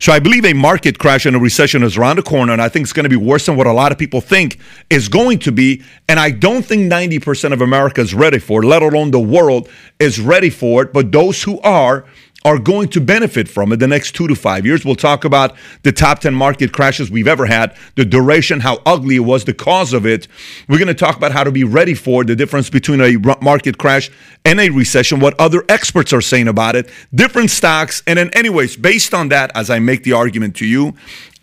So 0.00 0.12
I 0.12 0.18
believe 0.18 0.46
a 0.46 0.54
market 0.54 0.98
crash 0.98 1.26
and 1.26 1.36
a 1.36 1.38
recession 1.38 1.82
is 1.82 1.98
around 1.98 2.16
the 2.16 2.22
corner, 2.22 2.54
and 2.54 2.62
I 2.62 2.70
think 2.70 2.84
it's 2.84 2.92
going 2.94 3.04
to 3.04 3.10
be 3.10 3.16
worse 3.16 3.44
than 3.44 3.56
what 3.56 3.66
a 3.66 3.72
lot 3.72 3.92
of 3.92 3.98
people 3.98 4.22
think 4.22 4.58
is 4.88 5.10
going 5.10 5.40
to 5.40 5.52
be. 5.52 5.82
And 6.08 6.18
I 6.18 6.30
don't 6.30 6.64
think 6.64 6.90
90% 6.90 7.52
of 7.52 7.60
America 7.60 8.00
is 8.00 8.14
ready 8.14 8.38
for 8.38 8.62
it, 8.62 8.66
let 8.66 8.80
alone 8.80 9.10
the 9.10 9.20
world 9.20 9.68
is 9.98 10.18
ready 10.18 10.48
for 10.48 10.84
it. 10.84 10.94
But 10.94 11.12
those 11.12 11.42
who 11.42 11.60
are, 11.60 12.06
are 12.44 12.58
going 12.58 12.88
to 12.88 13.00
benefit 13.00 13.48
from 13.48 13.72
it 13.72 13.76
the 13.76 13.86
next 13.86 14.12
two 14.12 14.26
to 14.26 14.34
five 14.34 14.64
years. 14.64 14.84
We'll 14.84 14.94
talk 14.94 15.24
about 15.24 15.54
the 15.82 15.92
top 15.92 16.20
10 16.20 16.34
market 16.34 16.72
crashes 16.72 17.10
we've 17.10 17.28
ever 17.28 17.46
had, 17.46 17.76
the 17.96 18.04
duration, 18.04 18.60
how 18.60 18.78
ugly 18.86 19.16
it 19.16 19.20
was, 19.20 19.44
the 19.44 19.52
cause 19.52 19.92
of 19.92 20.06
it. 20.06 20.26
We're 20.68 20.78
going 20.78 20.88
to 20.88 20.94
talk 20.94 21.16
about 21.16 21.32
how 21.32 21.44
to 21.44 21.52
be 21.52 21.64
ready 21.64 21.94
for 21.94 22.24
the 22.24 22.34
difference 22.34 22.70
between 22.70 23.00
a 23.00 23.16
market 23.42 23.76
crash 23.76 24.10
and 24.44 24.58
a 24.58 24.70
recession, 24.70 25.20
what 25.20 25.38
other 25.38 25.64
experts 25.68 26.12
are 26.12 26.22
saying 26.22 26.48
about 26.48 26.76
it, 26.76 26.90
different 27.14 27.50
stocks. 27.50 28.02
And 28.06 28.18
then, 28.18 28.30
anyways, 28.30 28.76
based 28.76 29.12
on 29.12 29.28
that, 29.28 29.54
as 29.54 29.68
I 29.68 29.78
make 29.78 30.02
the 30.04 30.14
argument 30.14 30.56
to 30.56 30.66
you, 30.66 30.94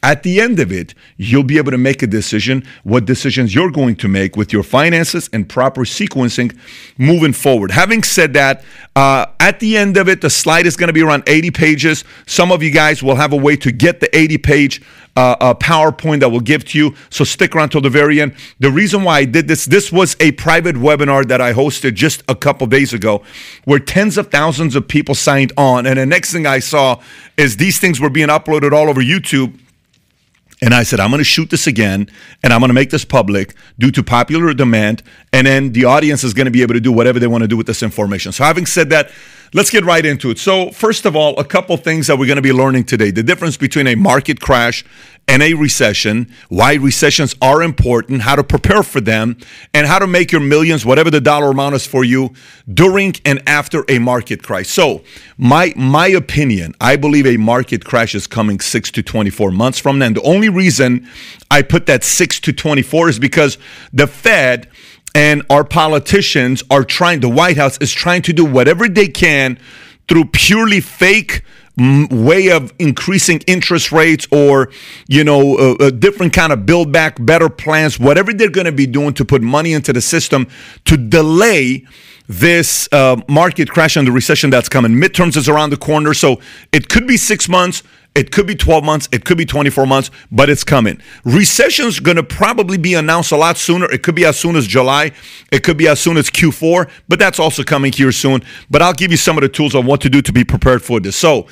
at 0.07 0.23
the 0.23 0.39
end 0.39 0.57
of 0.61 0.71
it, 0.71 0.93
you'll 1.17 1.43
be 1.43 1.57
able 1.57 1.71
to 1.71 1.77
make 1.77 2.01
a 2.01 2.07
decision 2.07 2.65
what 2.85 3.03
decisions 3.03 3.53
you're 3.53 3.69
going 3.69 3.97
to 3.97 4.07
make 4.07 4.37
with 4.37 4.53
your 4.53 4.63
finances 4.63 5.29
and 5.33 5.49
proper 5.49 5.81
sequencing 5.81 6.57
moving 6.97 7.33
forward. 7.33 7.71
Having 7.71 8.03
said 8.03 8.31
that, 8.31 8.63
uh, 8.95 9.25
at 9.41 9.59
the 9.59 9.75
end 9.75 9.97
of 9.97 10.07
it, 10.07 10.21
the 10.21 10.29
slide 10.29 10.65
is 10.65 10.77
going 10.77 10.87
to 10.87 10.93
be 10.93 11.01
around 11.01 11.23
80 11.27 11.51
pages. 11.51 12.05
Some 12.25 12.53
of 12.53 12.63
you 12.63 12.71
guys 12.71 13.03
will 13.03 13.15
have 13.15 13.33
a 13.33 13.35
way 13.35 13.57
to 13.57 13.69
get 13.69 13.99
the 13.99 14.17
80 14.17 14.37
page 14.37 14.81
uh, 15.17 15.35
uh, 15.41 15.53
PowerPoint 15.55 16.21
that 16.21 16.29
we'll 16.29 16.39
give 16.39 16.63
to 16.63 16.77
you. 16.77 16.95
So 17.09 17.25
stick 17.25 17.53
around 17.53 17.71
till 17.71 17.81
the 17.81 17.89
very 17.89 18.21
end. 18.21 18.33
The 18.61 18.71
reason 18.71 19.03
why 19.03 19.17
I 19.17 19.25
did 19.25 19.49
this, 19.49 19.65
this 19.65 19.91
was 19.91 20.15
a 20.21 20.31
private 20.33 20.77
webinar 20.77 21.27
that 21.27 21.41
I 21.41 21.51
hosted 21.51 21.95
just 21.95 22.23
a 22.29 22.35
couple 22.35 22.65
days 22.67 22.93
ago 22.93 23.23
where 23.65 23.79
tens 23.79 24.17
of 24.17 24.31
thousands 24.31 24.77
of 24.77 24.87
people 24.87 25.15
signed 25.15 25.51
on. 25.57 25.85
And 25.85 25.99
the 25.99 26.05
next 26.05 26.31
thing 26.31 26.45
I 26.45 26.59
saw 26.59 27.01
is 27.35 27.57
these 27.57 27.77
things 27.77 27.99
were 27.99 28.09
being 28.09 28.29
uploaded 28.29 28.71
all 28.71 28.87
over 28.87 29.01
YouTube 29.01 29.59
and 30.61 30.73
I 30.73 30.83
said, 30.83 30.99
I'm 30.99 31.11
going 31.11 31.19
to 31.19 31.23
shoot 31.23 31.49
this 31.49 31.67
again 31.67 32.09
and 32.43 32.51
I'm 32.51 32.59
going 32.59 32.69
to 32.69 32.73
make 32.73 32.89
this 32.89 33.05
public 33.05 33.55
due 33.77 33.91
to 33.91 34.01
popular 34.01 34.53
demand. 34.53 35.03
And 35.31 35.45
then 35.45 35.71
the 35.71 35.85
audience 35.85 36.23
is 36.23 36.33
going 36.33 36.45
to 36.45 36.51
be 36.51 36.63
able 36.63 36.73
to 36.73 36.79
do 36.79 36.91
whatever 36.91 37.19
they 37.19 37.27
want 37.27 37.43
to 37.43 37.47
do 37.47 37.57
with 37.57 37.67
this 37.67 37.83
information. 37.83 38.31
So, 38.31 38.43
having 38.43 38.65
said 38.65 38.89
that, 38.89 39.11
let's 39.53 39.69
get 39.69 39.85
right 39.85 40.05
into 40.05 40.29
it. 40.29 40.39
So, 40.39 40.71
first 40.71 41.05
of 41.05 41.15
all, 41.15 41.39
a 41.39 41.43
couple 41.43 41.75
things 41.77 42.07
that 42.07 42.17
we're 42.17 42.25
going 42.25 42.37
to 42.37 42.41
be 42.41 42.53
learning 42.53 42.85
today 42.85 43.11
the 43.11 43.23
difference 43.23 43.57
between 43.57 43.87
a 43.87 43.95
market 43.95 44.39
crash 44.39 44.83
and 45.29 45.43
a 45.43 45.53
recession, 45.53 46.33
why 46.47 46.75
recessions 46.75 47.35
are 47.41 47.61
important, 47.61 48.21
how 48.21 48.35
to 48.35 48.43
prepare 48.43 48.81
for 48.81 49.01
them, 49.01 49.37
and 49.73 49.85
how 49.85 49.99
to 49.99 50.07
make 50.07 50.31
your 50.31 50.39
millions, 50.39 50.85
whatever 50.85 51.11
the 51.11 51.19
dollar 51.19 51.51
amount 51.51 51.75
is 51.75 51.85
for 51.85 52.05
you, 52.05 52.33
during 52.73 53.13
and 53.25 53.43
after 53.45 53.83
a 53.89 53.99
market 53.99 54.41
crash. 54.41 54.67
So, 54.67 55.03
my 55.37 55.73
my 55.75 56.07
opinion, 56.07 56.73
I 56.79 56.95
believe 56.95 57.25
a 57.25 57.37
market 57.37 57.83
crash 57.85 58.15
is 58.15 58.27
coming 58.27 58.59
six 58.59 58.89
to 58.91 59.03
24 59.03 59.51
months 59.51 59.79
from 59.79 59.99
now. 59.99 60.09
The 60.09 60.21
only 60.21 60.49
reason 60.49 61.07
I 61.51 61.61
put 61.61 61.85
that 61.87 62.03
six 62.03 62.39
to 62.41 62.53
24 62.53 63.09
is 63.09 63.19
because 63.19 63.57
the 63.91 64.07
Fed 64.07 64.69
and 65.17 65.41
our 65.49 65.63
politicians 65.63 66.63
are 66.69 66.83
trying, 66.83 67.21
the 67.21 67.29
White 67.29 67.57
House 67.57 67.79
is 67.79 67.91
trying 67.91 68.21
to 68.21 68.33
do 68.33 68.45
whatever 68.45 68.87
they 68.87 69.07
can 69.07 69.57
through 70.07 70.25
purely 70.25 70.79
fake 70.79 71.41
way 71.75 72.51
of 72.51 72.71
increasing 72.77 73.39
interest 73.47 73.91
rates 73.91 74.27
or 74.31 74.69
you 75.07 75.23
know 75.23 75.57
a, 75.57 75.85
a 75.85 75.91
different 75.91 76.33
kind 76.33 76.51
of 76.51 76.65
build 76.65 76.91
back 76.91 77.23
better 77.23 77.49
plans 77.49 77.99
whatever 77.99 78.33
they're 78.33 78.49
going 78.49 78.65
to 78.65 78.71
be 78.71 78.87
doing 78.87 79.13
to 79.13 79.23
put 79.23 79.43
money 79.43 79.73
into 79.73 79.93
the 79.93 80.01
system 80.01 80.47
to 80.85 80.97
delay 80.97 81.85
this 82.27 82.89
uh, 82.91 83.15
market 83.27 83.69
crash 83.69 83.95
and 83.95 84.07
the 84.07 84.11
recession 84.11 84.49
that's 84.49 84.69
coming. 84.69 84.91
Midterms 84.91 85.37
is 85.37 85.47
around 85.47 85.69
the 85.69 85.77
corner 85.77 86.13
so 86.13 86.41
it 86.71 86.89
could 86.89 87.07
be 87.07 87.17
six 87.17 87.47
months 87.47 87.83
it 88.17 88.31
could 88.31 88.47
be 88.47 88.55
12 88.55 88.83
months, 88.83 89.07
it 89.11 89.25
could 89.25 89.37
be 89.37 89.45
24 89.45 89.85
months, 89.85 90.09
but 90.31 90.49
it's 90.49 90.63
coming. 90.63 90.99
Recession's 91.23 91.99
going 91.99 92.17
to 92.17 92.23
probably 92.23 92.79
be 92.79 92.95
announced 92.95 93.31
a 93.31 93.37
lot 93.37 93.57
sooner. 93.57 93.85
It 93.91 94.01
could 94.01 94.15
be 94.15 94.25
as 94.25 94.39
soon 94.39 94.55
as 94.55 94.65
July, 94.65 95.11
it 95.51 95.63
could 95.63 95.77
be 95.77 95.87
as 95.87 95.99
soon 95.99 96.17
as 96.17 96.31
Q4, 96.31 96.89
but 97.07 97.19
that's 97.19 97.39
also 97.39 97.63
coming 97.63 97.91
here 97.91 98.11
soon. 98.11 98.41
But 98.71 98.81
I'll 98.81 98.93
give 98.93 99.11
you 99.11 99.17
some 99.17 99.37
of 99.37 99.43
the 99.43 99.49
tools 99.49 99.75
on 99.75 99.85
what 99.85 100.01
to 100.01 100.09
do 100.09 100.23
to 100.23 100.33
be 100.33 100.43
prepared 100.43 100.81
for 100.81 100.99
this. 100.99 101.15
So, 101.15 101.45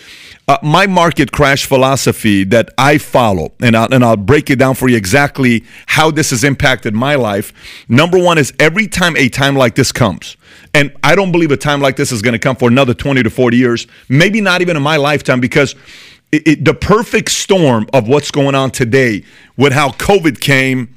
uh, 0.48 0.58
my 0.64 0.88
market 0.88 1.32
crash 1.32 1.66
philosophy 1.66 2.44
that 2.46 2.70
I 2.80 2.98
follow, 2.98 3.54
and 3.62 3.76
I'll, 3.76 3.94
and 3.94 4.04
I'll 4.04 4.18
break 4.18 4.50
it 4.50 4.58
down 4.58 4.74
for 4.74 4.90
you 4.90 4.98
exactly 4.98 5.64
how 5.86 6.10
this 6.10 6.32
has 6.32 6.44
impacted 6.44 6.96
my 6.96 7.14
life. 7.14 7.54
Number 7.90 8.18
one 8.18 8.40
is 8.40 8.54
every 8.60 8.88
time 8.88 9.16
a 9.18 9.30
time 9.30 9.56
like 9.56 9.76
this 9.76 9.92
comes, 9.92 10.36
and 10.74 10.92
I 11.04 11.16
don't 11.16 11.32
believe 11.32 11.52
a 11.52 11.58
time 11.58 11.80
like 11.80 11.96
this 11.96 12.12
is 12.12 12.22
going 12.22 12.34
to 12.34 12.40
come 12.40 12.56
for 12.56 12.70
another 12.70 12.94
20 12.94 13.24
to 13.24 13.30
40 13.30 13.58
years, 13.58 13.88
maybe 14.10 14.42
not 14.42 14.62
even 14.62 14.78
in 14.78 14.84
my 14.84 14.98
lifetime, 14.98 15.40
because 15.40 15.76
it, 16.32 16.48
it, 16.48 16.66
the 16.66 16.74
perfect 16.74 17.32
storm 17.32 17.88
of 17.94 18.08
what's 18.08 18.32
going 18.32 18.56
on 18.56 18.72
today 18.72 19.24
with 19.58 19.74
how 19.74 19.90
COVID 19.90 20.40
came 20.40 20.96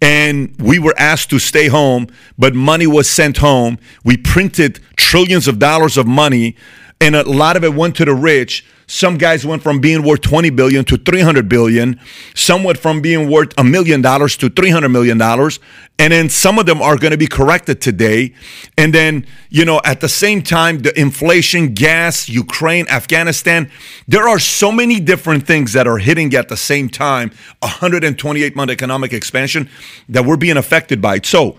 and 0.00 0.54
we 0.60 0.78
were 0.78 0.94
asked 0.96 1.30
to 1.30 1.38
stay 1.38 1.68
home, 1.68 2.06
but 2.38 2.54
money 2.54 2.86
was 2.86 3.10
sent 3.10 3.38
home. 3.38 3.78
We 4.04 4.16
printed 4.16 4.80
trillions 4.96 5.48
of 5.48 5.58
dollars 5.58 5.96
of 5.96 6.06
money, 6.06 6.56
and 7.00 7.16
a 7.16 7.28
lot 7.28 7.56
of 7.56 7.64
it 7.64 7.74
went 7.74 7.96
to 7.96 8.04
the 8.04 8.14
rich. 8.14 8.64
Some 8.90 9.18
guys 9.18 9.44
went 9.44 9.62
from 9.62 9.80
being 9.80 10.02
worth 10.02 10.22
20 10.22 10.48
billion 10.48 10.82
to 10.86 10.96
300 10.96 11.46
billion. 11.46 12.00
Some 12.34 12.64
went 12.64 12.78
from 12.78 13.02
being 13.02 13.30
worth 13.30 13.52
a 13.58 13.62
million 13.62 14.00
dollars 14.00 14.34
to 14.38 14.48
300 14.48 14.88
million 14.88 15.18
dollars. 15.18 15.60
And 15.98 16.10
then 16.10 16.30
some 16.30 16.58
of 16.58 16.64
them 16.64 16.80
are 16.80 16.96
going 16.96 17.10
to 17.10 17.18
be 17.18 17.26
corrected 17.26 17.82
today. 17.82 18.32
And 18.78 18.94
then, 18.94 19.26
you 19.50 19.66
know, 19.66 19.82
at 19.84 20.00
the 20.00 20.08
same 20.08 20.40
time, 20.40 20.78
the 20.78 20.98
inflation, 20.98 21.74
gas, 21.74 22.30
Ukraine, 22.30 22.88
Afghanistan, 22.88 23.70
there 24.06 24.26
are 24.26 24.38
so 24.38 24.72
many 24.72 25.00
different 25.00 25.46
things 25.46 25.74
that 25.74 25.86
are 25.86 25.98
hitting 25.98 26.34
at 26.34 26.48
the 26.48 26.56
same 26.56 26.88
time. 26.88 27.30
128 27.60 28.56
month 28.56 28.70
economic 28.70 29.12
expansion 29.12 29.68
that 30.08 30.24
we're 30.24 30.38
being 30.38 30.56
affected 30.56 31.02
by 31.02 31.16
it. 31.16 31.26
So, 31.26 31.58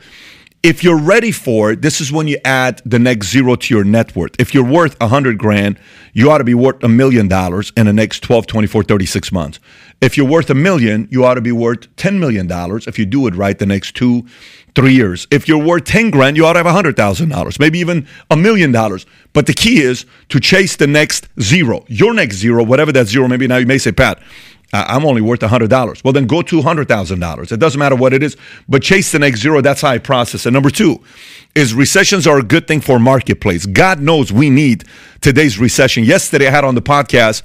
if 0.61 0.83
you're 0.83 0.99
ready 0.99 1.31
for 1.31 1.71
it, 1.71 1.81
this 1.81 2.01
is 2.01 2.11
when 2.11 2.27
you 2.27 2.37
add 2.43 2.81
the 2.85 2.99
next 2.99 3.27
zero 3.27 3.55
to 3.55 3.73
your 3.73 3.85
net 3.85 4.15
worth. 4.15 4.31
If 4.37 4.53
you're 4.53 4.65
worth 4.65 4.95
a 4.95 5.05
100 5.05 5.37
grand, 5.37 5.79
you 6.11 6.29
ought 6.29 6.39
to 6.39 6.43
be 6.43 6.53
worth 6.53 6.83
a 6.83 6.89
million 6.89 7.29
dollars 7.29 7.71
in 7.77 7.85
the 7.85 7.93
next 7.93 8.23
12, 8.23 8.45
24, 8.45 8.83
36 8.83 9.31
months. 9.31 9.59
If 10.01 10.17
you're 10.17 10.27
worth 10.27 10.49
a 10.49 10.55
million, 10.55 11.07
you 11.11 11.23
ought 11.23 11.35
to 11.35 11.41
be 11.41 11.51
worth 11.53 11.93
$10 11.95 12.19
million 12.19 12.47
if 12.87 12.99
you 12.99 13.05
do 13.05 13.27
it 13.27 13.35
right 13.35 13.57
the 13.57 13.65
next 13.65 13.95
two, 13.95 14.25
three 14.75 14.93
years. 14.93 15.27
If 15.31 15.47
you're 15.47 15.63
worth 15.63 15.85
10 15.85 16.09
grand, 16.09 16.35
you 16.35 16.45
ought 16.45 16.53
to 16.53 16.63
have 16.63 16.85
$100,000, 16.85 17.59
maybe 17.59 17.79
even 17.79 18.07
a 18.29 18.35
million 18.35 18.71
dollars. 18.71 19.05
But 19.31 19.45
the 19.45 19.53
key 19.53 19.81
is 19.81 20.05
to 20.29 20.39
chase 20.39 20.75
the 20.75 20.87
next 20.87 21.27
zero, 21.39 21.85
your 21.87 22.13
next 22.13 22.35
zero, 22.35 22.63
whatever 22.63 22.91
that 22.93 23.07
zero 23.07 23.27
may 23.27 23.37
be. 23.37 23.47
Now 23.47 23.57
you 23.57 23.65
may 23.65 23.77
say, 23.77 23.91
Pat, 23.91 24.21
I'm 24.71 25.05
only 25.05 25.21
worth 25.21 25.39
$100. 25.39 26.03
Well, 26.03 26.13
then 26.13 26.27
go 26.27 26.41
to 26.43 26.61
$100,000. 26.61 27.51
It 27.51 27.57
doesn't 27.57 27.79
matter 27.79 27.95
what 27.95 28.13
it 28.13 28.21
is, 28.21 28.37
but 28.67 28.83
chase 28.83 29.11
the 29.11 29.19
next 29.19 29.39
zero. 29.39 29.61
That's 29.61 29.81
how 29.81 29.89
I 29.89 29.97
process 29.97 30.45
it. 30.45 30.51
Number 30.51 30.69
two 30.69 31.01
is 31.55 31.73
recessions 31.73 32.27
are 32.27 32.37
a 32.37 32.43
good 32.43 32.67
thing 32.67 32.79
for 32.79 32.99
marketplace. 32.99 33.65
God 33.65 33.99
knows 33.99 34.31
we 34.31 34.49
need 34.49 34.83
today's 35.21 35.57
recession. 35.57 36.03
Yesterday, 36.03 36.47
I 36.47 36.51
had 36.51 36.63
on 36.63 36.75
the 36.75 36.81
podcast 36.81 37.41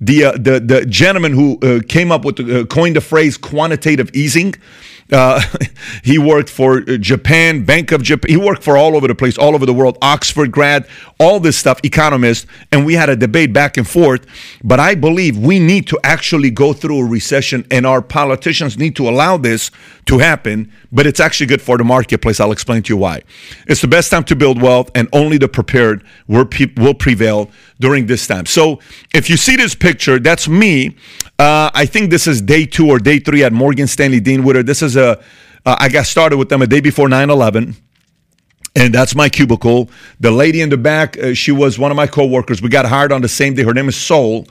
the 0.00 0.24
uh, 0.24 0.32
the, 0.32 0.60
the 0.60 0.84
gentleman 0.86 1.32
who 1.32 1.58
uh, 1.60 1.80
came 1.88 2.10
up 2.10 2.24
with, 2.24 2.40
uh, 2.40 2.66
coined 2.66 2.96
the 2.96 3.00
phrase 3.00 3.36
quantitative 3.36 4.10
easing. 4.12 4.54
Uh, 5.12 5.40
he 6.02 6.18
worked 6.18 6.48
for 6.48 6.78
uh, 6.78 6.96
Japan, 6.96 7.64
Bank 7.64 7.92
of 7.92 8.02
Japan. 8.02 8.30
He 8.30 8.36
worked 8.36 8.62
for 8.62 8.76
all 8.76 8.96
over 8.96 9.06
the 9.06 9.14
place, 9.14 9.36
all 9.38 9.54
over 9.54 9.66
the 9.66 9.74
world, 9.74 9.98
Oxford 10.02 10.50
grad, 10.50 10.86
all 11.20 11.40
this 11.40 11.56
stuff, 11.56 11.80
economist. 11.82 12.46
And 12.72 12.86
we 12.86 12.94
had 12.94 13.08
a 13.08 13.16
debate 13.16 13.52
back 13.52 13.76
and 13.76 13.88
forth. 13.88 14.26
But 14.62 14.80
I 14.80 14.94
believe 14.94 15.36
we 15.38 15.58
need 15.58 15.86
to 15.88 15.98
actually 16.04 16.50
go 16.50 16.72
through 16.72 17.00
a 17.00 17.04
recession, 17.04 17.66
and 17.70 17.86
our 17.86 18.02
politicians 18.02 18.78
need 18.78 18.96
to 18.96 19.08
allow 19.08 19.36
this 19.36 19.70
to 20.06 20.18
happen. 20.18 20.72
But 20.92 21.06
it's 21.06 21.20
actually 21.20 21.46
good 21.46 21.62
for 21.62 21.76
the 21.76 21.84
marketplace. 21.84 22.40
I'll 22.40 22.52
explain 22.52 22.82
to 22.84 22.92
you 22.92 22.96
why. 22.96 23.22
It's 23.66 23.80
the 23.80 23.88
best 23.88 24.10
time 24.10 24.24
to 24.24 24.36
build 24.36 24.60
wealth, 24.60 24.90
and 24.94 25.08
only 25.12 25.38
the 25.38 25.48
prepared 25.48 26.04
will, 26.26 26.48
will 26.76 26.94
prevail 26.94 27.50
during 27.80 28.06
this 28.06 28.26
time. 28.26 28.46
So 28.46 28.80
if 29.14 29.28
you 29.28 29.36
see 29.36 29.56
this 29.56 29.74
picture, 29.74 30.18
that's 30.18 30.48
me. 30.48 30.96
Uh, 31.38 31.70
I 31.74 31.86
think 31.86 32.10
this 32.10 32.26
is 32.26 32.40
day 32.40 32.66
two 32.66 32.88
or 32.88 32.98
day 32.98 33.18
three 33.18 33.42
at 33.44 33.52
Morgan 33.52 33.86
Stanley 33.86 34.20
Dean 34.20 34.44
Witter. 34.44 34.62
This 34.62 34.82
is 34.82 34.96
a 34.96 35.20
uh, 35.66 35.76
I 35.78 35.88
got 35.88 36.06
started 36.06 36.36
with 36.36 36.50
them 36.50 36.60
a 36.60 36.66
day 36.66 36.80
before 36.80 37.08
9 37.08 37.30
11 37.30 37.74
and 38.76 38.92
that's 38.94 39.14
my 39.14 39.28
cubicle. 39.28 39.88
The 40.20 40.30
lady 40.30 40.60
in 40.60 40.68
the 40.68 40.76
back, 40.76 41.16
uh, 41.18 41.34
she 41.34 41.52
was 41.52 41.78
one 41.78 41.90
of 41.90 41.96
my 41.96 42.06
coworkers. 42.06 42.60
We 42.60 42.68
got 42.68 42.86
hired 42.86 43.12
on 43.12 43.22
the 43.22 43.28
same 43.28 43.54
day. 43.54 43.62
Her 43.62 43.74
name 43.74 43.88
is 43.88 43.96
Soul, 43.96 44.46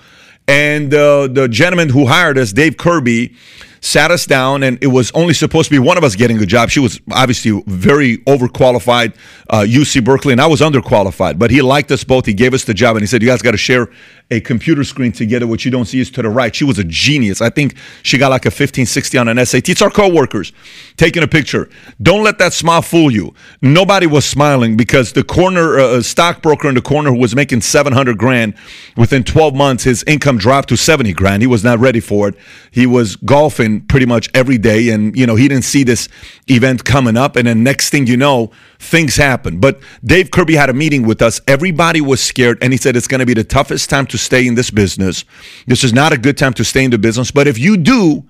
and 0.48 0.94
uh, 0.94 1.28
the 1.28 1.48
gentleman 1.50 1.90
who 1.90 2.06
hired 2.06 2.38
us, 2.38 2.54
Dave 2.54 2.78
Kirby, 2.78 3.36
sat 3.84 4.12
us 4.12 4.26
down, 4.26 4.64
and 4.64 4.82
it 4.82 4.88
was 4.88 5.12
only 5.12 5.34
supposed 5.34 5.68
to 5.68 5.72
be 5.72 5.80
one 5.80 5.98
of 5.98 6.06
us 6.06 6.16
getting 6.16 6.38
the 6.38 6.46
job. 6.46 6.70
She 6.70 6.80
was 6.80 7.02
obviously 7.12 7.62
very 7.68 8.20
overqualified, 8.20 9.14
uh, 9.50 9.60
UC 9.68 10.04
Berkeley, 10.04 10.32
and 10.32 10.42
I 10.42 10.48
was 10.48 10.62
underqualified. 10.62 11.38
But 11.38 11.52
he 11.52 11.62
liked 11.62 11.92
us 11.92 12.04
both. 12.06 12.26
He 12.26 12.34
gave 12.34 12.54
us 12.54 12.64
the 12.64 12.74
job, 12.74 12.96
and 12.96 13.04
he 13.04 13.08
said, 13.08 13.22
"You 13.22 13.28
guys 13.28 13.42
got 13.42 13.52
to 13.52 13.58
share 13.58 13.90
a 14.32 14.40
computer 14.40 14.86
screen 14.86 15.12
together. 15.12 15.46
What 15.46 15.66
you 15.66 15.72
don't 15.72 15.86
see 15.86 16.00
is 16.00 16.10
to 16.12 16.22
the 16.22 16.30
right." 16.30 16.56
She 16.56 16.64
was 16.64 16.80
a 16.80 16.86
genius. 16.86 17.42
I 17.42 17.50
think 17.50 17.76
she 18.04 18.18
got 18.18 18.30
like 18.30 18.46
a 18.46 18.50
1560 18.50 19.18
on 19.18 19.28
an 19.28 19.46
SAT. 19.46 19.70
It's 19.70 19.82
our 19.82 19.92
coworkers 19.92 20.54
taking 20.96 21.22
a 21.22 21.28
picture. 21.28 21.70
Don't 22.02 22.24
let 22.24 22.38
that 22.38 22.54
smile 22.54 22.82
fool 22.82 23.12
you. 23.12 23.34
Nobody 23.62 24.08
was 24.08 24.24
smiling 24.24 24.78
because 24.78 25.12
the 25.12 25.26
corner 25.26 25.78
uh, 25.78 26.02
stockbroker 26.02 26.70
in 26.70 26.76
the 26.76 26.82
corner 26.82 27.12
who 27.12 27.20
was 27.20 27.36
making 27.36 27.62
700 27.62 28.18
grand 28.18 28.54
within 28.96 29.26
12 29.26 29.54
months, 29.56 29.84
his 29.84 30.04
income 30.08 30.38
dropped 30.38 30.70
to 30.70 30.78
70 30.78 31.12
grand. 31.14 31.42
He 31.42 31.48
was 31.48 31.66
not 31.66 31.80
ready 31.80 32.00
for 32.00 32.30
it. 32.30 32.36
He 32.72 32.86
was 32.86 33.18
golfing 33.18 33.73
pretty 33.82 34.06
much 34.06 34.30
every 34.34 34.58
day, 34.58 34.90
and 34.90 35.16
you 35.16 35.26
know 35.26 35.36
he 35.36 35.48
didn't 35.48 35.66
see 35.66 35.84
this 35.84 36.10
event 36.48 36.84
coming 36.84 37.18
up. 37.18 37.36
And 37.36 37.48
then 37.48 37.64
next 37.64 37.90
thing 37.90 38.08
you 38.08 38.18
know, 38.18 38.52
things 38.80 39.16
happen. 39.16 39.60
But 39.60 39.80
Dave 40.04 40.32
Kirby 40.32 40.56
had 40.56 40.70
a 40.70 40.74
meeting 40.74 41.06
with 41.06 41.22
us. 41.22 41.42
Everybody 41.48 42.02
was 42.02 42.22
scared, 42.22 42.58
and 42.62 42.74
he 42.74 42.78
said 42.78 42.96
it's 42.96 43.08
going 43.08 43.20
to 43.20 43.26
be 43.26 43.34
the 43.34 43.44
toughest 43.44 43.90
time 43.90 44.08
to 44.08 44.18
stay 44.18 44.48
in 44.48 44.56
this 44.56 44.72
business. 44.72 45.26
This 45.68 45.84
is 45.84 45.94
not 45.94 46.14
a 46.14 46.18
good 46.18 46.38
time 46.38 46.54
to 46.54 46.64
stay 46.64 46.84
in 46.84 46.92
the 46.92 46.98
business, 46.98 47.32
but 47.32 47.48
if 47.48 47.58
you 47.58 47.78
do, 47.78 48.24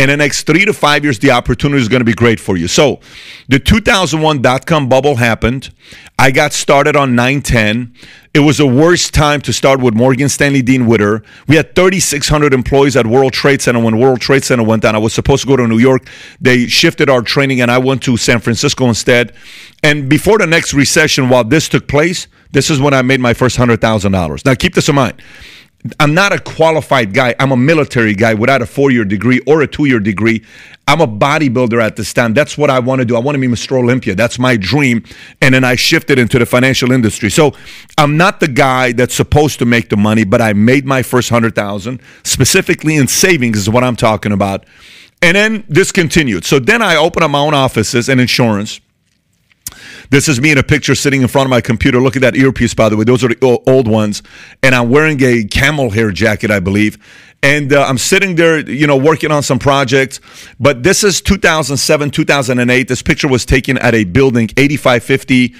in 0.00 0.08
the 0.08 0.16
next 0.16 0.44
three 0.44 0.64
to 0.64 0.72
five 0.72 1.04
years, 1.04 1.18
the 1.18 1.30
opportunity 1.30 1.80
is 1.82 1.88
going 1.88 2.00
to 2.00 2.06
be 2.06 2.14
great 2.14 2.40
for 2.40 2.56
you. 2.56 2.68
So, 2.68 3.00
the 3.48 3.58
2001 3.58 4.40
dot 4.40 4.64
com 4.64 4.88
bubble 4.88 5.16
happened. 5.16 5.74
I 6.18 6.30
got 6.30 6.54
started 6.54 6.96
on 6.96 7.14
910. 7.14 7.94
It 8.32 8.40
was 8.40 8.58
the 8.58 8.66
worst 8.66 9.12
time 9.12 9.42
to 9.42 9.52
start 9.52 9.80
with 9.80 9.92
Morgan 9.92 10.30
Stanley 10.30 10.62
Dean 10.62 10.86
Witter. 10.86 11.22
We 11.48 11.56
had 11.56 11.74
3,600 11.74 12.54
employees 12.54 12.96
at 12.96 13.06
World 13.06 13.34
Trade 13.34 13.60
Center 13.60 13.80
when 13.80 13.98
World 13.98 14.20
Trade 14.20 14.44
Center 14.44 14.62
went 14.62 14.82
down. 14.82 14.94
I 14.94 14.98
was 14.98 15.12
supposed 15.12 15.42
to 15.42 15.48
go 15.48 15.56
to 15.56 15.66
New 15.66 15.78
York. 15.78 16.08
They 16.40 16.66
shifted 16.66 17.10
our 17.10 17.22
training 17.22 17.60
and 17.60 17.70
I 17.70 17.78
went 17.78 18.02
to 18.04 18.16
San 18.16 18.38
Francisco 18.38 18.86
instead. 18.86 19.34
And 19.82 20.08
before 20.08 20.38
the 20.38 20.46
next 20.46 20.72
recession, 20.72 21.28
while 21.28 21.44
this 21.44 21.68
took 21.68 21.88
place, 21.88 22.28
this 22.52 22.70
is 22.70 22.80
when 22.80 22.94
I 22.94 23.02
made 23.02 23.20
my 23.20 23.34
first 23.34 23.58
$100,000. 23.58 24.44
Now, 24.44 24.54
keep 24.54 24.74
this 24.74 24.88
in 24.88 24.94
mind. 24.94 25.20
I'm 25.98 26.12
not 26.12 26.32
a 26.32 26.38
qualified 26.38 27.14
guy. 27.14 27.34
I'm 27.38 27.52
a 27.52 27.56
military 27.56 28.14
guy 28.14 28.34
without 28.34 28.60
a 28.60 28.66
four 28.66 28.90
year 28.90 29.04
degree 29.04 29.40
or 29.46 29.62
a 29.62 29.66
two 29.66 29.86
year 29.86 29.98
degree. 29.98 30.44
I'm 30.86 31.00
a 31.00 31.06
bodybuilder 31.06 31.80
at 31.80 31.96
this 31.96 32.12
time. 32.12 32.34
That's 32.34 32.58
what 32.58 32.68
I 32.68 32.80
want 32.80 32.98
to 33.00 33.04
do. 33.04 33.16
I 33.16 33.20
want 33.20 33.36
to 33.36 33.40
be 33.40 33.46
Mr. 33.46 33.78
Olympia. 33.78 34.14
That's 34.14 34.38
my 34.38 34.56
dream. 34.56 35.04
And 35.40 35.54
then 35.54 35.64
I 35.64 35.76
shifted 35.76 36.18
into 36.18 36.38
the 36.38 36.44
financial 36.44 36.92
industry. 36.92 37.30
So 37.30 37.54
I'm 37.96 38.16
not 38.16 38.40
the 38.40 38.48
guy 38.48 38.92
that's 38.92 39.14
supposed 39.14 39.58
to 39.60 39.64
make 39.64 39.88
the 39.88 39.96
money, 39.96 40.24
but 40.24 40.42
I 40.42 40.52
made 40.52 40.84
my 40.84 41.02
first 41.02 41.30
hundred 41.30 41.54
thousand 41.54 42.02
specifically 42.24 42.96
in 42.96 43.08
savings 43.08 43.56
is 43.56 43.70
what 43.70 43.82
I'm 43.82 43.96
talking 43.96 44.32
about. 44.32 44.66
And 45.22 45.36
then 45.36 45.64
this 45.68 45.92
continued. 45.92 46.44
So 46.44 46.58
then 46.58 46.82
I 46.82 46.96
opened 46.96 47.24
up 47.24 47.30
my 47.30 47.40
own 47.40 47.54
offices 47.54 48.08
and 48.08 48.20
insurance. 48.20 48.80
This 50.10 50.28
is 50.28 50.40
me 50.40 50.50
in 50.50 50.58
a 50.58 50.62
picture 50.64 50.96
sitting 50.96 51.22
in 51.22 51.28
front 51.28 51.46
of 51.46 51.50
my 51.50 51.60
computer. 51.60 52.00
Look 52.00 52.16
at 52.16 52.22
that 52.22 52.34
earpiece, 52.34 52.74
by 52.74 52.88
the 52.88 52.96
way. 52.96 53.04
Those 53.04 53.22
are 53.22 53.28
the 53.28 53.62
old 53.68 53.86
ones. 53.86 54.24
And 54.60 54.74
I'm 54.74 54.90
wearing 54.90 55.22
a 55.22 55.44
camel 55.44 55.90
hair 55.90 56.10
jacket, 56.10 56.50
I 56.50 56.58
believe. 56.58 56.98
And 57.44 57.72
uh, 57.72 57.84
I'm 57.86 57.96
sitting 57.96 58.34
there, 58.34 58.58
you 58.58 58.88
know, 58.88 58.96
working 58.96 59.30
on 59.30 59.44
some 59.44 59.60
projects. 59.60 60.20
But 60.58 60.82
this 60.82 61.04
is 61.04 61.20
2007, 61.20 62.10
2008. 62.10 62.88
This 62.88 63.02
picture 63.02 63.28
was 63.28 63.46
taken 63.46 63.78
at 63.78 63.94
a 63.94 64.02
building, 64.02 64.50
8550 64.56 65.54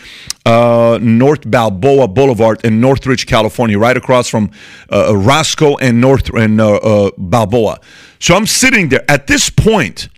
uh, 0.45 0.99
North 1.01 1.49
Balboa 1.49 2.09
Boulevard 2.09 2.65
in 2.65 2.81
Northridge, 2.81 3.27
California, 3.27 3.79
right 3.79 3.97
across 3.97 4.29
from 4.29 4.51
uh, 4.93 5.17
Roscoe 5.17 5.77
and 5.77 6.01
North 6.01 6.29
and 6.35 6.61
uh, 6.61 6.75
uh, 6.75 7.11
Balboa. 7.17 7.79
So 8.19 8.35
I'm 8.35 8.47
sitting 8.47 8.89
there. 8.89 9.09
At 9.09 9.29
this 9.29 9.49
point, 9.49 10.09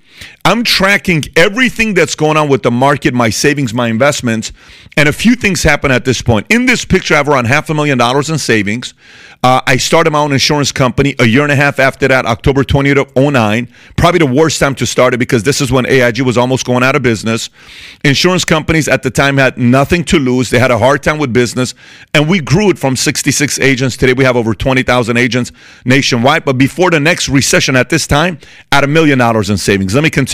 I'm 0.45 0.65
tracking 0.65 1.23
everything 1.37 1.95
that's 1.95 2.17
going 2.17 2.37
on 2.37 2.49
with 2.49 2.65
the 2.65 2.71
market, 2.71 3.15
my 3.15 3.31
savings, 3.31 3.73
my 3.73 3.87
investments, 3.87 4.51
and 4.97 5.09
a 5.09 5.13
few 5.13 5.37
things 5.37 5.63
happen 5.63 5.93
at 5.93 6.05
this 6.05 6.21
point. 6.21 6.49
In 6.51 6.67
this 6.67 6.85
picture, 6.85 7.15
I 7.15 7.19
have 7.19 7.29
around 7.29 7.45
half 7.45 7.71
a 7.71 7.75
million 7.75 7.97
dollars 7.97 8.29
in 8.29 8.39
savings. 8.39 8.93
Uh, 9.45 9.61
I 9.67 9.77
started 9.77 10.11
my 10.11 10.19
own 10.19 10.33
insurance 10.33 10.73
company 10.73 11.15
a 11.21 11.27
year 11.27 11.45
and 11.45 11.53
a 11.53 11.57
half 11.57 11.79
after 11.79 12.09
that, 12.09 12.27
October 12.27 12.65
20th 12.65 13.17
of 13.17 13.33
09. 13.33 13.69
Probably 13.97 14.19
the 14.19 14.27
worst 14.27 14.59
time 14.59 14.75
to 14.77 14.87
start 14.87 15.15
it 15.15 15.19
because 15.19 15.45
this 15.45 15.61
is 15.61 15.71
when 15.71 15.87
AIG 15.87 16.23
was 16.23 16.37
almost 16.37 16.67
going 16.67 16.83
out 16.83 16.97
of 16.97 17.03
business. 17.03 17.49
Insurance 18.05 18.45
companies 18.45 18.89
at 18.89 19.05
the 19.05 19.11
time 19.11 19.37
had 19.37 19.57
nothing 19.57 20.03
to 20.05 20.19
lose. 20.19 20.51
They 20.51 20.59
had 20.59 20.73
a 20.73 20.79
hard 20.79 21.05
time 21.05 21.19
with 21.19 21.33
business, 21.33 21.75
and 22.15 22.29
we 22.29 22.41
grew 22.41 22.71
it 22.71 22.81
from 22.81 22.97
66 22.97 23.61
agents. 23.61 23.97
Today 23.97 24.13
we 24.13 24.25
have 24.25 24.37
over 24.37 24.55
20,000 24.55 25.17
agents 25.17 25.53
nationwide. 25.85 26.45
But 26.45 26.59
before 26.59 26.91
the 26.91 27.01
next 27.01 27.29
recession 27.29 27.77
at 27.77 27.91
this 27.91 28.09
time, 28.09 28.39
at 28.73 28.83
a 28.83 28.89
million 28.89 29.19
dollars 29.19 29.51
in 29.51 29.57
savings. 29.57 29.95
Let 29.95 30.03
me 30.03 30.11
continue. 30.11 30.32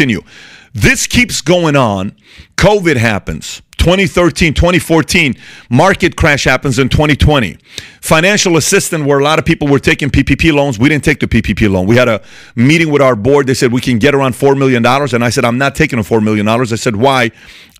This 0.72 1.06
keeps 1.06 1.40
going 1.40 1.76
on. 1.76 2.16
COVID 2.56 2.96
happens. 2.96 3.62
2013, 3.78 4.54
2014, 4.54 5.34
market 5.70 6.16
crash 6.16 6.44
happens 6.44 6.78
in 6.78 6.88
2020. 6.88 7.56
Financial 8.00 8.56
assistance, 8.56 9.04
where 9.04 9.18
a 9.18 9.24
lot 9.24 9.38
of 9.38 9.44
people 9.44 9.66
were 9.66 9.78
taking 9.78 10.10
PPP 10.10 10.52
loans, 10.52 10.78
we 10.78 10.88
didn't 10.88 11.04
take 11.04 11.20
the 11.20 11.26
PPP 11.26 11.70
loan. 11.70 11.86
We 11.86 11.96
had 11.96 12.08
a 12.08 12.22
meeting 12.54 12.90
with 12.90 13.02
our 13.02 13.16
board. 13.16 13.46
They 13.46 13.54
said 13.54 13.72
we 13.72 13.80
can 13.80 13.98
get 13.98 14.14
around 14.14 14.34
$4 14.34 14.56
million. 14.58 14.84
And 14.84 15.24
I 15.24 15.30
said, 15.30 15.44
I'm 15.44 15.58
not 15.58 15.74
taking 15.74 15.98
a 15.98 16.02
$4 16.02 16.22
million. 16.22 16.46
I 16.46 16.64
said, 16.64 16.96
why? 16.96 17.30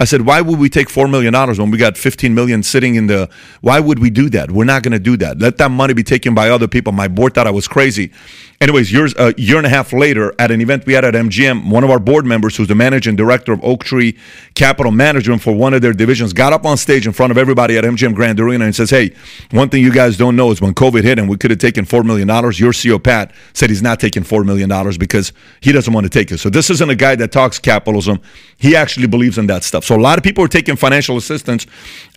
I 0.01 0.05
said, 0.05 0.23
why 0.23 0.41
would 0.41 0.59
we 0.59 0.69
take 0.69 0.89
$4 0.89 1.11
million 1.11 1.35
when 1.35 1.71
we 1.71 1.79
got 1.79 1.97
15 1.97 2.33
million 2.35 2.63
sitting 2.63 2.95
in 2.95 3.09
the, 3.09 3.29
why 3.61 3.81
would 3.81 3.99
we 3.99 4.11
do 4.11 4.31
that? 4.31 4.51
We're 4.51 4.65
not 4.65 4.83
going 4.83 4.93
to 4.93 4.99
do 5.01 5.17
that. 5.17 5.39
Let 5.39 5.59
that 5.59 5.71
money 5.71 5.95
be 5.95 6.05
taken 6.05 6.35
by 6.35 6.51
other 6.51 6.69
people. 6.69 6.93
My 6.93 7.09
board 7.09 7.35
thought 7.35 7.47
I 7.47 7.51
was 7.51 7.67
crazy. 7.67 8.13
Anyways, 8.61 8.93
years, 8.93 9.15
a 9.17 9.35
year 9.37 9.57
and 9.57 9.67
a 9.67 9.71
half 9.71 9.93
later, 9.93 10.35
at 10.39 10.51
an 10.51 10.61
event 10.61 10.85
we 10.85 10.93
had 10.93 11.05
at 11.05 11.15
MGM, 11.15 11.71
one 11.71 11.85
of 11.85 11.91
our 11.91 12.01
board 12.01 12.27
members, 12.27 12.57
who's 12.57 12.67
the 12.67 12.75
managing 12.75 13.15
director 13.15 13.53
of 13.53 13.63
Oaktree 13.63 14.15
Capital 14.55 14.91
Management 14.91 15.43
for 15.43 15.53
one 15.53 15.75
of 15.75 15.83
their 15.83 15.88
divisions, 15.93 16.33
got 16.33 16.53
up 16.53 16.65
on 16.65 16.77
stage 16.77 17.07
in 17.07 17.13
front 17.13 17.31
of 17.31 17.39
everybody 17.39 17.77
at 17.77 17.85
MGM 17.85 18.15
Grand 18.15 18.39
Arena 18.41 18.65
and 18.65 18.75
says, 18.75 18.91
"Hey, 18.91 19.13
one 19.51 19.69
thing 19.69 19.83
you 19.83 19.93
guys 19.93 20.17
don't 20.17 20.37
know 20.37 20.51
is 20.51 20.61
when 20.61 20.75
COVID 20.75 21.03
hit 21.03 21.19
and 21.19 21.29
we 21.29 21.37
could 21.37 21.51
have 21.51 21.61
taken 21.61 21.85
four 21.85 22.03
million 22.03 22.29
dollars, 22.29 22.59
your 22.59 22.73
CEO 22.73 23.03
Pat 23.03 23.33
said 23.53 23.71
he's 23.71 23.83
not 23.83 24.01
taking 24.01 24.23
four 24.23 24.45
million 24.45 24.69
dollars 24.69 24.99
because 24.99 25.33
he 25.61 25.73
doesn't 25.73 25.93
want 25.93 26.05
to 26.05 26.11
take 26.11 26.31
it. 26.31 26.39
So 26.39 26.51
this 26.51 26.71
isn't 26.71 26.91
a 26.91 26.95
guy 26.97 27.17
that 27.17 27.33
talks 27.33 27.59
capitalism; 27.59 28.21
he 28.57 28.77
actually 28.77 29.07
believes 29.07 29.39
in 29.39 29.47
that 29.49 29.65
stuff. 29.65 29.85
So 29.85 29.97
a 29.97 30.01
lot 30.01 30.19
of 30.19 30.25
people 30.25 30.45
are 30.45 30.49
taking 30.49 30.77
financial 30.77 31.17
assistance, 31.17 31.67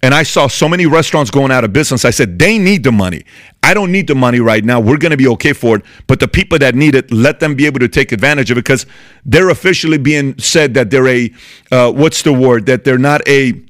and 0.04 0.14
I 0.14 0.24
saw 0.24 0.48
so 0.48 0.68
many 0.68 0.86
restaurants 0.86 1.32
going 1.32 1.52
out 1.52 1.64
of 1.64 1.74
business. 1.74 2.06
I 2.06 2.12
said 2.12 2.40
they 2.40 2.58
need 2.58 2.84
the 2.84 2.92
money. 2.92 3.24
I 3.64 3.74
don't 3.74 3.92
need 3.92 4.08
the 4.08 4.16
money 4.16 4.40
right 4.40 4.64
now. 4.64 4.80
We're 4.80 4.98
going 4.98 5.12
to 5.12 5.18
be 5.18 5.28
okay 5.30 5.54
for 5.54 5.78
it. 5.78 5.86
But 6.08 6.20
the 6.20 6.28
people 6.28 6.58
that 6.60 6.74
need 6.74 6.96
it, 6.96 7.12
let 7.12 7.40
them 7.40 7.56
be 7.56 7.66
able 7.68 7.80
to 7.80 7.88
take 7.88 8.12
advantage 8.12 8.50
of 8.50 8.58
it 8.58 8.66
because 8.66 8.86
they're 9.24 9.50
officially 9.50 10.00
being 10.00 10.38
said 10.40 10.74
that 10.74 10.90
they're 10.90 11.08
a, 11.08 11.32
uh, 11.72 11.92
what's 11.92 12.24
the 12.24 12.34
word? 12.34 12.66
That 12.66 12.84
they're 12.84 12.98
not 12.98 13.28
a, 13.28 13.61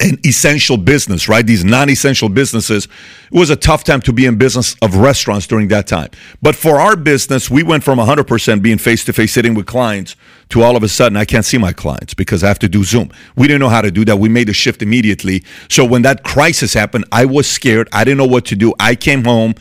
an 0.00 0.18
essential 0.24 0.76
business, 0.76 1.28
right? 1.28 1.46
These 1.46 1.64
non 1.64 1.90
essential 1.90 2.28
businesses. 2.28 2.86
It 2.86 3.38
was 3.38 3.50
a 3.50 3.56
tough 3.56 3.84
time 3.84 4.00
to 4.02 4.12
be 4.12 4.26
in 4.26 4.38
business 4.38 4.74
of 4.82 4.96
restaurants 4.96 5.46
during 5.46 5.68
that 5.68 5.86
time. 5.86 6.08
But 6.42 6.56
for 6.56 6.80
our 6.80 6.96
business, 6.96 7.50
we 7.50 7.62
went 7.62 7.84
from 7.84 7.98
100% 7.98 8.62
being 8.62 8.78
face 8.78 9.04
to 9.04 9.12
face 9.12 9.32
sitting 9.32 9.54
with 9.54 9.66
clients 9.66 10.16
to 10.50 10.62
all 10.62 10.76
of 10.76 10.82
a 10.82 10.88
sudden 10.88 11.16
I 11.16 11.24
can't 11.24 11.44
see 11.44 11.58
my 11.58 11.72
clients 11.72 12.14
because 12.14 12.42
I 12.42 12.48
have 12.48 12.58
to 12.60 12.68
do 12.68 12.82
Zoom. 12.82 13.10
We 13.36 13.46
didn't 13.46 13.60
know 13.60 13.68
how 13.68 13.82
to 13.82 13.90
do 13.90 14.04
that. 14.06 14.16
We 14.16 14.28
made 14.28 14.48
a 14.48 14.52
shift 14.52 14.82
immediately. 14.82 15.44
So 15.68 15.84
when 15.84 16.02
that 16.02 16.24
crisis 16.24 16.74
happened, 16.74 17.04
I 17.12 17.24
was 17.24 17.48
scared. 17.48 17.88
I 17.92 18.04
didn't 18.04 18.18
know 18.18 18.26
what 18.26 18.46
to 18.46 18.56
do. 18.56 18.74
I 18.80 18.94
came 18.94 19.24
home 19.24 19.54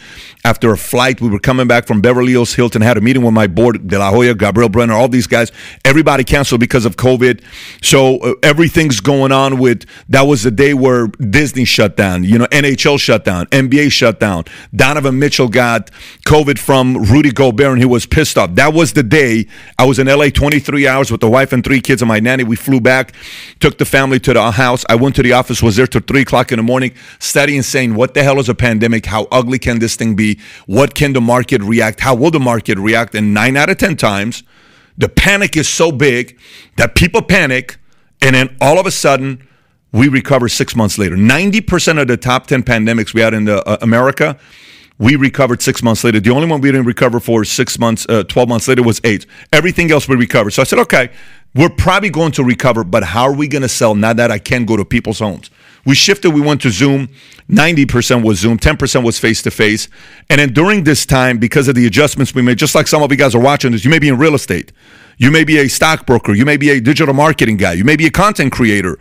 after 0.45 0.71
a 0.71 0.77
flight. 0.77 1.19
We 1.19 1.29
were 1.29 1.39
coming 1.39 1.67
back 1.67 1.85
from 1.85 2.01
Beverly 2.01 2.31
Hills 2.31 2.53
Hilton, 2.53 2.81
had 2.81 2.97
a 2.97 3.01
meeting 3.01 3.23
with 3.23 3.33
my 3.33 3.47
board, 3.47 3.87
De 3.87 3.99
La 3.99 4.09
Hoya, 4.09 4.33
Gabriel 4.33 4.69
Brenner, 4.69 4.93
all 4.93 5.09
these 5.09 5.27
guys. 5.27 5.51
Everybody 5.83 6.23
canceled 6.23 6.61
because 6.61 6.85
of 6.85 6.95
COVID. 6.95 7.43
So 7.81 8.19
uh, 8.19 8.33
everything's 8.41 9.01
going 9.01 9.31
on 9.31 9.59
with 9.59 9.85
that 10.07 10.23
was 10.23 10.43
the 10.43 10.51
day 10.51 10.73
where 10.73 11.07
Disney 11.07 11.65
shut 11.65 11.97
down, 11.97 12.23
you 12.23 12.37
know, 12.37 12.45
NHL 12.47 12.99
shut 12.99 13.25
down, 13.25 13.47
NBA 13.47 13.91
shut 13.91 14.19
down. 14.19 14.45
Donovan 14.73 15.19
Mitchell 15.19 15.49
got 15.49 15.91
COVID 16.25 16.57
from 16.57 17.03
Rudy 17.03 17.31
Gobert 17.31 17.73
and 17.73 17.79
he 17.79 17.85
was 17.85 18.05
pissed 18.05 18.37
off. 18.37 18.55
That 18.55 18.73
was 18.73 18.93
the 18.93 19.03
day 19.03 19.47
I 19.77 19.85
was 19.85 19.99
in 19.99 20.07
LA 20.07 20.29
23 20.29 20.87
hours 20.87 21.11
with 21.11 21.21
the 21.21 21.29
wife 21.29 21.51
and 21.51 21.63
three 21.63 21.81
kids 21.81 22.01
and 22.01 22.07
my 22.07 22.19
nanny. 22.19 22.45
We 22.45 22.55
flew 22.55 22.79
back, 22.79 23.13
took 23.59 23.77
the 23.77 23.85
family 23.85 24.19
to 24.21 24.33
the 24.33 24.51
house. 24.51 24.85
I 24.89 24.95
went 24.95 25.15
to 25.17 25.23
the 25.23 25.33
office, 25.33 25.61
was 25.61 25.75
there 25.75 25.87
till 25.87 26.01
three 26.01 26.21
o'clock 26.21 26.51
in 26.51 26.57
the 26.57 26.63
morning, 26.63 26.93
studying, 27.19 27.61
saying, 27.61 27.95
what 27.95 28.13
the 28.13 28.23
hell 28.23 28.39
is 28.39 28.47
a 28.47 28.55
pandemic? 28.55 29.05
How 29.05 29.27
ugly 29.31 29.59
can 29.59 29.79
this 29.79 29.95
thing 29.95 30.15
be? 30.15 30.28
What 30.65 30.93
can 30.93 31.13
the 31.13 31.21
market 31.21 31.61
react? 31.61 32.01
How 32.01 32.15
will 32.15 32.31
the 32.31 32.39
market 32.39 32.77
react? 32.77 33.15
And 33.15 33.33
nine 33.33 33.57
out 33.57 33.69
of 33.69 33.77
10 33.77 33.95
times, 33.95 34.43
the 34.97 35.09
panic 35.09 35.55
is 35.55 35.67
so 35.67 35.91
big 35.91 36.37
that 36.77 36.95
people 36.95 37.21
panic. 37.21 37.77
And 38.21 38.35
then 38.35 38.55
all 38.59 38.79
of 38.79 38.85
a 38.85 38.91
sudden, 38.91 39.47
we 39.91 40.07
recover 40.07 40.49
six 40.49 40.75
months 40.75 40.97
later. 40.97 41.15
90% 41.15 42.01
of 42.01 42.07
the 42.07 42.17
top 42.17 42.47
10 42.47 42.63
pandemics 42.63 43.13
we 43.13 43.21
had 43.21 43.33
in 43.33 43.45
the, 43.45 43.67
uh, 43.67 43.77
America 43.81 44.37
we 44.99 45.15
recovered 45.15 45.61
six 45.61 45.81
months 45.81 46.03
later. 46.03 46.19
The 46.19 46.29
only 46.29 46.47
one 46.47 46.59
we 46.59 46.69
didn't 46.71 46.85
recover 46.85 47.21
for 47.21 47.45
six 47.45 47.79
months, 47.79 48.05
uh, 48.09 48.23
12 48.25 48.49
months 48.49 48.67
later 48.67 48.83
was 48.83 48.99
AIDS. 49.05 49.25
Everything 49.53 49.91
else 49.91 50.07
we 50.07 50.17
recovered. 50.17 50.51
So 50.51 50.61
I 50.61 50.65
said, 50.65 50.79
okay, 50.79 51.09
we're 51.55 51.69
probably 51.69 52.09
going 52.09 52.33
to 52.33 52.43
recover, 52.43 52.83
but 52.83 53.03
how 53.03 53.23
are 53.23 53.33
we 53.33 53.47
going 53.47 53.61
to 53.61 53.69
sell 53.69 53.95
now 53.95 54.13
that 54.13 54.29
I 54.29 54.37
can't 54.37 54.67
go 54.67 54.75
to 54.75 54.85
people's 54.85 55.19
homes? 55.19 55.49
We 55.85 55.95
shifted, 55.95 56.31
we 56.31 56.41
went 56.41 56.61
to 56.61 56.69
Zoom. 56.69 57.09
90% 57.49 58.23
was 58.23 58.39
Zoom, 58.39 58.59
10% 58.59 59.03
was 59.03 59.17
face 59.17 59.41
to 59.41 59.51
face. 59.51 59.87
And 60.29 60.39
then 60.39 60.53
during 60.53 60.83
this 60.83 61.05
time, 61.05 61.39
because 61.39 61.67
of 61.67 61.75
the 61.75 61.87
adjustments 61.87 62.35
we 62.35 62.41
made, 62.41 62.57
just 62.57 62.75
like 62.75 62.87
some 62.87 63.01
of 63.01 63.11
you 63.11 63.17
guys 63.17 63.33
are 63.33 63.41
watching 63.41 63.71
this, 63.71 63.83
you 63.83 63.89
may 63.89 63.99
be 63.99 64.07
in 64.07 64.17
real 64.17 64.35
estate. 64.35 64.71
You 65.19 65.31
may 65.31 65.43
be 65.43 65.57
a 65.57 65.67
stockbroker. 65.67 66.33
You 66.33 66.45
may 66.45 66.55
be 66.55 66.69
a 66.69 66.79
digital 66.79 67.13
marketing 67.13 67.57
guy. 67.57 67.73
You 67.73 67.83
may 67.83 67.97
be 67.97 68.05
a 68.05 68.09
content 68.09 68.53
creator. 68.53 68.97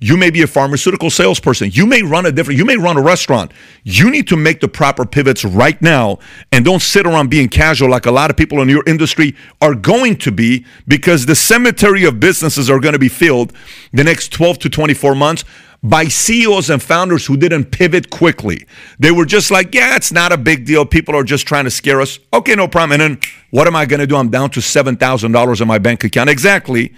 You 0.00 0.18
may 0.18 0.28
be 0.28 0.42
a 0.42 0.46
pharmaceutical 0.46 1.08
salesperson. 1.08 1.70
You 1.72 1.86
may 1.86 2.02
run 2.02 2.26
a 2.26 2.32
different, 2.32 2.58
you 2.58 2.66
may 2.66 2.76
run 2.76 2.98
a 2.98 3.02
restaurant. 3.02 3.52
You 3.82 4.10
need 4.10 4.28
to 4.28 4.36
make 4.36 4.60
the 4.60 4.68
proper 4.68 5.06
pivots 5.06 5.46
right 5.46 5.80
now 5.80 6.18
and 6.52 6.62
don't 6.62 6.82
sit 6.82 7.06
around 7.06 7.30
being 7.30 7.48
casual 7.48 7.88
like 7.88 8.04
a 8.04 8.10
lot 8.10 8.28
of 8.30 8.36
people 8.36 8.60
in 8.60 8.68
your 8.68 8.84
industry 8.86 9.34
are 9.62 9.74
going 9.74 10.16
to 10.18 10.30
be 10.30 10.66
because 10.86 11.24
the 11.24 11.34
cemetery 11.34 12.04
of 12.04 12.20
businesses 12.20 12.68
are 12.68 12.78
going 12.78 12.92
to 12.92 12.98
be 12.98 13.08
filled 13.08 13.54
the 13.94 14.04
next 14.04 14.30
12 14.30 14.58
to 14.58 14.68
24 14.68 15.14
months 15.14 15.42
by 15.82 16.06
CEOs 16.06 16.70
and 16.70 16.82
founders 16.82 17.26
who 17.26 17.36
didn't 17.36 17.66
pivot 17.66 18.10
quickly. 18.10 18.66
They 18.98 19.10
were 19.10 19.24
just 19.24 19.50
like, 19.50 19.74
yeah, 19.74 19.96
it's 19.96 20.12
not 20.12 20.32
a 20.32 20.36
big 20.36 20.64
deal. 20.64 20.86
People 20.86 21.16
are 21.16 21.24
just 21.24 21.46
trying 21.46 21.64
to 21.64 21.70
scare 21.70 22.00
us. 22.00 22.18
Okay, 22.32 22.54
no 22.54 22.68
problem. 22.68 23.00
And 23.00 23.18
then 23.18 23.20
what 23.50 23.66
am 23.66 23.74
I 23.74 23.86
going 23.86 24.00
to 24.00 24.06
do? 24.06 24.16
I'm 24.16 24.30
down 24.30 24.50
to 24.50 24.60
$7,000 24.60 25.60
in 25.60 25.68
my 25.68 25.78
bank 25.78 26.04
account. 26.04 26.30
Exactly 26.30 26.92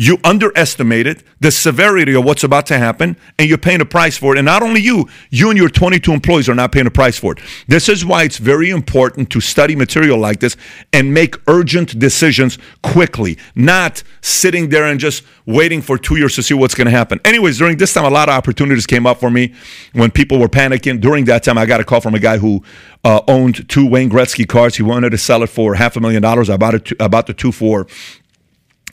you 0.00 0.16
underestimated 0.24 1.22
the 1.40 1.50
severity 1.50 2.14
of 2.14 2.24
what's 2.24 2.42
about 2.42 2.64
to 2.64 2.78
happen 2.78 3.14
and 3.38 3.46
you're 3.50 3.58
paying 3.58 3.82
a 3.82 3.84
price 3.84 4.16
for 4.16 4.34
it. 4.34 4.38
And 4.38 4.46
not 4.46 4.62
only 4.62 4.80
you, 4.80 5.06
you 5.28 5.50
and 5.50 5.58
your 5.58 5.68
22 5.68 6.10
employees 6.10 6.48
are 6.48 6.54
not 6.54 6.72
paying 6.72 6.86
a 6.86 6.90
price 6.90 7.18
for 7.18 7.34
it. 7.34 7.40
This 7.68 7.86
is 7.86 8.02
why 8.02 8.22
it's 8.22 8.38
very 8.38 8.70
important 8.70 9.28
to 9.28 9.42
study 9.42 9.76
material 9.76 10.16
like 10.16 10.40
this 10.40 10.56
and 10.94 11.12
make 11.12 11.36
urgent 11.46 11.98
decisions 11.98 12.56
quickly, 12.82 13.36
not 13.54 14.02
sitting 14.22 14.70
there 14.70 14.86
and 14.86 14.98
just 14.98 15.22
waiting 15.44 15.82
for 15.82 15.98
two 15.98 16.16
years 16.16 16.34
to 16.36 16.42
see 16.42 16.54
what's 16.54 16.74
going 16.74 16.86
to 16.86 16.90
happen. 16.90 17.20
Anyways, 17.22 17.58
during 17.58 17.76
this 17.76 17.92
time, 17.92 18.06
a 18.06 18.10
lot 18.10 18.30
of 18.30 18.34
opportunities 18.34 18.86
came 18.86 19.06
up 19.06 19.20
for 19.20 19.30
me 19.30 19.52
when 19.92 20.10
people 20.10 20.38
were 20.38 20.48
panicking. 20.48 20.98
During 21.02 21.26
that 21.26 21.42
time, 21.42 21.58
I 21.58 21.66
got 21.66 21.78
a 21.80 21.84
call 21.84 22.00
from 22.00 22.14
a 22.14 22.18
guy 22.18 22.38
who 22.38 22.62
uh, 23.04 23.20
owned 23.28 23.68
two 23.68 23.86
Wayne 23.86 24.08
Gretzky 24.08 24.48
cars. 24.48 24.76
He 24.76 24.82
wanted 24.82 25.10
to 25.10 25.18
sell 25.18 25.42
it 25.42 25.48
for 25.48 25.74
half 25.74 25.96
a 25.96 26.00
million 26.00 26.22
dollars. 26.22 26.48
I 26.48 26.56
bought 26.56 26.74
it, 26.74 26.84
to, 26.86 26.96
I 27.00 27.08
bought 27.08 27.26
the 27.26 27.34
two 27.34 27.52
for 27.52 27.86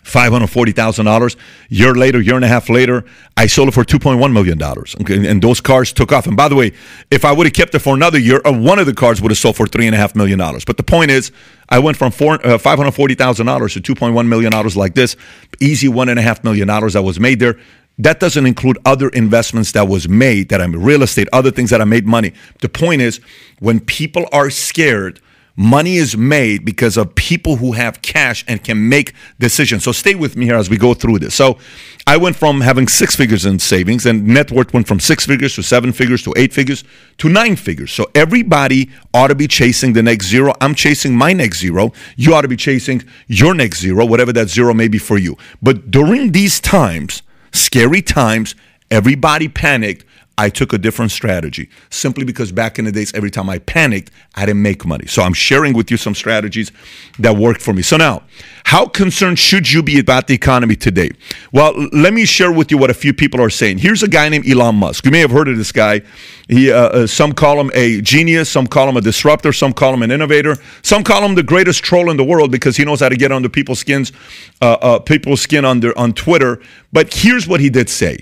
$540,000. 0.07 1.35
Year 1.69 1.93
later, 1.93 2.21
year 2.21 2.35
and 2.35 2.45
a 2.45 2.47
half 2.47 2.69
later, 2.69 3.03
I 3.35 3.47
sold 3.47 3.69
it 3.69 3.73
for 3.73 3.83
$2.1 3.83 4.31
million. 4.31 4.61
Okay, 4.63 5.29
and 5.29 5.41
those 5.41 5.61
cars 5.61 5.93
took 5.93 6.11
off. 6.11 6.27
And 6.27 6.37
by 6.37 6.47
the 6.47 6.55
way, 6.55 6.73
if 7.11 7.25
I 7.25 7.31
would 7.31 7.45
have 7.45 7.53
kept 7.53 7.75
it 7.75 7.79
for 7.79 7.93
another 7.95 8.17
year, 8.17 8.41
uh, 8.45 8.51
one 8.53 8.79
of 8.79 8.85
the 8.85 8.93
cars 8.93 9.21
would 9.21 9.31
have 9.31 9.37
sold 9.37 9.55
for 9.57 9.65
$3.5 9.65 10.15
million. 10.15 10.39
But 10.39 10.77
the 10.77 10.83
point 10.83 11.11
is, 11.11 11.31
I 11.69 11.79
went 11.79 11.97
from 11.97 12.11
four, 12.11 12.35
uh, 12.35 12.57
$540,000 12.57 13.83
to 13.83 13.95
$2.1 13.95 14.27
million 14.27 14.51
like 14.75 14.95
this. 14.95 15.15
Easy 15.59 15.87
$1.5 15.87 16.43
million 16.43 16.67
that 16.67 17.03
was 17.03 17.19
made 17.19 17.39
there. 17.39 17.59
That 17.99 18.19
doesn't 18.19 18.45
include 18.45 18.77
other 18.85 19.09
investments 19.09 19.71
that 19.71 19.87
was 19.87 20.07
made, 20.07 20.49
that 20.49 20.61
I'm 20.61 20.71
real 20.75 21.01
estate, 21.01 21.27
other 21.33 21.49
things 21.49 21.71
that 21.71 21.81
I 21.81 21.85
made 21.85 22.05
money. 22.05 22.33
The 22.61 22.69
point 22.69 23.01
is, 23.01 23.19
when 23.59 23.79
people 23.79 24.27
are 24.31 24.51
scared, 24.51 25.19
Money 25.59 25.95
is 25.95 26.15
made 26.15 26.63
because 26.63 26.97
of 26.97 27.15
people 27.15 27.55
who 27.55 27.71
have 27.71 28.03
cash 28.03 28.45
and 28.47 28.63
can 28.63 28.87
make 28.87 29.13
decisions. 29.39 29.83
So 29.83 29.91
stay 29.91 30.13
with 30.13 30.37
me 30.37 30.45
here 30.45 30.55
as 30.55 30.69
we 30.69 30.77
go 30.77 30.93
through 30.93 31.17
this. 31.17 31.33
So 31.33 31.57
I 32.05 32.15
went 32.15 32.35
from 32.35 32.61
having 32.61 32.87
six 32.87 33.15
figures 33.15 33.43
in 33.43 33.57
savings 33.57 34.05
and 34.05 34.27
net 34.27 34.51
worth 34.51 34.71
went 34.71 34.87
from 34.87 34.99
six 34.99 35.25
figures 35.25 35.55
to 35.55 35.63
seven 35.63 35.91
figures 35.91 36.21
to 36.25 36.33
eight 36.37 36.53
figures 36.53 36.83
to 37.17 37.27
nine 37.27 37.55
figures. 37.55 37.91
So 37.91 38.05
everybody 38.13 38.91
ought 39.15 39.29
to 39.29 39.35
be 39.35 39.47
chasing 39.47 39.93
the 39.93 40.03
next 40.03 40.27
zero. 40.27 40.53
I'm 40.61 40.75
chasing 40.75 41.15
my 41.15 41.33
next 41.33 41.57
zero. 41.57 41.91
You 42.15 42.35
ought 42.35 42.41
to 42.41 42.47
be 42.47 42.55
chasing 42.55 43.03
your 43.25 43.55
next 43.55 43.79
zero, 43.79 44.05
whatever 44.05 44.31
that 44.33 44.49
zero 44.49 44.75
may 44.75 44.87
be 44.87 44.99
for 44.99 45.17
you. 45.17 45.37
But 45.59 45.89
during 45.89 46.33
these 46.33 46.59
times, 46.59 47.23
scary 47.51 48.03
times, 48.03 48.53
everybody 48.91 49.47
panicked 49.47 50.05
I 50.39 50.49
took 50.49 50.71
a 50.71 50.77
different 50.77 51.11
strategy 51.11 51.67
simply 51.89 52.23
because 52.23 52.51
back 52.51 52.77
in 52.77 52.85
the 52.85 52.91
days, 52.91 53.11
every 53.15 53.31
time 53.31 53.49
I 53.49 53.57
panicked, 53.57 54.11
I 54.35 54.45
didn't 54.45 54.61
make 54.61 54.85
money. 54.85 55.07
So 55.07 55.23
I'm 55.23 55.33
sharing 55.33 55.73
with 55.73 55.89
you 55.89 55.97
some 55.97 56.13
strategies 56.13 56.71
that 57.17 57.35
worked 57.35 57.59
for 57.59 57.73
me. 57.73 57.81
So 57.81 57.97
now, 57.97 58.21
how 58.65 58.85
concerned 58.85 59.39
should 59.39 59.71
you 59.71 59.81
be 59.81 59.97
about 59.97 60.27
the 60.27 60.35
economy 60.35 60.75
today? 60.75 61.09
Well, 61.51 61.73
let 61.91 62.13
me 62.13 62.25
share 62.25 62.51
with 62.51 62.69
you 62.69 62.77
what 62.77 62.91
a 62.91 62.93
few 62.93 63.13
people 63.13 63.41
are 63.41 63.49
saying. 63.49 63.79
Here's 63.79 64.03
a 64.03 64.07
guy 64.07 64.29
named 64.29 64.47
Elon 64.47 64.75
Musk. 64.75 65.05
You 65.05 65.11
may 65.11 65.21
have 65.21 65.31
heard 65.31 65.47
of 65.47 65.57
this 65.57 65.71
guy. 65.71 66.01
He, 66.47 66.71
uh, 66.71 66.77
uh, 66.77 67.07
some 67.07 67.33
call 67.33 67.59
him 67.59 67.71
a 67.73 68.01
genius, 68.01 68.49
some 68.49 68.67
call 68.67 68.87
him 68.87 68.97
a 68.97 69.01
disruptor, 69.01 69.51
some 69.53 69.73
call 69.73 69.93
him 69.93 70.03
an 70.03 70.11
innovator, 70.11 70.57
some 70.83 71.03
call 71.03 71.23
him 71.23 71.33
the 71.33 71.43
greatest 71.43 71.83
troll 71.83 72.11
in 72.11 72.17
the 72.17 72.23
world 72.23 72.51
because 72.51 72.77
he 72.77 72.85
knows 72.85 72.99
how 72.99 73.09
to 73.09 73.17
get 73.17 73.31
under 73.31 73.49
people's 73.49 73.79
skins, 73.79 74.11
uh, 74.61 74.73
uh 74.81 74.99
people's 74.99 75.41
skin 75.41 75.65
under 75.65 75.97
on 75.97 76.13
Twitter. 76.13 76.61
But 76.93 77.13
here's 77.13 77.47
what 77.47 77.59
he 77.59 77.69
did 77.69 77.89
say. 77.89 78.19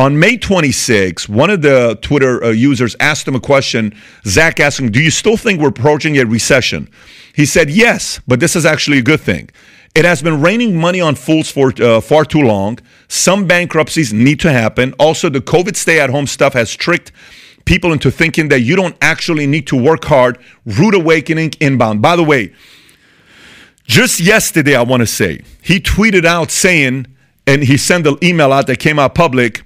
On 0.00 0.18
May 0.18 0.38
26, 0.38 1.28
one 1.28 1.50
of 1.50 1.60
the 1.60 1.98
Twitter 2.00 2.42
uh, 2.42 2.48
users 2.48 2.96
asked 3.00 3.28
him 3.28 3.34
a 3.34 3.40
question. 3.40 3.94
Zach 4.24 4.58
asked 4.58 4.80
him, 4.80 4.90
Do 4.90 4.98
you 4.98 5.10
still 5.10 5.36
think 5.36 5.60
we're 5.60 5.68
approaching 5.68 6.16
a 6.16 6.24
recession? 6.24 6.88
He 7.34 7.44
said, 7.44 7.68
Yes, 7.68 8.18
but 8.26 8.40
this 8.40 8.56
is 8.56 8.64
actually 8.64 8.96
a 8.96 9.02
good 9.02 9.20
thing. 9.20 9.50
It 9.94 10.06
has 10.06 10.22
been 10.22 10.40
raining 10.40 10.74
money 10.74 11.02
on 11.02 11.16
fools 11.16 11.50
for 11.50 11.74
uh, 11.82 12.00
far 12.00 12.24
too 12.24 12.40
long. 12.40 12.78
Some 13.08 13.46
bankruptcies 13.46 14.10
need 14.10 14.40
to 14.40 14.50
happen. 14.50 14.94
Also, 14.98 15.28
the 15.28 15.42
COVID 15.42 15.76
stay 15.76 16.00
at 16.00 16.08
home 16.08 16.26
stuff 16.26 16.54
has 16.54 16.74
tricked 16.74 17.12
people 17.66 17.92
into 17.92 18.10
thinking 18.10 18.48
that 18.48 18.60
you 18.60 18.76
don't 18.76 18.96
actually 19.02 19.46
need 19.46 19.66
to 19.66 19.76
work 19.76 20.06
hard. 20.06 20.38
Rude 20.64 20.94
awakening 20.94 21.52
inbound. 21.60 22.00
By 22.00 22.16
the 22.16 22.24
way, 22.24 22.54
just 23.84 24.18
yesterday, 24.18 24.76
I 24.76 24.82
want 24.82 25.02
to 25.02 25.06
say, 25.06 25.42
he 25.60 25.78
tweeted 25.78 26.24
out 26.24 26.50
saying, 26.50 27.06
and 27.46 27.64
he 27.64 27.76
sent 27.76 28.06
an 28.06 28.16
email 28.22 28.50
out 28.50 28.66
that 28.68 28.78
came 28.78 28.98
out 28.98 29.14
public 29.14 29.62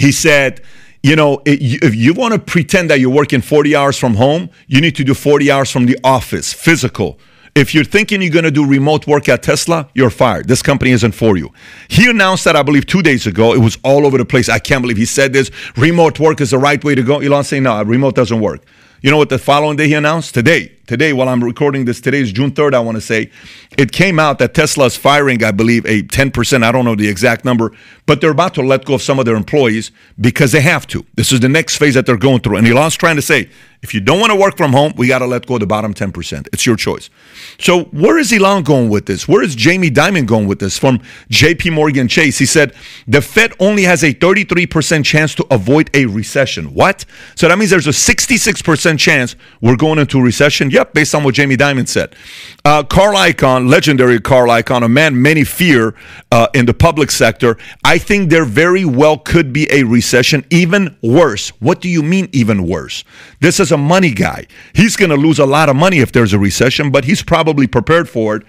he 0.00 0.12
said, 0.12 0.62
you 1.02 1.14
know, 1.14 1.42
if 1.44 1.94
you 1.94 2.14
want 2.14 2.32
to 2.32 2.40
pretend 2.40 2.88
that 2.88 3.00
you're 3.00 3.10
working 3.10 3.42
40 3.42 3.76
hours 3.76 3.98
from 3.98 4.14
home, 4.14 4.48
you 4.66 4.80
need 4.80 4.96
to 4.96 5.04
do 5.04 5.12
40 5.12 5.50
hours 5.50 5.70
from 5.70 5.84
the 5.84 5.98
office, 6.02 6.54
physical. 6.54 7.18
If 7.54 7.74
you're 7.74 7.84
thinking 7.84 8.22
you're 8.22 8.32
going 8.32 8.44
to 8.46 8.50
do 8.50 8.66
remote 8.66 9.06
work 9.06 9.28
at 9.28 9.42
Tesla, 9.42 9.90
you're 9.92 10.08
fired. 10.08 10.48
This 10.48 10.62
company 10.62 10.92
isn't 10.92 11.12
for 11.12 11.36
you. 11.36 11.50
He 11.88 12.08
announced 12.08 12.44
that, 12.44 12.56
I 12.56 12.62
believe, 12.62 12.86
two 12.86 13.02
days 13.02 13.26
ago. 13.26 13.52
It 13.52 13.58
was 13.58 13.76
all 13.82 14.06
over 14.06 14.16
the 14.16 14.24
place. 14.24 14.48
I 14.48 14.58
can't 14.58 14.80
believe 14.80 14.96
he 14.96 15.04
said 15.04 15.34
this. 15.34 15.50
Remote 15.76 16.18
work 16.18 16.40
is 16.40 16.52
the 16.52 16.58
right 16.58 16.82
way 16.82 16.94
to 16.94 17.02
go. 17.02 17.20
Elon 17.20 17.44
saying, 17.44 17.64
no, 17.64 17.82
remote 17.82 18.14
doesn't 18.14 18.40
work. 18.40 18.64
You 19.02 19.10
know 19.10 19.18
what 19.18 19.28
the 19.28 19.38
following 19.38 19.76
day 19.76 19.88
he 19.88 19.94
announced? 19.94 20.32
Today, 20.32 20.72
today, 20.90 21.12
while 21.12 21.28
I'm 21.28 21.44
recording 21.44 21.84
this, 21.84 22.00
today 22.00 22.20
is 22.20 22.32
June 22.32 22.50
3rd, 22.50 22.74
I 22.74 22.80
want 22.80 22.96
to 22.96 23.00
say, 23.00 23.30
it 23.78 23.92
came 23.92 24.18
out 24.18 24.40
that 24.40 24.54
Tesla 24.54 24.86
is 24.86 24.96
firing, 24.96 25.44
I 25.44 25.52
believe, 25.52 25.86
a 25.86 26.02
10%, 26.02 26.64
I 26.64 26.72
don't 26.72 26.84
know 26.84 26.96
the 26.96 27.06
exact 27.06 27.44
number, 27.44 27.70
but 28.06 28.20
they're 28.20 28.32
about 28.32 28.54
to 28.54 28.62
let 28.62 28.84
go 28.84 28.94
of 28.94 29.02
some 29.02 29.20
of 29.20 29.24
their 29.24 29.36
employees 29.36 29.92
because 30.20 30.50
they 30.50 30.60
have 30.62 30.88
to. 30.88 31.06
This 31.14 31.30
is 31.30 31.38
the 31.38 31.48
next 31.48 31.76
phase 31.76 31.94
that 31.94 32.06
they're 32.06 32.16
going 32.16 32.40
through. 32.40 32.56
And 32.56 32.66
Elon's 32.66 32.96
trying 32.96 33.14
to 33.14 33.22
say, 33.22 33.50
if 33.82 33.94
you 33.94 34.00
don't 34.00 34.20
want 34.20 34.30
to 34.30 34.36
work 34.36 34.58
from 34.58 34.72
home, 34.72 34.92
we 34.96 35.06
got 35.06 35.20
to 35.20 35.26
let 35.26 35.46
go 35.46 35.54
of 35.54 35.60
the 35.60 35.66
bottom 35.66 35.94
10%. 35.94 36.48
It's 36.52 36.66
your 36.66 36.76
choice. 36.76 37.08
So 37.58 37.84
where 37.84 38.18
is 38.18 38.30
Elon 38.30 38.62
going 38.62 38.90
with 38.90 39.06
this? 39.06 39.26
Where 39.26 39.42
is 39.42 39.54
Jamie 39.54 39.90
Dimon 39.90 40.26
going 40.26 40.46
with 40.46 40.58
this? 40.58 40.76
From 40.76 40.98
JP 41.30 41.72
Morgan 41.72 42.06
Chase, 42.06 42.36
he 42.36 42.44
said, 42.44 42.74
the 43.06 43.22
Fed 43.22 43.54
only 43.58 43.84
has 43.84 44.02
a 44.02 44.12
33% 44.12 45.04
chance 45.04 45.34
to 45.36 45.46
avoid 45.50 45.88
a 45.94 46.04
recession. 46.06 46.74
What? 46.74 47.06
So 47.36 47.48
that 47.48 47.56
means 47.58 47.70
there's 47.70 47.86
a 47.86 47.90
66% 47.90 48.98
chance 48.98 49.36
we're 49.62 49.76
going 49.76 49.98
into 49.98 50.20
recession? 50.20 50.68
Yep, 50.80 50.94
based 50.94 51.14
on 51.14 51.24
what 51.24 51.34
Jamie 51.34 51.58
Dimon 51.58 51.86
said. 51.86 52.16
Uh, 52.64 52.82
Carl 52.82 53.14
Icahn, 53.14 53.68
legendary 53.68 54.18
Carl 54.18 54.48
Icahn, 54.48 54.82
a 54.82 54.88
man 54.88 55.20
many 55.20 55.44
fear 55.44 55.94
uh, 56.32 56.46
in 56.54 56.64
the 56.64 56.72
public 56.72 57.10
sector. 57.10 57.58
I 57.84 57.98
think 57.98 58.30
there 58.30 58.46
very 58.46 58.86
well 58.86 59.18
could 59.18 59.52
be 59.52 59.70
a 59.70 59.82
recession, 59.82 60.42
even 60.48 60.96
worse. 61.02 61.50
What 61.60 61.82
do 61.82 61.90
you 61.90 62.02
mean, 62.02 62.30
even 62.32 62.66
worse? 62.66 63.04
This 63.40 63.60
is 63.60 63.72
a 63.72 63.76
money 63.76 64.12
guy. 64.12 64.46
He's 64.72 64.96
going 64.96 65.10
to 65.10 65.18
lose 65.18 65.38
a 65.38 65.44
lot 65.44 65.68
of 65.68 65.76
money 65.76 65.98
if 65.98 66.12
there's 66.12 66.32
a 66.32 66.38
recession, 66.38 66.90
but 66.90 67.04
he's 67.04 67.22
probably 67.22 67.66
prepared 67.66 68.08
for 68.08 68.36
it. 68.36 68.42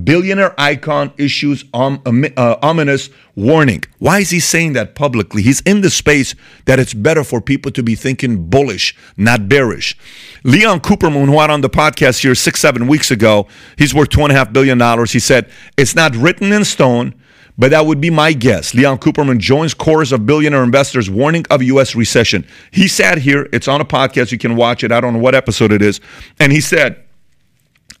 Billionaire 0.00 0.54
Icahn 0.56 1.12
issues 1.18 1.64
uh, 1.74 2.56
ominous 2.62 3.10
warning. 3.36 3.84
Why 3.98 4.20
is 4.20 4.30
he 4.30 4.40
saying 4.40 4.72
that 4.72 4.94
publicly? 4.94 5.42
He's 5.42 5.60
in 5.62 5.82
the 5.82 5.90
space 5.90 6.34
that 6.64 6.78
it's 6.78 6.94
better 6.94 7.22
for 7.22 7.42
people 7.42 7.70
to 7.72 7.82
be 7.82 7.94
thinking 7.94 8.48
bullish, 8.48 8.96
not 9.18 9.50
bearish. 9.50 9.96
Leon 10.44 10.80
Cooperman, 10.80 11.26
who 11.26 11.38
had 11.38 11.50
on 11.50 11.60
the 11.60 11.68
podcast 11.68 12.22
here 12.22 12.34
six, 12.34 12.60
seven 12.60 12.86
weeks 12.86 13.10
ago, 13.10 13.46
he's 13.76 13.94
worth 13.94 14.08
two 14.08 14.22
and 14.22 14.32
a 14.32 14.34
half 14.34 14.50
billion 14.52 14.78
dollars. 14.78 15.12
He 15.12 15.18
said, 15.18 15.50
It's 15.76 15.94
not 15.94 16.16
written 16.16 16.52
in 16.52 16.64
stone, 16.64 17.14
but 17.58 17.70
that 17.72 17.84
would 17.84 18.00
be 18.00 18.08
my 18.08 18.32
guess. 18.32 18.74
Leon 18.74 18.96
Cooperman 18.96 19.38
joins 19.38 19.74
chorus 19.74 20.10
of 20.10 20.24
billionaire 20.24 20.64
investors 20.64 21.10
warning 21.10 21.44
of 21.50 21.62
U.S. 21.62 21.94
recession. 21.94 22.46
He 22.70 22.88
sat 22.88 23.18
here, 23.18 23.46
it's 23.52 23.68
on 23.68 23.82
a 23.82 23.84
podcast, 23.84 24.32
you 24.32 24.38
can 24.38 24.56
watch 24.56 24.82
it. 24.84 24.90
I 24.90 25.02
don't 25.02 25.12
know 25.12 25.18
what 25.18 25.34
episode 25.34 25.70
it 25.70 25.82
is. 25.82 26.00
And 26.40 26.50
he 26.50 26.62
said, 26.62 27.01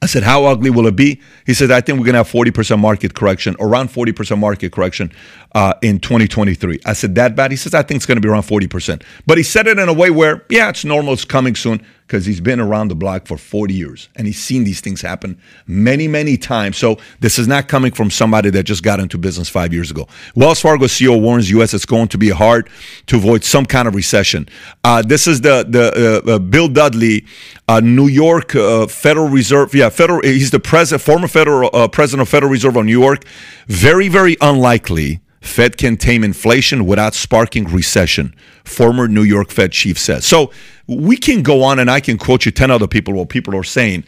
I 0.02 0.06
said, 0.06 0.24
How 0.24 0.44
ugly 0.46 0.68
will 0.68 0.88
it 0.88 0.96
be? 0.96 1.20
He 1.46 1.54
said, 1.54 1.70
I 1.70 1.80
think 1.80 1.98
we're 1.98 2.04
going 2.04 2.14
to 2.14 2.18
have 2.18 2.30
40% 2.30 2.78
market 2.80 3.14
correction, 3.14 3.54
around 3.60 3.88
40% 3.88 4.36
market 4.36 4.72
correction 4.72 5.12
uh, 5.54 5.74
in 5.80 6.00
2023. 6.00 6.80
I 6.84 6.92
said, 6.92 7.14
That 7.14 7.36
bad? 7.36 7.52
He 7.52 7.56
says, 7.56 7.72
I 7.72 7.82
think 7.82 7.96
it's 7.98 8.06
going 8.06 8.16
to 8.16 8.20
be 8.20 8.28
around 8.28 8.42
40%. 8.42 9.02
But 9.26 9.38
he 9.38 9.44
said 9.44 9.68
it 9.68 9.78
in 9.78 9.88
a 9.88 9.92
way 9.92 10.10
where, 10.10 10.44
yeah, 10.50 10.68
it's 10.68 10.84
normal, 10.84 11.12
it's 11.12 11.24
coming 11.24 11.54
soon 11.54 11.86
because 12.12 12.26
he's 12.26 12.42
been 12.42 12.60
around 12.60 12.88
the 12.88 12.94
block 12.94 13.26
for 13.26 13.38
40 13.38 13.72
years 13.72 14.10
and 14.16 14.26
he's 14.26 14.38
seen 14.38 14.64
these 14.64 14.82
things 14.82 15.00
happen 15.00 15.40
many, 15.66 16.06
many 16.06 16.36
times. 16.36 16.76
So 16.76 16.98
this 17.20 17.38
is 17.38 17.48
not 17.48 17.68
coming 17.68 17.90
from 17.90 18.10
somebody 18.10 18.50
that 18.50 18.64
just 18.64 18.82
got 18.82 19.00
into 19.00 19.16
business 19.16 19.48
five 19.48 19.72
years 19.72 19.90
ago. 19.90 20.06
Wells 20.34 20.60
Fargo 20.60 20.84
CEO 20.86 21.18
warns 21.18 21.48
U.S. 21.48 21.72
it's 21.72 21.86
going 21.86 22.08
to 22.08 22.18
be 22.18 22.28
hard 22.28 22.68
to 23.06 23.16
avoid 23.16 23.44
some 23.44 23.64
kind 23.64 23.88
of 23.88 23.94
recession. 23.94 24.46
Uh, 24.84 25.00
this 25.00 25.26
is 25.26 25.40
the 25.40 25.64
the 25.66 26.22
uh, 26.26 26.32
uh 26.32 26.38
Bill 26.38 26.68
Dudley, 26.68 27.24
uh, 27.72 27.80
New 27.80 28.06
York 28.06 28.54
uh, 28.54 28.86
Federal 28.86 29.28
Reserve. 29.28 29.74
Yeah, 29.74 29.88
federal. 29.88 30.20
He's 30.22 30.50
the 30.50 30.60
president, 30.60 31.02
former 31.02 31.26
federal 31.26 31.70
uh, 31.72 31.88
president 31.88 32.22
of 32.22 32.28
Federal 32.28 32.52
Reserve 32.52 32.76
of 32.76 32.84
New 32.84 32.98
York. 33.00 33.24
Very, 33.66 34.08
very 34.08 34.36
unlikely 34.42 35.20
Fed 35.40 35.78
can 35.78 35.96
tame 35.96 36.22
inflation 36.22 36.84
without 36.84 37.14
sparking 37.14 37.64
recession, 37.64 38.34
former 38.64 39.08
New 39.08 39.22
York 39.22 39.50
Fed 39.50 39.72
chief 39.72 39.98
says. 39.98 40.26
So 40.26 40.52
we 40.86 41.16
can 41.16 41.42
go 41.42 41.62
on 41.62 41.78
and 41.78 41.90
I 41.90 42.00
can 42.00 42.18
quote 42.18 42.44
you 42.44 42.52
10 42.52 42.70
other 42.70 42.86
people 42.86 43.14
what 43.14 43.30
people 43.30 43.56
are 43.56 43.64
saying, 43.64 44.04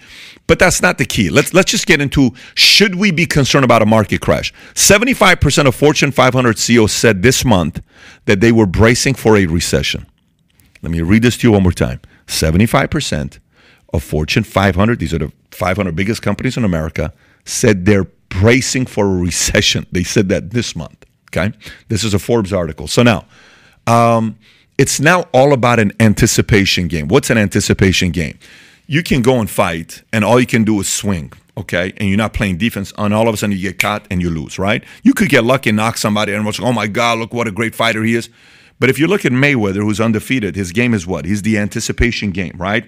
but 0.47 0.59
that's 0.59 0.83
not 0.83 0.99
the 0.99 1.07
key. 1.07 1.31
Let's 1.31 1.55
let's 1.55 1.71
just 1.71 1.87
get 1.87 2.03
into 2.03 2.33
should 2.55 2.97
we 2.97 3.11
be 3.13 3.25
concerned 3.25 3.65
about 3.65 3.81
a 3.81 3.87
market 3.87 4.21
crash? 4.21 4.53
75% 4.75 5.67
of 5.67 5.75
Fortune 5.75 6.13
500 6.13 6.59
CEOs 6.59 6.93
said 6.93 7.23
this 7.23 7.45
month 7.45 7.83
that 8.27 8.41
they 8.41 8.53
were 8.53 8.67
bracing 8.67 9.15
for 9.15 9.37
a 9.37 9.47
recession. 9.47 10.07
Let 10.83 10.93
me 10.93 11.01
read 11.01 11.23
this 11.23 11.39
to 11.39 11.49
you 11.49 11.53
one 11.53 11.63
more 11.63 11.73
time. 11.73 12.01
75% 12.27 13.39
of 13.95 14.03
Fortune 14.03 14.43
500, 14.43 14.99
these 14.99 15.15
are 15.15 15.19
the 15.19 15.33
500 15.53 15.95
biggest 15.95 16.21
companies 16.21 16.57
in 16.57 16.65
America, 16.65 17.13
said 17.45 17.87
they're 17.87 18.09
bracing 18.29 18.87
for 18.87 19.07
a 19.07 19.17
recession. 19.17 19.87
They 19.93 20.03
said 20.03 20.29
that 20.29 20.51
this 20.51 20.75
month. 20.75 21.07
Okay. 21.31 21.57
This 21.89 22.05
is 22.05 22.13
a 22.13 22.19
Forbes 22.19 22.53
article. 22.53 22.87
So 22.89 23.03
now, 23.03 23.25
um, 23.87 24.37
it's 24.77 24.99
now 24.99 25.23
all 25.33 25.53
about 25.53 25.79
an 25.79 25.93
anticipation 26.01 26.89
game. 26.89 27.07
What's 27.09 27.31
an 27.31 27.39
anticipation 27.39 28.11
game? 28.11 28.39
You 28.87 29.03
can 29.03 29.23
go 29.23 29.41
and 29.41 29.49
fight, 29.49 30.03
and 30.13 30.25
all 30.25 30.41
you 30.41 30.47
can 30.47 30.65
do 30.65 30.81
is 30.81 30.89
swing, 30.89 31.33
okay? 31.57 31.93
And 31.97 32.09
you're 32.09 32.19
not 32.19 32.35
playing 32.35 32.59
defense, 32.59 32.93
and 32.99 33.15
all 33.15 33.29
of 33.29 33.35
a 33.35 33.37
sudden 33.37 33.57
you 33.57 33.63
get 33.63 33.79
caught 33.79 34.07
and 34.11 34.21
you 34.21 34.31
lose, 34.31 34.59
right? 34.59 34.83
You 35.03 35.15
could 35.15 35.29
get 35.29 35.45
lucky 35.45 35.71
and 35.71 35.77
knock 35.77 35.97
somebody, 35.97 36.35
and 36.35 36.45
like, 36.45 36.61
oh 36.61 36.73
my 36.73 36.89
God, 36.89 37.19
look 37.19 37.33
what 37.33 37.47
a 37.47 37.53
great 37.53 37.75
fighter 37.75 38.03
he 38.03 38.15
is. 38.15 38.29
But 38.85 38.91
if 38.91 38.99
you 38.99 39.07
look 39.07 39.25
at 39.25 39.33
Mayweather, 39.33 39.77
who's 39.77 39.99
undefeated, 39.99 40.57
his 40.57 40.71
game 40.71 40.93
is 40.93 41.07
what? 41.07 41.25
He's 41.25 41.41
the 41.41 41.57
anticipation 41.57 42.33
game, 42.33 42.53
right? 42.59 42.85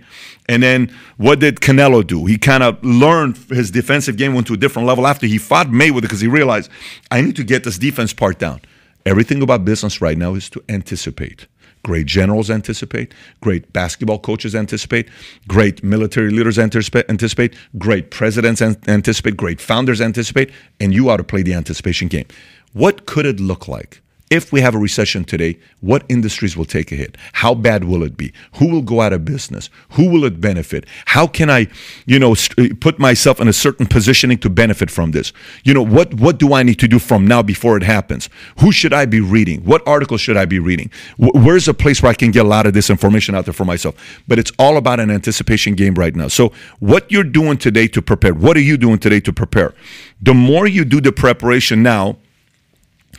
And 0.47 0.63
then 0.63 0.95
what 1.17 1.39
did 1.39 1.61
Canelo 1.61 2.07
do? 2.07 2.27
He 2.27 2.37
kind 2.37 2.63
of 2.63 2.85
learned 2.85 3.39
his 3.49 3.71
defensive 3.71 4.19
game 4.19 4.35
went 4.35 4.47
to 4.49 4.53
a 4.53 4.59
different 4.59 4.87
level 4.87 5.07
after 5.07 5.27
he 5.27 5.39
fought 5.39 5.69
Mayweather 5.69 6.03
because 6.03 6.21
he 6.21 6.29
realized, 6.29 6.71
I 7.11 7.23
need 7.23 7.35
to 7.37 7.45
get 7.45 7.65
this 7.65 7.79
defense 7.79 8.13
part 8.13 8.39
down. 8.39 8.61
Everything 9.07 9.41
about 9.41 9.65
business 9.65 10.03
right 10.03 10.19
now 10.19 10.35
is 10.35 10.51
to 10.51 10.63
anticipate. 10.69 11.47
Great 11.83 12.05
generals 12.05 12.51
anticipate, 12.51 13.15
great 13.41 13.73
basketball 13.73 14.19
coaches 14.19 14.55
anticipate, 14.55 15.09
great 15.49 15.83
military 15.83 16.29
leaders 16.29 16.59
anticipate, 16.59 17.55
great 17.79 18.11
presidents 18.11 18.61
anticipate, 18.61 19.35
great 19.39 19.63
founders 19.63 20.03
anticipate, 20.03 20.51
and 20.79 20.93
you 20.93 21.09
ought 21.09 21.17
to 21.17 21.25
play 21.25 21.43
the 21.43 21.55
anticipation 21.55 22.09
game. 22.09 22.27
What 22.75 23.07
could 23.07 23.25
it 23.25 23.41
look 23.41 23.67
like? 23.67 24.03
If 24.31 24.53
we 24.53 24.61
have 24.61 24.75
a 24.75 24.79
recession 24.79 25.25
today, 25.25 25.59
what 25.81 26.05
industries 26.09 26.57
will 26.57 26.65
take 26.65 26.91
a 26.91 26.97
hit? 26.97 27.17
How 27.35 27.55
bad 27.55 27.85
will 27.85 28.03
it 28.03 28.17
be? 28.17 28.33
Who 28.55 28.69
will 28.69 28.83
go 28.83 29.01
out 29.01 29.13
of 29.13 29.25
business? 29.25 29.71
Who 29.91 30.11
will 30.11 30.25
it 30.25 30.41
benefit? 30.41 30.85
How 31.07 31.29
can 31.29 31.49
I, 31.49 31.69
you 32.07 32.19
know, 32.19 32.35
st- 32.35 32.81
put 32.81 32.99
myself 32.99 33.41
in 33.41 33.47
a 33.47 33.53
certain 33.53 33.87
positioning 33.87 34.39
to 34.39 34.51
benefit 34.51 34.91
from 34.91 35.13
this? 35.13 35.33
You 35.65 35.75
know, 35.75 35.83
what 35.83 36.15
what 36.15 36.39
do 36.39 36.55
I 36.55 36.65
need 36.65 36.81
to 36.81 36.89
do 36.89 36.99
from 36.99 37.27
now 37.27 37.43
before 37.43 37.77
it 37.77 37.85
happens? 37.85 38.29
Who 38.61 38.73
should 38.73 38.93
I 38.93 39.07
be 39.07 39.21
reading? 39.21 39.65
What 39.65 39.87
articles 39.87 40.21
should 40.21 40.37
I 40.37 40.45
be 40.45 40.59
reading? 40.59 40.91
W- 41.21 41.47
where's 41.47 41.69
a 41.69 41.75
place 41.75 42.03
where 42.03 42.11
I 42.11 42.15
can 42.15 42.33
get 42.33 42.45
a 42.45 42.49
lot 42.49 42.67
of 42.67 42.75
this 42.75 42.91
information 42.91 43.37
out 43.37 43.45
there 43.45 43.55
for 43.55 43.65
myself? 43.65 43.95
But 44.27 44.41
it's 44.41 44.53
all 44.59 44.77
about 44.77 44.99
an 44.99 45.11
anticipation 45.11 45.75
game 45.75 45.95
right 45.95 46.15
now. 46.17 46.29
So, 46.29 46.53
what 46.81 47.11
you're 47.13 47.25
doing 47.25 47.59
today 47.59 47.87
to 47.89 48.03
prepare? 48.03 48.35
What 48.35 48.57
are 48.57 48.61
you 48.61 48.77
doing 48.77 48.99
today 48.99 49.21
to 49.21 49.33
prepare? 49.33 49.73
The 50.21 50.35
more 50.35 50.67
you 50.67 50.85
do 50.85 51.01
the 51.01 51.13
preparation 51.13 51.83
now, 51.83 52.17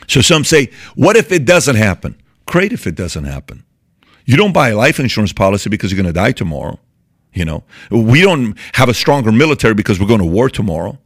so 0.06 0.20
some 0.20 0.44
say, 0.44 0.70
what 0.94 1.16
if 1.16 1.32
it 1.32 1.44
doesn't 1.44 1.76
happen? 1.76 2.20
Great 2.46 2.72
if 2.72 2.86
it 2.86 2.94
doesn't 2.94 3.24
happen. 3.24 3.64
You 4.24 4.36
don't 4.36 4.52
buy 4.52 4.70
a 4.70 4.76
life 4.76 5.00
insurance 5.00 5.32
policy 5.32 5.70
because 5.70 5.90
you're 5.90 6.00
going 6.02 6.12
to 6.12 6.18
die 6.18 6.32
tomorrow. 6.32 6.78
You 7.32 7.44
know, 7.44 7.64
we 7.90 8.20
don't 8.22 8.56
have 8.74 8.88
a 8.88 8.94
stronger 8.94 9.32
military 9.32 9.74
because 9.74 10.00
we're 10.00 10.06
going 10.06 10.20
to 10.20 10.26
war 10.26 10.48
tomorrow. 10.48 10.98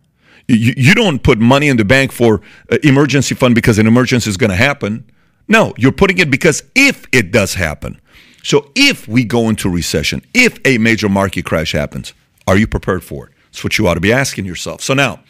You, 0.48 0.74
you 0.76 0.94
don't 0.94 1.22
put 1.22 1.38
money 1.38 1.68
in 1.68 1.76
the 1.76 1.84
bank 1.84 2.12
for 2.12 2.40
uh, 2.70 2.78
emergency 2.82 3.34
fund 3.34 3.54
because 3.54 3.78
an 3.78 3.86
emergency 3.86 4.28
is 4.30 4.36
going 4.36 4.50
to 4.50 4.56
happen. 4.56 5.04
No, 5.48 5.74
you're 5.76 5.92
putting 5.92 6.18
it 6.18 6.30
because 6.30 6.62
if 6.74 7.06
it 7.12 7.30
does 7.30 7.54
happen. 7.54 8.00
So 8.42 8.70
if 8.74 9.06
we 9.06 9.24
go 9.24 9.48
into 9.48 9.68
recession, 9.68 10.22
if 10.34 10.58
a 10.64 10.78
major 10.78 11.08
market 11.08 11.44
crash 11.44 11.72
happens, 11.72 12.12
are 12.46 12.56
you 12.56 12.66
prepared 12.66 13.04
for 13.04 13.26
it? 13.26 13.32
That's 13.46 13.62
what 13.62 13.78
you 13.78 13.86
ought 13.86 13.94
to 13.94 14.00
be 14.00 14.12
asking 14.12 14.46
yourself. 14.46 14.80
So 14.80 14.94
now, 14.94 15.20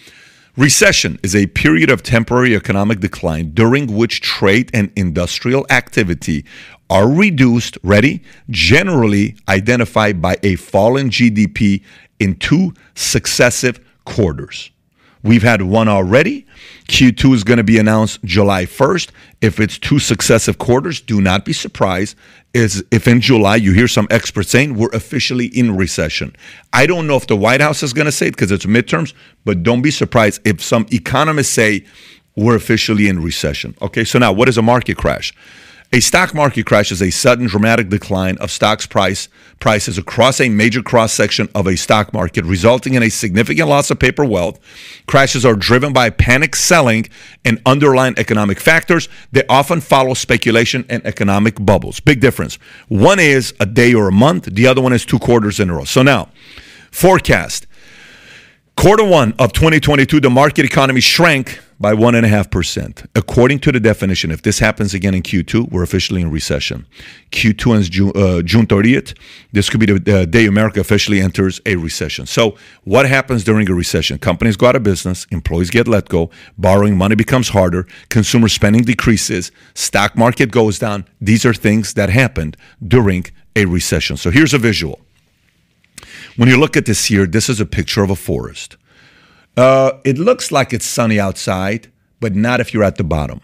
Recession 0.56 1.18
is 1.22 1.34
a 1.34 1.46
period 1.46 1.88
of 1.90 2.02
temporary 2.02 2.54
economic 2.54 3.00
decline 3.00 3.52
during 3.54 3.96
which 3.96 4.20
trade 4.20 4.70
and 4.74 4.92
industrial 4.94 5.64
activity 5.70 6.44
are 6.90 7.08
reduced, 7.08 7.78
ready, 7.82 8.22
generally 8.50 9.34
identified 9.48 10.20
by 10.20 10.36
a 10.42 10.56
fall 10.56 10.98
in 10.98 11.08
GDP 11.08 11.82
in 12.18 12.34
two 12.34 12.74
successive 12.94 13.80
quarters. 14.04 14.70
We've 15.22 15.42
had 15.42 15.62
one 15.62 15.88
already. 15.88 16.46
Q2 16.88 17.34
is 17.34 17.44
going 17.44 17.58
to 17.58 17.64
be 17.64 17.78
announced 17.78 18.22
July 18.24 18.66
1st. 18.66 19.10
If 19.40 19.60
it's 19.60 19.78
two 19.78 19.98
successive 19.98 20.58
quarters, 20.58 21.00
do 21.00 21.20
not 21.20 21.44
be 21.44 21.52
surprised 21.52 22.16
is 22.54 22.84
if 22.90 23.08
in 23.08 23.20
July 23.20 23.56
you 23.56 23.72
hear 23.72 23.88
some 23.88 24.06
experts 24.10 24.50
saying 24.50 24.74
we're 24.74 24.90
officially 24.90 25.46
in 25.46 25.74
recession. 25.76 26.36
I 26.72 26.86
don't 26.86 27.06
know 27.06 27.16
if 27.16 27.26
the 27.26 27.36
White 27.36 27.60
House 27.60 27.82
is 27.82 27.92
going 27.92 28.04
to 28.04 28.12
say 28.12 28.26
it 28.26 28.32
because 28.32 28.50
it's 28.50 28.66
midterms, 28.66 29.14
but 29.44 29.62
don't 29.62 29.80
be 29.80 29.90
surprised 29.90 30.46
if 30.46 30.62
some 30.62 30.86
economists 30.92 31.48
say 31.48 31.84
we're 32.36 32.56
officially 32.56 33.08
in 33.08 33.22
recession. 33.22 33.74
Okay, 33.80 34.04
so 34.04 34.18
now 34.18 34.32
what 34.32 34.48
is 34.48 34.58
a 34.58 34.62
market 34.62 34.96
crash? 34.96 35.32
A 35.94 36.00
stock 36.00 36.32
market 36.32 36.64
crash 36.64 36.90
is 36.90 37.02
a 37.02 37.10
sudden 37.10 37.46
dramatic 37.46 37.90
decline 37.90 38.38
of 38.38 38.50
stocks 38.50 38.86
price 38.86 39.28
prices 39.60 39.98
across 39.98 40.40
a 40.40 40.48
major 40.48 40.82
cross 40.82 41.12
section 41.12 41.50
of 41.54 41.66
a 41.66 41.76
stock 41.76 42.14
market, 42.14 42.46
resulting 42.46 42.94
in 42.94 43.02
a 43.02 43.10
significant 43.10 43.68
loss 43.68 43.90
of 43.90 43.98
paper 43.98 44.24
wealth. 44.24 44.58
Crashes 45.06 45.44
are 45.44 45.54
driven 45.54 45.92
by 45.92 46.08
panic 46.08 46.56
selling 46.56 47.10
and 47.44 47.60
underlying 47.66 48.14
economic 48.16 48.58
factors. 48.58 49.10
They 49.32 49.44
often 49.50 49.82
follow 49.82 50.14
speculation 50.14 50.86
and 50.88 51.04
economic 51.04 51.62
bubbles. 51.62 52.00
Big 52.00 52.20
difference. 52.20 52.54
One 52.88 53.20
is 53.20 53.52
a 53.60 53.66
day 53.66 53.92
or 53.92 54.08
a 54.08 54.12
month, 54.12 54.46
the 54.46 54.66
other 54.66 54.80
one 54.80 54.94
is 54.94 55.04
two 55.04 55.18
quarters 55.18 55.60
in 55.60 55.68
a 55.68 55.74
row. 55.74 55.84
So 55.84 56.02
now, 56.02 56.30
forecast. 56.90 57.66
Quarter 58.78 59.04
one 59.04 59.34
of 59.38 59.52
2022, 59.52 60.20
the 60.20 60.30
market 60.30 60.64
economy 60.64 61.02
shrank 61.02 61.60
by 61.82 61.92
1.5%. 61.92 63.08
According 63.16 63.58
to 63.58 63.72
the 63.72 63.80
definition, 63.80 64.30
if 64.30 64.42
this 64.42 64.60
happens 64.60 64.94
again 64.94 65.14
in 65.14 65.22
Q2, 65.22 65.72
we're 65.72 65.82
officially 65.82 66.22
in 66.22 66.30
recession. 66.30 66.86
Q2 67.32 67.74
ends 67.74 67.88
June, 67.88 68.12
uh, 68.14 68.40
June 68.42 68.66
30th. 68.66 69.18
This 69.50 69.68
could 69.68 69.80
be 69.80 69.86
the 69.86 70.24
day 70.24 70.46
America 70.46 70.78
officially 70.78 71.20
enters 71.20 71.60
a 71.66 71.74
recession. 71.74 72.26
So, 72.26 72.56
what 72.84 73.06
happens 73.06 73.42
during 73.42 73.68
a 73.68 73.74
recession? 73.74 74.18
Companies 74.18 74.56
go 74.56 74.66
out 74.66 74.76
of 74.76 74.84
business, 74.84 75.26
employees 75.32 75.70
get 75.70 75.88
let 75.88 76.08
go, 76.08 76.30
borrowing 76.56 76.96
money 76.96 77.16
becomes 77.16 77.48
harder, 77.48 77.88
consumer 78.08 78.48
spending 78.48 78.82
decreases, 78.82 79.50
stock 79.74 80.16
market 80.16 80.52
goes 80.52 80.78
down. 80.78 81.04
These 81.20 81.44
are 81.44 81.52
things 81.52 81.94
that 81.94 82.10
happened 82.10 82.56
during 82.86 83.26
a 83.56 83.64
recession. 83.64 84.16
So, 84.16 84.30
here's 84.30 84.54
a 84.54 84.58
visual. 84.58 85.00
When 86.36 86.48
you 86.48 86.58
look 86.58 86.76
at 86.76 86.86
this 86.86 87.06
here, 87.06 87.26
this 87.26 87.48
is 87.48 87.60
a 87.60 87.66
picture 87.66 88.04
of 88.04 88.10
a 88.10 88.16
forest. 88.16 88.76
Uh, 89.56 89.92
it 90.04 90.18
looks 90.18 90.50
like 90.50 90.72
it's 90.72 90.86
sunny 90.86 91.20
outside, 91.20 91.92
but 92.20 92.34
not 92.34 92.60
if 92.60 92.72
you're 92.72 92.84
at 92.84 92.96
the 92.96 93.04
bottom. 93.04 93.40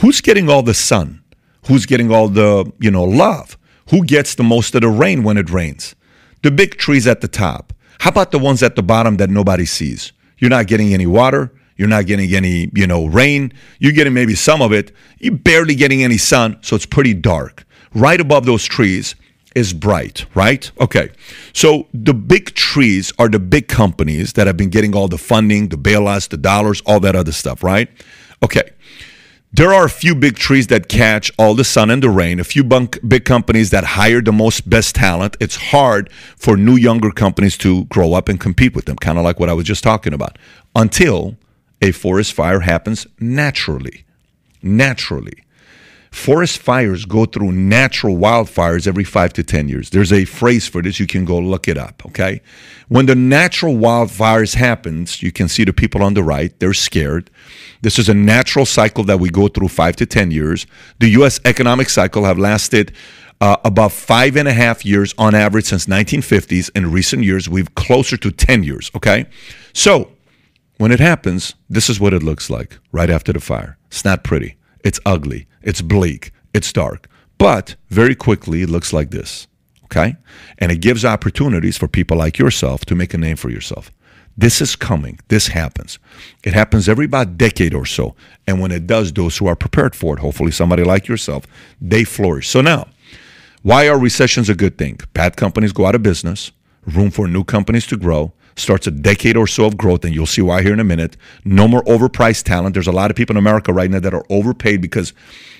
Who's 0.00 0.20
getting 0.20 0.50
all 0.50 0.62
the 0.62 0.74
sun? 0.74 1.22
Who's 1.66 1.86
getting 1.86 2.10
all 2.10 2.28
the, 2.28 2.70
you 2.78 2.90
know, 2.90 3.04
love? 3.04 3.56
Who 3.90 4.04
gets 4.04 4.34
the 4.34 4.42
most 4.42 4.74
of 4.74 4.82
the 4.82 4.88
rain 4.88 5.22
when 5.22 5.36
it 5.36 5.50
rains? 5.50 5.94
The 6.42 6.50
big 6.50 6.76
trees 6.76 7.06
at 7.06 7.20
the 7.20 7.28
top. 7.28 7.72
How 8.00 8.10
about 8.10 8.30
the 8.30 8.38
ones 8.38 8.62
at 8.62 8.76
the 8.76 8.82
bottom 8.82 9.16
that 9.16 9.30
nobody 9.30 9.64
sees? 9.64 10.12
You're 10.38 10.50
not 10.50 10.66
getting 10.66 10.92
any 10.92 11.06
water. 11.06 11.52
You're 11.76 11.88
not 11.88 12.06
getting 12.06 12.34
any, 12.34 12.70
you 12.74 12.86
know, 12.86 13.06
rain. 13.06 13.52
You're 13.78 13.92
getting 13.92 14.14
maybe 14.14 14.34
some 14.34 14.60
of 14.60 14.72
it. 14.72 14.92
You're 15.18 15.36
barely 15.36 15.74
getting 15.74 16.02
any 16.02 16.18
sun, 16.18 16.58
so 16.62 16.76
it's 16.76 16.86
pretty 16.86 17.14
dark. 17.14 17.64
Right 17.94 18.20
above 18.20 18.44
those 18.44 18.64
trees 18.64 19.14
is 19.56 19.72
bright, 19.72 20.26
right? 20.36 20.70
Okay. 20.78 21.10
So 21.52 21.88
the 21.92 22.14
big 22.14 22.54
trees 22.54 23.12
are 23.18 23.28
the 23.28 23.40
big 23.40 23.66
companies 23.68 24.34
that 24.34 24.46
have 24.46 24.56
been 24.56 24.70
getting 24.70 24.94
all 24.94 25.08
the 25.08 25.18
funding, 25.18 25.70
the 25.70 25.78
bailouts, 25.78 26.28
the 26.28 26.36
dollars, 26.36 26.82
all 26.86 27.00
that 27.00 27.16
other 27.16 27.32
stuff, 27.32 27.64
right? 27.64 27.88
Okay. 28.42 28.70
there 29.52 29.72
are 29.72 29.86
a 29.86 29.90
few 29.90 30.14
big 30.14 30.36
trees 30.36 30.66
that 30.66 30.88
catch 30.88 31.32
all 31.38 31.54
the 31.54 31.64
sun 31.64 31.90
and 31.90 32.02
the 32.02 32.10
rain, 32.10 32.38
a 32.40 32.44
few 32.44 32.62
big 32.62 33.24
companies 33.24 33.70
that 33.70 33.84
hire 33.84 34.20
the 34.20 34.32
most 34.32 34.68
best 34.68 34.94
talent. 34.94 35.36
It's 35.40 35.56
hard 35.56 36.12
for 36.36 36.56
new, 36.58 36.76
younger 36.76 37.10
companies 37.10 37.56
to 37.58 37.86
grow 37.86 38.12
up 38.12 38.28
and 38.28 38.38
compete 38.38 38.74
with 38.74 38.84
them, 38.84 38.96
kind 38.96 39.16
of 39.18 39.24
like 39.24 39.40
what 39.40 39.48
I 39.48 39.54
was 39.54 39.64
just 39.64 39.82
talking 39.82 40.12
about, 40.12 40.36
until 40.74 41.36
a 41.80 41.92
forest 41.92 42.34
fire 42.34 42.60
happens 42.60 43.06
naturally. 43.18 44.04
Naturally. 44.62 45.38
Forest 46.16 46.58
fires 46.58 47.04
go 47.04 47.26
through 47.26 47.52
natural 47.52 48.16
wildfires 48.16 48.88
every 48.88 49.04
five 49.04 49.34
to 49.34 49.44
10 49.44 49.68
years. 49.68 49.90
There's 49.90 50.14
a 50.14 50.24
phrase 50.24 50.66
for 50.66 50.80
this. 50.80 50.98
You 50.98 51.06
can 51.06 51.26
go 51.26 51.38
look 51.38 51.68
it 51.68 51.76
up, 51.76 52.02
okay? 52.06 52.40
When 52.88 53.04
the 53.04 53.14
natural 53.14 53.74
wildfires 53.74 54.54
happens, 54.54 55.22
you 55.22 55.30
can 55.30 55.46
see 55.46 55.62
the 55.62 55.74
people 55.74 56.02
on 56.02 56.14
the 56.14 56.24
right, 56.24 56.58
they're 56.58 56.72
scared. 56.72 57.30
This 57.82 57.98
is 57.98 58.08
a 58.08 58.14
natural 58.14 58.64
cycle 58.64 59.04
that 59.04 59.20
we 59.20 59.28
go 59.28 59.46
through 59.46 59.68
five 59.68 59.94
to 59.96 60.06
10 60.06 60.30
years. 60.30 60.66
The 61.00 61.10
U.S. 61.10 61.38
economic 61.44 61.90
cycle 61.90 62.24
have 62.24 62.38
lasted 62.38 62.92
uh, 63.42 63.58
about 63.62 63.92
five 63.92 64.36
and 64.36 64.48
a 64.48 64.54
half 64.54 64.86
years 64.86 65.14
on 65.18 65.34
average 65.34 65.66
since 65.66 65.84
1950s. 65.84 66.70
In 66.74 66.90
recent 66.90 67.24
years, 67.24 67.46
we've 67.46 67.72
closer 67.74 68.16
to 68.16 68.30
10 68.30 68.62
years, 68.64 68.90
okay? 68.96 69.26
So 69.74 70.10
when 70.78 70.92
it 70.92 70.98
happens, 70.98 71.54
this 71.68 71.90
is 71.90 72.00
what 72.00 72.14
it 72.14 72.22
looks 72.22 72.48
like 72.48 72.78
right 72.90 73.10
after 73.10 73.34
the 73.34 73.40
fire. 73.40 73.76
It's 73.88 74.04
not 74.04 74.24
pretty. 74.24 74.56
It's 74.82 74.98
ugly. 75.04 75.46
It's 75.66 75.82
bleak. 75.82 76.32
It's 76.54 76.72
dark. 76.72 77.08
But 77.36 77.74
very 77.90 78.14
quickly, 78.14 78.62
it 78.62 78.70
looks 78.70 78.94
like 78.94 79.10
this. 79.10 79.46
Okay? 79.84 80.16
And 80.58 80.72
it 80.72 80.78
gives 80.78 81.04
opportunities 81.04 81.76
for 81.76 81.88
people 81.88 82.16
like 82.16 82.38
yourself 82.38 82.86
to 82.86 82.94
make 82.94 83.12
a 83.12 83.18
name 83.18 83.36
for 83.36 83.50
yourself. 83.50 83.90
This 84.38 84.60
is 84.60 84.76
coming. 84.76 85.18
This 85.28 85.48
happens. 85.48 85.98
It 86.44 86.52
happens 86.52 86.88
every 86.88 87.06
about 87.06 87.36
decade 87.38 87.74
or 87.74 87.86
so. 87.86 88.14
And 88.46 88.60
when 88.60 88.70
it 88.70 88.86
does, 88.86 89.12
those 89.12 89.36
who 89.38 89.46
are 89.46 89.56
prepared 89.56 89.96
for 89.96 90.16
it, 90.16 90.20
hopefully 90.20 90.52
somebody 90.52 90.84
like 90.84 91.08
yourself, 91.08 91.46
they 91.80 92.04
flourish. 92.04 92.48
So 92.48 92.60
now, 92.60 92.88
why 93.62 93.88
are 93.88 93.98
recessions 93.98 94.48
a 94.48 94.54
good 94.54 94.78
thing? 94.78 95.00
Bad 95.14 95.36
companies 95.36 95.72
go 95.72 95.86
out 95.86 95.94
of 95.94 96.02
business, 96.02 96.52
room 96.86 97.10
for 97.10 97.26
new 97.26 97.44
companies 97.44 97.86
to 97.88 97.96
grow, 97.96 98.32
starts 98.56 98.86
a 98.86 98.90
decade 98.90 99.36
or 99.36 99.46
so 99.46 99.64
of 99.64 99.76
growth, 99.76 100.04
and 100.04 100.14
you'll 100.14 100.26
see 100.26 100.42
why 100.42 100.62
here 100.62 100.72
in 100.72 100.80
a 100.80 100.84
minute. 100.84 101.16
No 101.44 101.66
more 101.66 101.82
overpriced 101.84 102.44
talent. 102.44 102.74
There's 102.74 102.86
a 102.86 102.92
lot 102.92 103.10
of 103.10 103.16
people 103.16 103.34
in 103.34 103.38
America 103.38 103.72
right 103.72 103.90
now 103.90 104.00
that 104.00 104.14
are 104.14 104.24
overpaid 104.30 104.80
because 104.80 105.12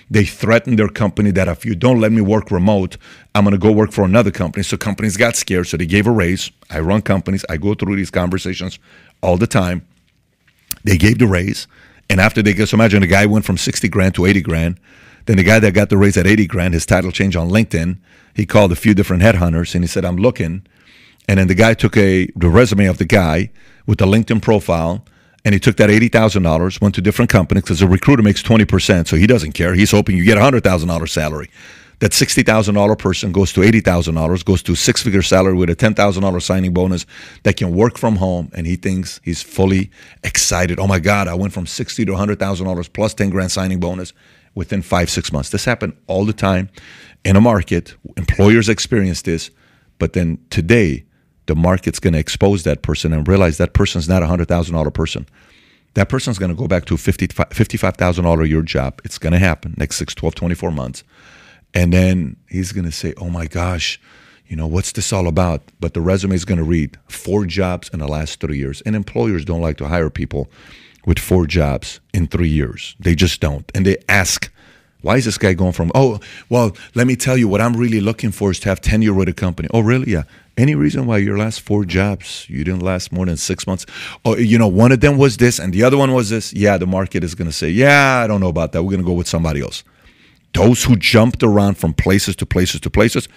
they 0.09 0.25
threaten 0.25 0.77
their 0.77 0.89
company 0.89 1.31
that 1.33 1.49
if 1.49 1.65
you 1.65 1.75
don't 1.75 2.01
let 2.01 2.13
me 2.13 2.21
work 2.21 2.51
remote, 2.51 2.97
I'm 3.35 3.45
going 3.45 3.53
to 3.53 3.59
go 3.59 3.73
work 3.73 3.93
for 3.93 4.05
another 4.05 4.31
company. 4.31 4.63
So 4.63 4.77
companies 4.77 5.17
got 5.17 5.37
scared, 5.37 5.67
so 5.67 5.77
they 5.77 5.87
gave 5.87 6.07
a 6.07 6.13
raise. 6.13 6.51
I 6.71 6.81
run 6.81 7.03
companies. 7.03 7.45
I 7.49 7.57
go 7.57 7.75
through 7.75 7.97
these 7.97 8.11
conversations 8.11 8.79
all 9.23 9.37
the 9.37 9.47
time. 9.47 9.87
They 10.85 10.97
gave 10.97 11.19
the 11.19 11.27
raise, 11.27 11.67
and 12.09 12.21
after 12.21 12.43
they 12.43 12.53
get, 12.53 12.69
so 12.69 12.77
imagine 12.77 13.01
the 13.01 13.09
guy 13.09 13.27
went 13.27 13.45
from 13.45 13.57
60 13.57 13.89
grand 13.89 14.15
to 14.15 14.27
80 14.27 14.41
grand. 14.43 14.81
Then 15.25 15.37
the 15.37 15.43
guy 15.43 15.59
that 15.59 15.75
got 15.75 15.91
the 15.91 15.97
raise 15.97 16.17
at 16.17 16.27
80 16.27 16.47
grand, 16.47 16.75
his 16.75 16.87
title 16.87 17.11
changed 17.11 17.37
on 17.37 17.51
LinkedIn. 17.51 17.99
He 18.35 18.47
called 18.47 18.71
a 18.71 18.77
few 18.77 18.95
different 18.95 19.23
headhunters 19.25 19.75
and 19.75 19.83
he 19.83 19.89
said, 19.89 20.05
I'm 20.05 20.17
looking 20.17 20.65
and 21.29 21.39
then 21.39 21.49
the 21.49 21.55
guy 21.55 21.75
took 21.75 21.97
a 21.97 22.27
the 22.37 22.49
resume 22.49 22.87
of 22.87 22.99
the 22.99 23.05
guy 23.05 23.51
with 23.87 23.99
the 23.99 24.07
LinkedIn 24.07 24.43
profile, 24.43 25.05
and 25.47 25.55
he 25.55 25.61
took 25.61 25.77
that 25.77 25.91
eighty 25.91 26.09
thousand 26.09 26.43
dollars, 26.43 26.81
went 26.81 26.97
to 26.97 27.01
different 27.01 27.31
companies 27.31 27.63
because 27.63 27.79
the 27.79 27.87
recruiter 27.87 28.23
makes 28.23 28.43
twenty 28.43 28.65
percent, 28.65 29.07
so 29.07 29.15
he 29.17 29.29
doesn't 29.29 29.53
care. 29.53 29.75
He's 29.75 29.93
hoping 29.93 30.17
you 30.17 30.25
get 30.25 30.37
a 30.37 30.43
hundred 30.43 30.65
thousand 30.65 30.89
dollars 30.89 31.13
salary. 31.13 31.49
That 32.01 32.13
sixty 32.13 32.43
thousand 32.43 32.75
dollar 32.75 32.97
person 32.97 33.31
goes 33.31 33.53
to 33.53 33.63
eighty 33.63 33.81
thousand 33.81 34.17
dollars, 34.17 34.43
goes 34.43 34.61
to 34.65 34.73
a 34.73 34.77
six 34.77 35.03
figure 35.03 35.23
salary 35.23 35.55
with 35.55 35.71
a 35.71 35.77
ten 35.77 35.95
thousand 35.95 36.25
dollar 36.25 36.41
signing 36.41 36.75
bonus 36.75 37.07
that 37.45 37.57
can 37.57 37.71
work 37.73 37.97
from 37.97 38.17
home, 38.17 38.51
and 38.55 38.67
he 38.67 38.75
thinks 38.75 39.21
he's 39.23 39.41
fully 39.41 39.89
excited. 40.25 40.81
Oh 40.81 40.89
my 40.89 40.99
God, 40.99 41.29
I 41.29 41.35
went 41.35 41.53
from 41.53 41.67
sixty 41.67 42.05
to 42.05 42.17
hundred 42.17 42.41
thousand 42.41 42.67
dollars 42.67 42.89
plus 42.89 43.15
ten 43.15 43.31
grand 43.31 43.53
signing 43.53 43.79
bonus 43.79 44.13
within 44.57 44.83
five 44.83 45.09
six 45.09 45.33
months. 45.33 45.51
This 45.51 45.65
happened 45.65 45.97
all 46.09 46.25
the 46.25 46.33
time 46.33 46.71
in 47.25 47.37
a 47.37 47.41
market. 47.41 47.95
Employers 48.17 48.69
experience 48.69 49.23
this, 49.23 49.53
but 50.01 50.13
then 50.13 50.39
today 50.51 51.05
the 51.47 51.55
market's 51.55 51.99
going 51.99 52.13
to 52.15 52.19
expose 52.19 52.65
that 52.65 52.83
person 52.83 53.13
and 53.13 53.27
realize 53.27 53.59
that 53.59 53.73
person's 53.73 54.09
not 54.09 54.23
a 54.23 54.27
$100,000 54.27 54.95
person. 54.95 55.27
That 55.95 56.09
person's 56.09 56.39
going 56.39 56.51
to 56.51 56.57
go 56.57 56.69
back 56.69 56.85
to 56.87 56.95
a 56.95 56.99
$55,000 56.99 58.43
a 58.43 58.49
year 58.49 58.63
job. 58.63 59.01
It's 59.05 59.19
going 59.19 59.33
to 59.33 59.39
happen 59.39 59.75
next 59.79 59.97
6, 59.97 60.15
12, 60.15 60.35
24 60.35 60.71
months. 60.71 61.05
And 61.73 61.93
then 61.93 62.37
he's 62.49 62.73
going 62.73 62.85
to 62.85 62.93
say, 62.93 63.15
oh 63.17 63.31
my 63.31 63.47
gosh, 63.47 64.01
you 64.47 64.57
know, 64.57 64.67
what's 64.67 64.93
this 64.93 65.13
all 65.13 65.27
about? 65.27 65.63
But 65.81 65.95
the 65.95 66.01
resume 66.01 66.35
is 66.35 66.45
going 66.45 66.59
to 66.59 66.65
read 66.65 66.97
four 67.09 67.47
jobs 67.47 67.89
in 67.91 67.99
the 67.99 68.09
last 68.09 68.41
three 68.41 68.59
years. 68.59 68.81
And 68.83 68.95
employers 68.95 69.45
don't 69.45 69.61
like 69.61 69.77
to 69.79 69.89
hire 69.89 70.11
people 70.11 70.51
with 71.07 71.19
four 71.19 71.47
jobs 71.47 72.01
in 72.13 72.27
three 72.27 72.49
years. 72.49 72.97
They 73.01 73.15
just 73.15 73.41
don't. 73.41 73.71
And 73.75 73.87
they 73.87 73.97
ask, 74.09 74.53
why 75.03 75.17
is 75.17 75.25
this 75.25 75.39
guy 75.39 75.55
going 75.55 75.73
from, 75.73 75.93
oh, 75.95 76.21
well, 76.49 76.77
let 76.95 77.07
me 77.07 77.17
tell 77.17 77.37
you, 77.37 77.49
what 77.49 77.61
I'm 77.61 77.77
really 77.77 78.01
looking 78.01 78.33
for 78.33 78.51
is 78.51 78.61
to 78.61 78.69
have 78.69 78.81
tenure 78.81 79.15
with 79.15 79.29
a 79.29 79.33
company. 79.33 79.69
Oh, 79.73 79.81
really? 79.81 80.13
Yeah. 80.13 80.25
Any 80.57 80.75
reason 80.75 81.07
why 81.07 81.19
your 81.19 81.37
last 81.37 81.61
four 81.61 81.85
jobs 81.85 82.47
you 82.49 82.65
didn't 82.65 82.81
last 82.81 83.13
more 83.13 83.27
than 83.27 83.37
six 83.37 83.67
months? 83.67 83.85
Oh, 84.25 84.37
you 84.37 84.57
know, 84.57 84.69
one 84.69 84.91
of 84.91 85.01
them 85.01 85.19
was 85.19 85.37
this 85.37 85.59
and 85.59 85.73
the 85.73 85.83
other 85.83 85.99
one 85.99 86.15
was 86.15 86.31
this. 86.31 86.53
Yeah, 86.55 86.79
the 86.79 86.87
market 86.87 87.23
is 87.23 87.35
going 87.35 87.49
to 87.49 87.53
say, 87.53 87.69
yeah, 87.69 88.23
I 88.25 88.27
don't 88.27 88.41
know 88.41 88.49
about 88.49 88.73
that. 88.73 88.83
We're 88.83 88.93
going 88.93 89.03
to 89.03 89.07
go 89.07 89.13
with 89.13 89.29
somebody 89.29 89.61
else. 89.61 89.85
Those 90.55 90.85
who 90.85 90.97
jumped 90.97 91.43
around 91.43 91.77
from 91.77 91.93
places 91.93 92.37
to 92.37 92.47
places 92.47 92.81
to 92.81 92.91
places 92.91 93.29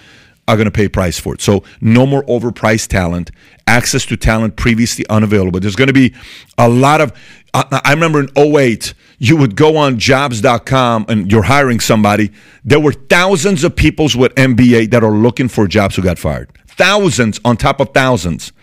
are 0.48 0.56
going 0.56 0.66
to 0.66 0.72
pay 0.72 0.88
price 0.88 1.20
for 1.20 1.34
it. 1.34 1.42
So 1.42 1.64
no 1.82 2.06
more 2.06 2.24
overpriced 2.24 2.88
talent, 2.88 3.32
access 3.68 4.06
to 4.08 4.18
talent 4.18 4.56
previously 4.56 5.06
unavailable. 5.10 5.60
There's 5.60 5.76
going 5.76 5.90
to 5.90 5.94
be 5.94 6.16
a 6.58 6.70
lot 6.70 7.02
of. 7.02 7.14
I 7.54 7.92
remember 7.94 8.20
in 8.22 8.30
08, 8.38 8.94
you 9.20 9.38
would 9.38 9.56
go 9.56 9.78
on 9.78 10.00
jobs.com 10.00 11.06
and 11.08 11.32
you're 11.32 11.44
hiring 11.44 11.80
somebody. 11.80 12.32
There 12.66 12.80
were 12.80 12.94
thousands 12.94 13.64
of 13.64 13.76
people 13.76 14.06
with 14.18 14.34
MBA 14.36 14.92
that 14.92 15.04
are 15.04 15.12
looking 15.12 15.48
for 15.48 15.68
jobs 15.68 15.96
who 15.96 16.02
got 16.02 16.18
fired 16.18 16.50
thousands 16.80 17.42
on 17.44 17.58
top 17.58 17.82
of 17.82 17.90
thousands 17.94 18.54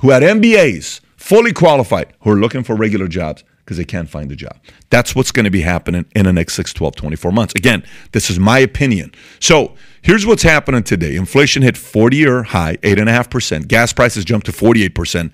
who 0.00 0.10
had 0.10 0.22
MBAs, 0.22 1.00
fully 1.16 1.52
qualified, 1.52 2.12
who 2.20 2.30
are 2.30 2.36
looking 2.36 2.62
for 2.62 2.76
regular 2.76 3.08
jobs 3.08 3.42
because 3.58 3.76
they 3.78 3.84
can't 3.84 4.08
find 4.08 4.30
a 4.30 4.36
job. 4.36 4.56
That's 4.90 5.16
what's 5.16 5.32
going 5.32 5.44
to 5.44 5.50
be 5.50 5.62
happening 5.62 6.04
in 6.14 6.26
the 6.26 6.32
next 6.32 6.54
6, 6.54 6.72
12, 6.72 6.94
24 6.94 7.32
months. 7.32 7.54
Again, 7.56 7.82
this 8.12 8.30
is 8.30 8.38
my 8.38 8.60
opinion. 8.60 9.12
So 9.40 9.74
here's 10.04 10.24
what's 10.24 10.44
happening 10.44 10.84
today 10.84 11.16
inflation 11.16 11.62
hit 11.62 11.76
40 11.76 12.16
year 12.16 12.42
high, 12.44 12.76
8.5%. 12.76 13.66
Gas 13.66 13.92
prices 13.92 14.24
jumped 14.24 14.46
to 14.46 14.52
48% 14.52 15.32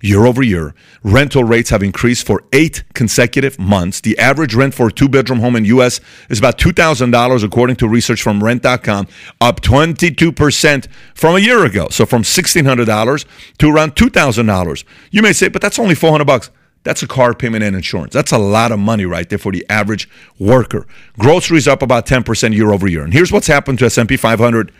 year 0.00 0.24
over 0.26 0.42
year. 0.42 0.74
Rental 1.02 1.42
rates 1.42 1.70
have 1.70 1.82
increased 1.82 2.26
for 2.26 2.44
eight 2.52 2.84
consecutive 2.94 3.58
months. 3.58 4.00
The 4.00 4.18
average 4.18 4.54
rent 4.54 4.74
for 4.74 4.88
a 4.88 4.92
two 4.92 5.08
bedroom 5.08 5.40
home 5.40 5.56
in 5.56 5.64
U.S. 5.66 6.00
is 6.28 6.38
about 6.38 6.58
$2,000, 6.58 7.44
according 7.44 7.76
to 7.76 7.88
research 7.88 8.22
from 8.22 8.42
rent.com, 8.44 9.08
up 9.40 9.60
22% 9.60 10.86
from 11.14 11.36
a 11.36 11.40
year 11.40 11.64
ago. 11.64 11.88
So 11.90 12.06
from 12.06 12.22
$1,600 12.22 13.24
to 13.58 13.70
around 13.70 13.96
$2,000. 13.96 14.84
You 15.10 15.22
may 15.22 15.32
say, 15.32 15.48
but 15.48 15.62
that's 15.62 15.78
only 15.78 15.94
400 15.94 16.24
bucks. 16.24 16.50
That's 16.82 17.02
a 17.02 17.06
car 17.06 17.34
payment 17.34 17.62
and 17.62 17.76
insurance. 17.76 18.14
That's 18.14 18.32
a 18.32 18.38
lot 18.38 18.72
of 18.72 18.78
money 18.78 19.04
right 19.04 19.28
there 19.28 19.38
for 19.38 19.52
the 19.52 19.66
average 19.68 20.08
worker. 20.38 20.86
Groceries 21.18 21.68
up 21.68 21.82
about 21.82 22.06
10% 22.06 22.54
year 22.54 22.72
over 22.72 22.88
year. 22.88 23.04
And 23.04 23.12
here's 23.12 23.30
what's 23.30 23.46
happened 23.46 23.78
to 23.80 23.84
S&P 23.86 24.16
500 24.16 24.72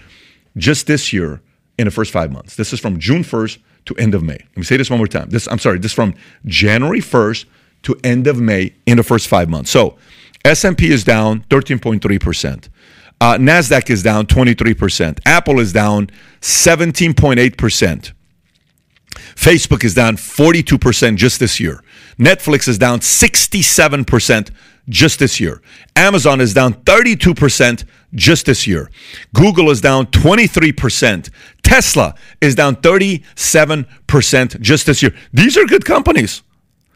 just 0.57 0.87
this 0.87 1.13
year 1.13 1.43
in 1.79 1.85
the 1.85 1.91
first 1.91 2.11
5 2.13 2.33
months. 2.33 2.57
This 2.57 2.73
is 2.73 2.81
from 2.81 2.99
June 2.99 3.23
1st 3.23 3.59
to 3.87 3.95
end 3.97 4.15
of 4.15 4.23
May. 4.23 4.39
Let 4.39 4.57
me 4.57 4.63
say 4.63 4.77
this 4.77 4.91
one 4.91 4.99
more 4.99 5.07
time. 5.07 5.29
This 5.29 5.47
I'm 5.47 5.59
sorry, 5.59 5.79
this 5.79 5.93
from 5.93 6.15
January 6.47 7.01
1st 7.01 7.45
to 7.83 8.01
end 8.03 8.27
of 8.27 8.41
May 8.41 8.75
in 8.87 8.97
the 8.97 9.03
first 9.03 9.29
5 9.29 9.49
months. 9.49 9.71
So, 9.71 9.97
S&P 10.45 10.91
is 10.91 11.05
down 11.05 11.45
13.3%. 11.51 12.69
Uh, 13.21 13.37
Nasdaq 13.37 13.91
is 13.91 14.03
down 14.03 14.27
23%. 14.27 15.21
Apple 15.27 15.61
is 15.61 15.73
down 15.75 16.11
17.8%. 16.41 18.13
Facebook 19.11 19.85
is 19.85 19.95
down 19.95 20.17
42% 20.17 21.17
just 21.17 21.41
this 21.41 21.61
year. 21.61 21.83
Netflix 22.19 22.69
is 22.69 22.79
down 22.79 23.01
67% 23.01 24.51
just 24.89 25.19
this 25.19 25.41
year. 25.41 25.63
Amazon 25.97 26.41
is 26.41 26.55
down 26.55 26.75
32% 26.75 27.85
just 28.15 28.47
this 28.47 28.67
year. 28.67 28.91
Google 29.35 29.71
is 29.71 29.81
down 29.81 30.07
23%. 30.07 31.31
Tesla 31.63 32.15
is 32.41 32.55
down 32.55 32.77
37% 32.77 34.61
just 34.61 34.87
this 34.87 35.03
year. 35.03 35.15
These 35.33 35.57
are 35.57 35.65
good 35.65 35.85
companies. 35.85 36.43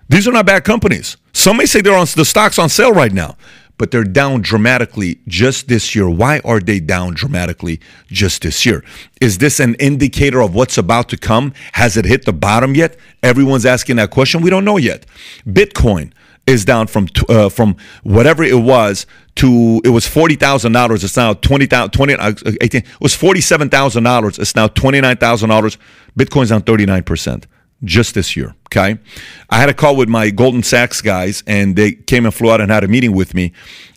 These 0.09 0.29
are 0.29 0.33
not 0.33 0.47
bad 0.47 0.65
companies. 0.65 1.17
Some 1.33 1.57
may 1.57 1.67
say 1.67 1.81
they're 1.81 1.97
on 1.97 2.07
the 2.15 2.25
stocks 2.25 2.59
on 2.59 2.69
sale 2.69 2.93
right 2.93 3.13
now 3.13 3.37
but 3.79 3.91
they're 3.91 4.05
down 4.05 4.41
dramatically 4.43 5.19
just 5.27 5.69
this 5.69 5.95
year. 5.95 6.09
Why 6.09 6.41
are 6.45 6.61
they 6.61 6.81
down 6.81 7.15
dramatically 7.15 7.81
just 8.09 8.43
this 8.43 8.65
year? 8.65 8.85
Is 9.21 9.39
this 9.39 9.61
an 9.61 9.75
indicator 9.77 10.41
of 10.43 10.55
what's 10.55 10.79
about 10.79 11.09
to 11.11 11.17
come? 11.17 11.53
Has 11.73 11.97
it 11.97 12.05
hit 12.05 12.25
the 12.25 12.33
bottom 12.33 12.75
yet? 12.75 12.97
Everyone's 13.23 13.67
asking 13.67 13.97
that 13.97 14.11
question. 14.11 14.43
We 14.43 14.51
don't 14.51 14.65
know 14.65 14.77
yet. 14.77 15.07
Bitcoin 15.47 16.13
is 16.47 16.65
down 16.65 16.87
from 16.87 17.09
uh, 17.29 17.49
from 17.49 17.77
whatever 18.03 18.45
it 18.45 18.61
was 18.61 19.07
to 19.37 19.81
it 19.85 19.89
was 19.89 20.07
forty 20.07 20.37
thousand 20.37 20.73
dollars. 20.73 21.03
It's 21.03 21.17
now 21.17 21.35
twenty 21.35 21.67
thousand 21.67 21.93
twenty 21.93 22.15
uh, 22.15 22.33
eighteen. 22.61 22.83
It 22.83 23.01
was 23.01 23.15
forty 23.15 23.41
seven 23.41 23.71
thousand 23.71 24.05
dollars. 24.05 24.39
It's 24.39 24.55
now 24.55 24.69
twenty 24.69 25.01
nine 25.01 25.17
thousand 25.17 25.49
dollars. 25.49 25.79
Bitcoin's 26.19 26.51
down 26.51 26.63
thirty 26.63 26.87
nine 26.87 27.03
percent. 27.03 27.47
Just 27.85 28.15
this 28.15 28.37
year. 28.37 28.55
Okay. 28.69 28.99
I 29.51 29.59
had 29.59 29.69
a 29.69 29.75
call 29.75 29.97
with 29.97 30.09
my 30.09 30.31
Goldman 30.31 30.63
Sachs 30.63 31.01
guys, 31.01 31.43
and 31.47 31.77
they 31.77 31.93
came 31.93 32.25
and 32.25 32.35
flew 32.35 32.51
out 32.51 32.61
and 32.61 32.71
had 32.71 32.85
a 32.85 32.89
meeting 32.89 33.13
with 33.13 33.35
me. 33.35 33.53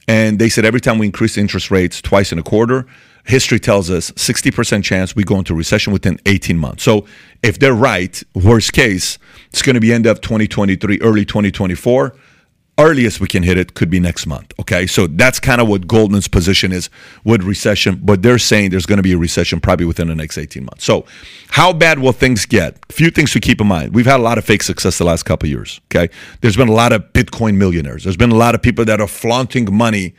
And 0.07 0.39
they 0.39 0.49
said 0.49 0.65
every 0.65 0.79
time 0.79 0.97
we 0.99 1.05
increase 1.05 1.37
interest 1.37 1.71
rates 1.71 2.01
twice 2.01 2.31
in 2.31 2.39
a 2.39 2.43
quarter, 2.43 2.85
history 3.25 3.59
tells 3.59 3.89
us 3.89 4.11
60% 4.11 4.83
chance 4.83 5.15
we 5.15 5.23
go 5.23 5.37
into 5.37 5.53
recession 5.53 5.91
within 5.91 6.19
18 6.25 6.57
months. 6.57 6.83
So 6.83 7.05
if 7.43 7.59
they're 7.59 7.73
right, 7.73 8.21
worst 8.33 8.73
case, 8.73 9.17
it's 9.49 9.61
going 9.61 9.73
to 9.73 9.81
be 9.81 9.91
end 9.91 10.05
of 10.05 10.21
2023, 10.21 11.01
early 11.01 11.25
2024 11.25 12.15
earliest 12.79 13.19
we 13.19 13.27
can 13.27 13.43
hit 13.43 13.57
it 13.57 13.73
could 13.73 13.89
be 13.89 13.99
next 13.99 14.27
month. 14.27 14.53
Okay, 14.59 14.85
so 14.85 15.07
that's 15.07 15.39
kind 15.39 15.59
of 15.59 15.67
what 15.67 15.87
Goldman's 15.87 16.27
position 16.27 16.71
is 16.71 16.89
with 17.23 17.43
recession, 17.43 17.99
but 18.03 18.21
they're 18.21 18.37
saying 18.37 18.69
there's 18.69 18.85
going 18.85 18.97
to 18.97 19.03
be 19.03 19.13
a 19.13 19.17
recession 19.17 19.59
probably 19.59 19.85
within 19.85 20.07
the 20.07 20.15
next 20.15 20.37
18 20.37 20.63
months. 20.63 20.83
So, 20.83 21.05
how 21.49 21.73
bad 21.73 21.99
will 21.99 22.11
things 22.11 22.45
get? 22.45 22.77
A 22.89 22.93
few 22.93 23.09
things 23.09 23.31
to 23.33 23.39
keep 23.39 23.59
in 23.59 23.67
mind. 23.67 23.95
We've 23.95 24.05
had 24.05 24.19
a 24.19 24.23
lot 24.23 24.37
of 24.37 24.45
fake 24.45 24.63
success 24.63 24.97
the 24.97 25.05
last 25.05 25.23
couple 25.23 25.49
years. 25.49 25.81
Okay, 25.91 26.13
there's 26.41 26.57
been 26.57 26.69
a 26.69 26.73
lot 26.73 26.93
of 26.93 27.01
Bitcoin 27.13 27.55
millionaires. 27.55 28.03
There's 28.03 28.17
been 28.17 28.31
a 28.31 28.35
lot 28.35 28.53
of 28.53 28.61
people 28.61 28.85
that 28.85 29.01
are 29.01 29.07
flaunting 29.07 29.73
money, 29.73 30.13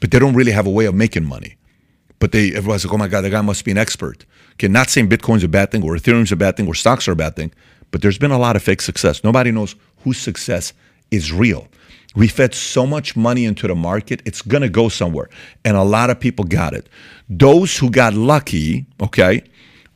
but 0.00 0.10
they 0.10 0.18
don't 0.18 0.34
really 0.34 0.52
have 0.52 0.66
a 0.66 0.70
way 0.70 0.84
of 0.84 0.94
making 0.94 1.24
money. 1.24 1.56
But 2.18 2.32
they 2.32 2.54
everyone's 2.54 2.84
like, 2.84 2.94
oh 2.94 2.98
my 2.98 3.08
god, 3.08 3.22
that 3.22 3.30
guy 3.30 3.40
must 3.40 3.64
be 3.64 3.70
an 3.70 3.78
expert. 3.78 4.26
Okay, 4.54 4.68
not 4.68 4.90
saying 4.90 5.08
Bitcoin's 5.08 5.42
a 5.42 5.48
bad 5.48 5.70
thing 5.70 5.82
or 5.82 5.96
Ethereum's 5.96 6.32
a 6.32 6.36
bad 6.36 6.56
thing 6.56 6.66
or 6.66 6.74
stocks 6.74 7.08
are 7.08 7.12
a 7.12 7.16
bad 7.16 7.34
thing, 7.34 7.52
but 7.90 8.02
there's 8.02 8.18
been 8.18 8.30
a 8.30 8.38
lot 8.38 8.56
of 8.56 8.62
fake 8.62 8.82
success. 8.82 9.24
Nobody 9.24 9.50
knows 9.50 9.74
whose 10.04 10.18
success 10.18 10.72
is 11.10 11.32
real. 11.32 11.68
We 12.14 12.28
fed 12.28 12.54
so 12.54 12.86
much 12.86 13.16
money 13.16 13.44
into 13.44 13.66
the 13.66 13.74
market, 13.74 14.22
it's 14.24 14.40
going 14.42 14.62
to 14.62 14.68
go 14.68 14.88
somewhere. 14.88 15.28
And 15.64 15.76
a 15.76 15.82
lot 15.82 16.10
of 16.10 16.20
people 16.20 16.44
got 16.44 16.72
it. 16.72 16.88
Those 17.28 17.76
who 17.76 17.90
got 17.90 18.14
lucky, 18.14 18.86
okay, 19.00 19.42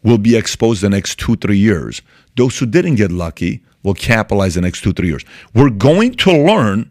will 0.02 0.18
be 0.18 0.36
exposed 0.36 0.82
the 0.82 0.90
next 0.90 1.18
two, 1.18 1.36
three 1.36 1.58
years. 1.58 2.02
Those 2.36 2.58
who 2.58 2.66
didn't 2.66 2.96
get 2.96 3.12
lucky 3.12 3.62
will 3.82 3.94
capitalize 3.94 4.54
the 4.54 4.60
next 4.60 4.82
two, 4.82 4.92
three 4.92 5.08
years. 5.08 5.24
We're 5.54 5.70
going 5.70 6.14
to 6.16 6.32
learn. 6.32 6.90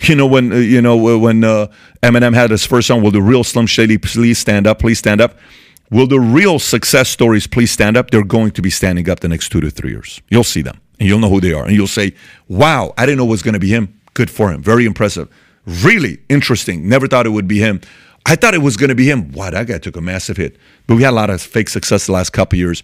You 0.00 0.14
know 0.14 0.26
when 0.26 0.52
uh, 0.52 0.56
you 0.56 0.80
know 0.80 0.96
when 1.18 1.42
uh, 1.42 1.66
Eminem 2.04 2.32
had 2.32 2.52
his 2.52 2.64
first 2.64 2.86
song, 2.86 3.02
"Will 3.02 3.10
the 3.10 3.20
real 3.20 3.42
Slim 3.42 3.66
Shady 3.66 3.98
please 3.98 4.38
stand 4.38 4.66
up? 4.68 4.78
Please 4.78 4.98
stand 5.00 5.20
up." 5.20 5.36
Will 5.90 6.06
the 6.06 6.20
real 6.20 6.58
success 6.58 7.08
stories 7.08 7.46
please 7.46 7.70
stand 7.70 7.96
up? 7.96 8.10
They're 8.10 8.22
going 8.22 8.50
to 8.52 8.62
be 8.62 8.70
standing 8.70 9.08
up 9.08 9.20
the 9.20 9.28
next 9.28 9.48
two 9.48 9.60
to 9.60 9.70
three 9.70 9.90
years. 9.90 10.20
You'll 10.28 10.44
see 10.44 10.62
them, 10.62 10.78
and 11.00 11.08
you'll 11.08 11.18
know 11.18 11.30
who 11.30 11.40
they 11.40 11.52
are, 11.52 11.64
and 11.64 11.74
you'll 11.74 11.88
say, 11.88 12.14
"Wow, 12.46 12.94
I 12.96 13.06
didn't 13.06 13.18
know 13.18 13.24
it 13.24 13.30
was 13.30 13.42
going 13.42 13.54
to 13.54 13.58
be 13.58 13.70
him." 13.70 13.97
Good 14.14 14.30
for 14.30 14.50
him. 14.50 14.62
Very 14.62 14.84
impressive. 14.84 15.28
Really 15.66 16.18
interesting. 16.28 16.88
Never 16.88 17.06
thought 17.06 17.26
it 17.26 17.30
would 17.30 17.48
be 17.48 17.58
him. 17.58 17.80
I 18.26 18.36
thought 18.36 18.54
it 18.54 18.62
was 18.62 18.76
going 18.76 18.88
to 18.88 18.94
be 18.94 19.10
him. 19.10 19.32
Wow, 19.32 19.50
that 19.50 19.66
guy 19.66 19.78
took 19.78 19.96
a 19.96 20.00
massive 20.00 20.36
hit. 20.36 20.56
But 20.86 20.96
we 20.96 21.02
had 21.02 21.10
a 21.10 21.16
lot 21.16 21.30
of 21.30 21.40
fake 21.40 21.68
success 21.68 22.06
the 22.06 22.12
last 22.12 22.30
couple 22.30 22.58
years. 22.58 22.82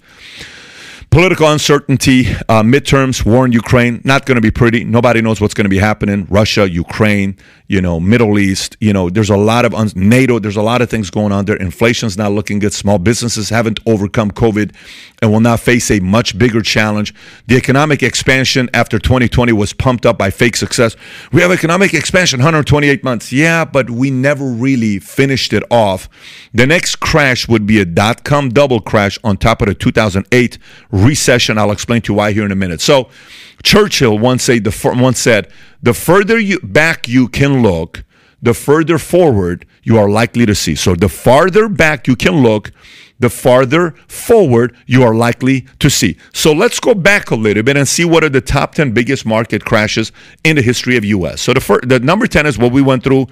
Political 1.15 1.53
uncertainty, 1.53 2.27
uh, 2.49 2.65
midterms, 2.65 3.25
war 3.25 3.47
in 3.47 3.53
Ukraine, 3.53 4.01
not 4.03 4.27
going 4.27 4.35
to 4.35 4.41
be 4.41 4.51
pretty. 4.51 4.83
Nobody 4.83 5.23
knows 5.23 5.41
what's 5.41 5.55
going 5.55 5.65
to 5.65 5.71
be 5.71 5.79
happening. 5.79 6.27
Russia, 6.29 6.69
Ukraine, 6.69 7.37
you 7.69 7.81
know, 7.81 8.01
Middle 8.01 8.37
East, 8.37 8.77
you 8.81 8.93
know, 8.93 9.09
there's 9.09 9.31
a 9.31 9.37
lot 9.37 9.65
of 9.65 9.73
un- 9.75 9.93
NATO, 9.95 10.41
there's 10.41 10.57
a 10.57 10.63
lot 10.63 10.83
of 10.83 10.91
things 10.91 11.11
going 11.11 11.31
on 11.31 11.45
there. 11.45 11.55
Inflation's 11.55 12.19
not 12.19 12.33
looking 12.33 12.59
good. 12.59 12.73
Small 12.73 12.99
businesses 12.99 13.49
haven't 13.49 13.79
overcome 13.87 14.33
COVID 14.33 14.75
and 15.23 15.31
will 15.33 15.39
now 15.39 15.57
face 15.57 15.89
a 15.93 16.01
much 16.01 16.37
bigger 16.37 16.63
challenge. 16.63 17.15
The 17.47 17.57
economic 17.57 18.03
expansion 18.03 18.69
after 18.75 18.99
2020 18.99 19.53
was 19.53 19.73
pumped 19.73 20.05
up 20.05 20.19
by 20.19 20.31
fake 20.31 20.57
success. 20.57 20.97
We 21.33 21.41
have 21.43 21.53
economic 21.53 21.95
expansion 21.95 22.41
128 22.41 23.05
months. 23.05 23.33
Yeah, 23.33 23.65
but 23.65 23.89
we 23.89 24.11
never 24.11 24.45
really 24.45 24.99
finished 24.99 25.53
it 25.53 25.63
off. 25.71 26.09
The 26.53 26.67
next 26.67 26.97
crash 26.97 27.49
would 27.49 27.67
be 27.67 27.81
a 27.81 27.85
dot 27.85 28.25
com 28.25 28.49
double 28.49 28.81
crash 28.81 29.17
on 29.23 29.37
top 29.37 29.63
of 29.63 29.69
the 29.69 29.75
2008 29.75 30.59
recession. 31.05 31.59
I'll 31.59 31.71
explain 31.73 32.03
to 32.03 32.13
you 32.13 32.17
why 32.17 32.33
here 32.33 32.45
in 32.45 32.53
a 32.53 32.57
minute. 32.57 32.81
So, 32.81 33.09
Churchill 33.63 34.19
once 34.19 34.45
said 34.45 34.65
the 34.65 34.95
once 34.97 35.21
said, 35.21 35.49
"The 35.83 35.95
further 35.95 36.39
you 36.39 36.59
back 36.61 37.09
you 37.09 37.29
can 37.29 37.63
look, 37.63 38.05
the 38.43 38.55
further 38.55 38.99
forward 38.99 39.67
you 39.83 39.99
are 39.99 40.09
likely 40.09 40.47
to 40.47 40.55
see." 40.55 40.75
So, 40.75 40.95
the 40.95 41.09
farther 41.09 41.69
back 41.69 42.09
you 42.09 42.17
can 42.17 42.43
look, 42.43 42.73
the 43.21 43.31
farther 43.31 43.95
forward 44.09 44.77
you 44.87 45.03
are 45.03 45.15
likely 45.15 45.67
to 45.79 45.89
see. 45.89 46.17
So 46.33 46.53
let's 46.53 46.81
go 46.81 46.95
back 46.95 47.31
a 47.31 47.35
little 47.35 47.63
bit 47.63 47.77
and 47.77 47.87
see 47.87 48.05
what 48.05 48.25
are 48.25 48.29
the 48.29 48.41
top 48.41 48.75
10 48.75 48.93
biggest 48.93 49.25
market 49.25 49.65
crashes 49.65 50.13
in 50.43 50.57
the 50.57 50.63
history 50.63 50.97
of 50.97 51.05
US. 51.05 51.41
So 51.41 51.55
the 51.55 51.61
first, 51.61 51.89
the 51.89 52.01
number 52.01 52.27
10 52.27 52.47
is 52.47 52.59
what 52.59 52.73
we 52.73 52.83
went 52.83 53.05
through 53.05 53.29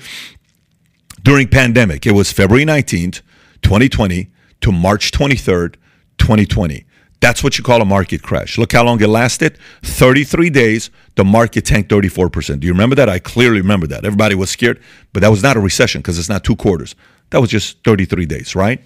during 1.23 1.49
pandemic. 1.49 2.07
It 2.07 2.13
was 2.13 2.33
February 2.33 2.65
19th, 2.65 3.23
2020 3.63 4.31
to 4.61 4.73
March 4.73 5.11
23rd, 5.11 5.75
2020. 6.19 6.85
That's 7.23 7.45
what 7.45 7.57
you 7.57 7.63
call 7.63 7.81
a 7.81 7.85
market 7.85 8.21
crash. 8.21 8.59
Look 8.59 8.73
how 8.73 8.83
long 8.83 9.01
it 9.01 9.07
lasted 9.07 9.57
33 9.85 10.51
days. 10.51 10.91
The 11.15 11.25
market 11.25 11.65
tanked 11.65 11.89
34%. 11.89 12.59
Do 12.59 12.67
you 12.67 12.73
remember 12.73 12.97
that? 12.97 13.09
I 13.09 13.21
clearly 13.21 13.59
remember 13.61 13.87
that. 13.87 14.05
Everybody 14.05 14.35
was 14.35 14.51
scared, 14.51 14.83
but 15.13 15.21
that 15.21 15.29
was 15.29 15.41
not 15.41 15.57
a 15.57 15.61
recession 15.61 16.01
because 16.01 16.19
it's 16.19 16.29
not 16.29 16.43
two 16.43 16.57
quarters. 16.57 16.97
That 17.31 17.41
was 17.41 17.49
just 17.49 17.79
33 17.85 18.27
days, 18.27 18.57
right? 18.57 18.83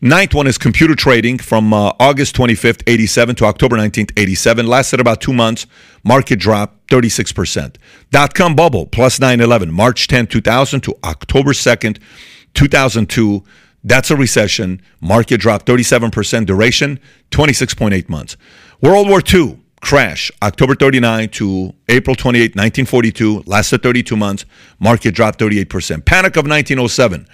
Ninth 0.00 0.34
one 0.34 0.46
is 0.46 0.56
computer 0.56 0.94
trading 0.94 1.38
from 1.38 1.74
uh, 1.74 1.90
August 1.98 2.36
25th, 2.36 2.84
87 2.86 3.34
to 3.36 3.44
October 3.46 3.76
19th, 3.76 4.12
87. 4.16 4.68
Lasted 4.68 5.00
about 5.00 5.20
two 5.20 5.32
months. 5.32 5.66
Market 6.04 6.38
dropped 6.38 6.86
36%. 6.92 7.74
Dot 8.12 8.34
com 8.34 8.54
bubble 8.54 8.86
plus 8.86 9.18
9 9.18 9.40
11, 9.40 9.72
March 9.72 10.06
10, 10.06 10.28
2000 10.28 10.80
to 10.82 10.94
October 11.02 11.50
2nd, 11.50 11.98
2002. 12.54 13.42
That's 13.84 14.10
a 14.10 14.16
recession. 14.16 14.80
Market 15.00 15.38
dropped 15.38 15.66
37%. 15.66 16.46
Duration 16.46 16.98
26.8 17.30 18.08
months. 18.08 18.36
World 18.80 19.08
War 19.08 19.22
II 19.32 19.60
crash, 19.84 20.30
October 20.42 20.74
39 20.74 21.28
to 21.28 21.74
April 21.90 22.16
28, 22.16 22.56
1942, 22.56 23.42
lasted 23.44 23.82
32 23.82 24.16
months. 24.16 24.46
Market 24.80 25.14
dropped 25.14 25.38
38%. 25.38 26.04
Panic 26.06 26.36
of 26.36 26.46
1907, 26.46 27.28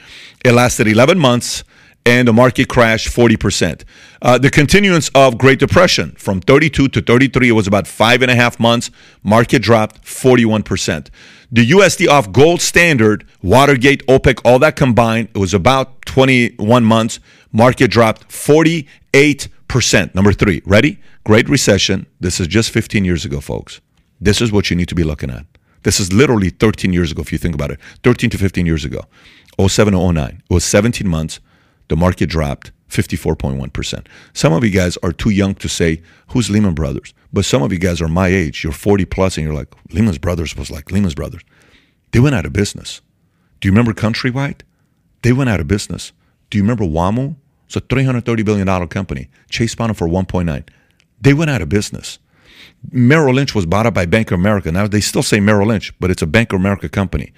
it 0.44 0.52
lasted 0.52 0.88
11 0.88 1.16
months 1.16 1.62
and 2.06 2.26
the 2.26 2.32
market 2.32 2.68
crashed 2.68 3.08
40%. 3.08 3.84
Uh, 4.22 4.38
the 4.38 4.50
continuance 4.50 5.10
of 5.14 5.38
Great 5.38 5.58
Depression 5.58 6.12
from 6.12 6.40
32 6.40 6.88
to 6.88 7.00
33, 7.00 7.50
it 7.50 7.52
was 7.52 7.66
about 7.66 7.86
five 7.86 8.22
and 8.22 8.30
a 8.30 8.34
half 8.34 8.58
months. 8.58 8.90
Market 9.22 9.60
dropped 9.62 10.02
41%. 10.02 11.08
The 11.52 11.68
USD 11.68 12.08
off 12.08 12.30
gold 12.30 12.60
standard, 12.60 13.26
Watergate, 13.42 14.06
OPEC, 14.06 14.40
all 14.44 14.60
that 14.60 14.76
combined, 14.76 15.30
it 15.34 15.38
was 15.38 15.52
about 15.52 16.06
21 16.06 16.84
months. 16.84 17.18
Market 17.50 17.90
dropped 17.90 18.28
48%. 18.28 20.14
Number 20.14 20.32
three, 20.32 20.62
ready? 20.64 21.00
Great 21.24 21.48
Recession. 21.48 22.06
This 22.20 22.38
is 22.38 22.46
just 22.46 22.70
15 22.70 23.04
years 23.04 23.24
ago, 23.24 23.40
folks. 23.40 23.80
This 24.20 24.40
is 24.40 24.52
what 24.52 24.70
you 24.70 24.76
need 24.76 24.88
to 24.90 24.94
be 24.94 25.02
looking 25.02 25.28
at. 25.30 25.44
This 25.82 25.98
is 25.98 26.12
literally 26.12 26.50
13 26.50 26.92
years 26.92 27.10
ago, 27.10 27.22
if 27.22 27.32
you 27.32 27.38
think 27.38 27.56
about 27.56 27.72
it. 27.72 27.80
13 28.04 28.30
to 28.30 28.38
15 28.38 28.64
years 28.64 28.84
ago. 28.84 29.00
07 29.58 29.92
09. 30.14 30.42
It 30.48 30.54
was 30.54 30.64
17 30.64 31.08
months 31.08 31.40
the 31.88 31.96
market 31.96 32.28
dropped 32.28 32.70
54.1%. 32.90 34.06
Some 34.32 34.52
of 34.52 34.64
you 34.64 34.70
guys 34.70 34.96
are 34.98 35.12
too 35.12 35.30
young 35.30 35.54
to 35.56 35.68
say, 35.68 36.02
who's 36.28 36.50
Lehman 36.50 36.74
Brothers? 36.74 37.14
But 37.32 37.44
some 37.44 37.62
of 37.62 37.72
you 37.72 37.78
guys 37.78 38.00
are 38.00 38.08
my 38.08 38.28
age. 38.28 38.64
You're 38.64 38.72
40 38.72 39.04
plus 39.06 39.36
and 39.36 39.46
you're 39.46 39.54
like, 39.54 39.72
Lehman 39.92 40.16
Brothers 40.16 40.56
was 40.56 40.70
like 40.70 40.90
Lehman 40.90 41.12
Brothers. 41.12 41.42
They 42.12 42.20
went 42.20 42.34
out 42.34 42.46
of 42.46 42.52
business. 42.52 43.00
Do 43.60 43.68
you 43.68 43.72
remember 43.72 43.92
Countrywide? 43.92 44.62
They 45.22 45.32
went 45.32 45.50
out 45.50 45.60
of 45.60 45.68
business. 45.68 46.12
Do 46.50 46.58
you 46.58 46.64
remember 46.64 46.84
WAMU? 46.84 47.36
It's 47.66 47.76
a 47.76 47.80
$330 47.80 48.44
billion 48.44 48.88
company. 48.88 49.28
Chase 49.48 49.74
bought 49.74 49.86
them 49.86 49.94
for 49.94 50.08
1.9. 50.08 50.68
They 51.20 51.34
went 51.34 51.50
out 51.50 51.62
of 51.62 51.68
business. 51.68 52.18
Merrill 52.90 53.34
Lynch 53.34 53.54
was 53.54 53.66
bought 53.66 53.86
up 53.86 53.94
by 53.94 54.06
Bank 54.06 54.32
of 54.32 54.40
America. 54.40 54.72
Now 54.72 54.88
they 54.88 55.00
still 55.00 55.22
say 55.22 55.38
Merrill 55.38 55.68
Lynch, 55.68 55.92
but 56.00 56.10
it's 56.10 56.22
a 56.22 56.26
Bank 56.26 56.52
of 56.52 56.58
America 56.58 56.88
company 56.88 57.32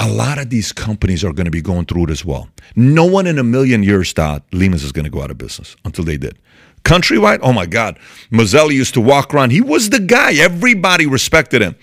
a 0.00 0.08
lot 0.08 0.38
of 0.38 0.48
these 0.48 0.72
companies 0.72 1.22
are 1.22 1.32
going 1.32 1.44
to 1.44 1.50
be 1.50 1.60
going 1.60 1.84
through 1.84 2.04
it 2.04 2.10
as 2.10 2.24
well. 2.24 2.48
No 2.74 3.04
one 3.04 3.26
in 3.26 3.38
a 3.38 3.44
million 3.44 3.82
years 3.82 4.12
thought 4.12 4.42
Lehman's 4.50 4.82
is 4.82 4.92
going 4.92 5.04
to 5.04 5.10
go 5.10 5.22
out 5.22 5.30
of 5.30 5.36
business 5.36 5.76
until 5.84 6.04
they 6.04 6.16
did. 6.16 6.38
Countrywide, 6.84 7.40
oh 7.42 7.52
my 7.52 7.66
God. 7.66 7.98
Mozilo 8.32 8.72
used 8.72 8.94
to 8.94 9.00
walk 9.02 9.34
around. 9.34 9.50
He 9.50 9.60
was 9.60 9.90
the 9.90 10.00
guy. 10.00 10.32
Everybody 10.34 11.06
respected 11.06 11.60
him. 11.60 11.76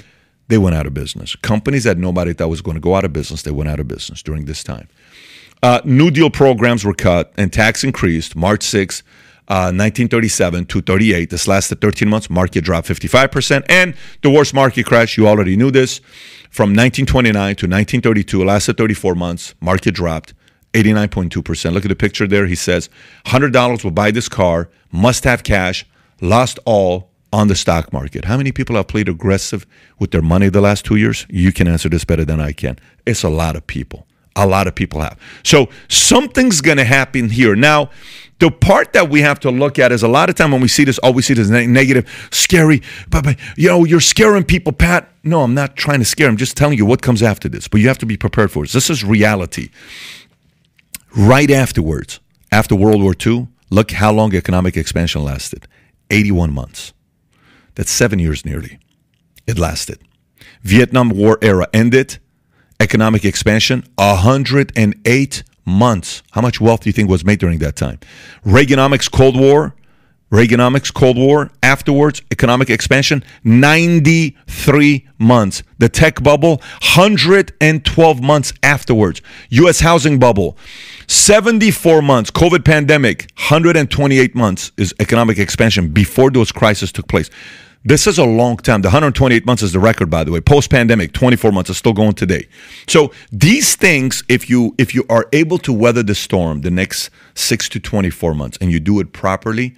They 0.47 0.58
went 0.58 0.75
out 0.75 0.88
of 0.88 0.95
business. 0.95 1.36
Companies 1.36 1.84
that 1.84 1.99
nobody 1.99 2.34
thought 2.34 2.49
was 2.49 2.62
going 2.62 2.75
to 2.75 2.82
go 2.82 2.95
out 2.95 3.06
of 3.06 3.13
business, 3.13 3.43
they 3.43 3.51
went 3.51 3.69
out 3.69 3.80
of 3.80 3.88
business 3.88 4.23
during 4.23 4.45
this 4.45 4.63
time. 4.63 4.88
Uh, 5.62 5.82
New 5.86 6.10
Deal 6.10 6.32
programs 6.32 6.84
were 6.84 6.93
cut 6.95 7.34
and 7.38 7.53
tax 7.53 7.84
increased 7.84 8.36
March 8.36 8.63
6, 8.63 9.03
uh, 9.49 9.71
1937 9.71 10.65
to 10.65 10.81
38. 10.81 11.29
This 11.29 11.47
lasted 11.47 11.81
13 11.81 12.10
months. 12.10 12.29
Market 12.29 12.63
dropped 12.63 12.88
55%. 12.88 13.65
And 13.69 13.95
the 14.21 14.29
worst 14.29 14.53
market 14.53 14.86
crash, 14.86 15.17
you 15.17 15.27
already 15.27 15.55
knew 15.55 15.71
this, 15.71 15.99
from 16.49 16.69
1929 16.71 17.33
to 17.33 17.65
1932, 17.65 18.43
lasted 18.43 18.77
34 18.77 19.15
months. 19.15 19.55
Market 19.62 19.93
dropped 19.95 20.33
89.2%. 20.73 21.73
Look 21.73 21.86
at 21.86 21.89
the 21.89 21.95
picture 21.95 22.27
there. 22.27 22.45
He 22.45 22.55
says 22.55 22.89
$100 23.25 23.83
will 23.83 23.91
buy 23.91 24.12
this 24.12 24.29
car, 24.29 24.69
must 24.91 25.23
have 25.23 25.43
cash, 25.43 25.86
lost 26.21 26.60
all 26.65 27.12
on 27.33 27.47
the 27.47 27.55
stock 27.55 27.91
market. 27.91 28.25
How 28.25 28.38
many 28.38 28.51
people 28.51 28.75
have 28.75 28.88
played 28.88 29.10
aggressive 29.10 29.65
with 29.99 30.12
their 30.12 30.21
money 30.21 30.49
the 30.49 30.62
last 30.62 30.86
two 30.86 30.95
years? 30.95 31.25
You 31.29 31.51
can 31.51 31.67
answer 31.67 31.89
this 31.89 32.05
better 32.05 32.25
than 32.25 32.39
I 32.39 32.51
can. 32.51 32.79
It's 33.05 33.23
a 33.23 33.29
lot 33.29 33.55
of 33.55 33.67
people. 33.67 34.07
A 34.38 34.45
lot 34.45 34.67
of 34.67 34.76
people 34.76 35.02
have. 35.02 35.19
So 35.43 35.67
something's 35.89 36.62
going 36.62 36.78
to 36.78 36.86
happen 36.86 37.30
here. 37.30 37.56
Now, 37.56 37.89
the 38.39 38.52
part 38.52 38.93
that 38.93 39.10
we 39.10 39.21
have 39.21 39.39
to 39.41 39.50
look 39.50 39.80
at 39.80 39.91
is 39.91 40.04
a 40.04 40.08
lot 40.08 40.30
of 40.30 40.36
time 40.36 40.52
when 40.52 40.62
we 40.62 40.67
see 40.67 40.84
this, 40.84 41.00
all 41.00 41.12
we 41.12 41.23
see 41.23 41.34
is 41.34 41.50
negative, 41.50 42.30
scary, 42.32 42.84
but, 43.10 43.23
but 43.23 43.38
you 43.56 43.67
know, 43.67 43.84
you're 43.84 44.00
scaring 44.00 44.43
people, 44.43 44.71
Pat. 44.71 45.12
No, 45.23 45.41
I'm 45.41 45.56
not 45.56 45.76
trying 45.76 46.00
to 46.00 46.06
scare. 46.06 46.30
I'm 46.30 46.38
just 46.38 46.56
telling 46.56 46.78
you 46.78 46.86
what 46.86 47.02
comes 47.02 47.23
after 47.23 47.50
this. 47.50 47.67
But 47.67 47.82
you 47.82 47.88
have 47.88 47.97
to 47.97 48.06
be 48.06 48.15
prepared 48.15 48.52
for 48.52 48.63
this. 48.63 48.73
This 48.73 48.89
is 48.89 49.04
reality. 49.04 49.69
Right 51.15 51.50
afterwards, 51.50 52.19
after 52.52 52.76
World 52.76 53.02
War 53.02 53.15
II, 53.26 53.47
look 53.71 53.91
how 53.91 54.12
long 54.12 54.36
economic 54.36 54.78
expansion 54.78 55.23
lasted 55.23 55.67
81 56.12 56.54
months. 56.54 56.93
That's 57.73 57.91
seven 57.91 58.19
years 58.19 58.45
nearly. 58.45 58.80
It 59.47 59.58
lasted. 59.58 60.00
Vietnam 60.62 61.10
War 61.10 61.39
era 61.41 61.67
ended. 61.73 62.19
Economic 62.80 63.26
expansion, 63.26 63.84
108 63.96 65.44
months. 65.66 66.24
How 66.32 66.42
much 66.42 66.62
wealth 66.62 66.82
do 66.82 66.90
you 66.90 66.94
think 66.94 67.10
was 67.10 67.26
made 67.26 67.40
during 67.40 67.60
that 67.60 67.76
time? 67.76 68.00
Reaganomics, 68.46 69.12
Cold 69.12 69.36
War, 69.38 69.76
Reaganomics, 70.32 70.94
Cold 70.94 71.18
War, 71.18 71.50
afterwards, 71.63 72.22
economic 72.32 72.70
expansion, 72.70 73.24
93 73.46 75.08
months. 75.18 75.63
The 75.78 75.88
tech 75.88 76.22
bubble, 76.22 76.58
112 76.96 78.22
months 78.22 78.54
afterwards. 78.62 79.22
US 79.50 79.80
housing 79.80 80.20
bubble, 80.20 80.58
74 81.08 82.02
months. 82.02 82.30
COVID 82.30 82.66
pandemic, 82.66 83.32
128 83.38 84.36
months 84.36 84.72
is 84.78 84.94
economic 85.00 85.40
expansion 85.40 85.90
before 85.90 86.30
those 86.30 86.52
crises 86.52 86.92
took 86.92 87.08
place. 87.08 87.30
This 87.84 88.08
is 88.08 88.18
a 88.18 88.26
long 88.26 88.58
time. 88.58 88.82
The 88.82 88.88
128 88.88 89.46
months 89.46 89.63
is 89.63 89.72
the 89.72 89.80
record, 89.80 90.10
by 90.10 90.24
the 90.24 90.32
way. 90.32 90.42
Post 90.42 90.70
pandemic, 90.70 91.13
24 91.13 91.52
months 91.52 91.70
is 91.70 91.78
still 91.78 91.94
going 91.94 92.13
today. 92.13 92.48
So 92.88 93.12
these 93.32 93.76
things, 93.76 94.24
if 94.28 94.50
you 94.50 94.76
if 94.78 94.94
you 94.94 95.06
are 95.10 95.28
able 95.32 95.58
to 95.60 95.72
weather 95.72 96.04
the 96.04 96.16
storm 96.16 96.62
the 96.62 96.72
next 96.72 97.10
six 97.36 97.70
to 97.70 97.80
24 97.80 98.34
months 98.34 98.58
and 98.60 98.72
you 98.72 98.80
do 98.80 99.00
it 99.00 99.13
properly, 99.13 99.76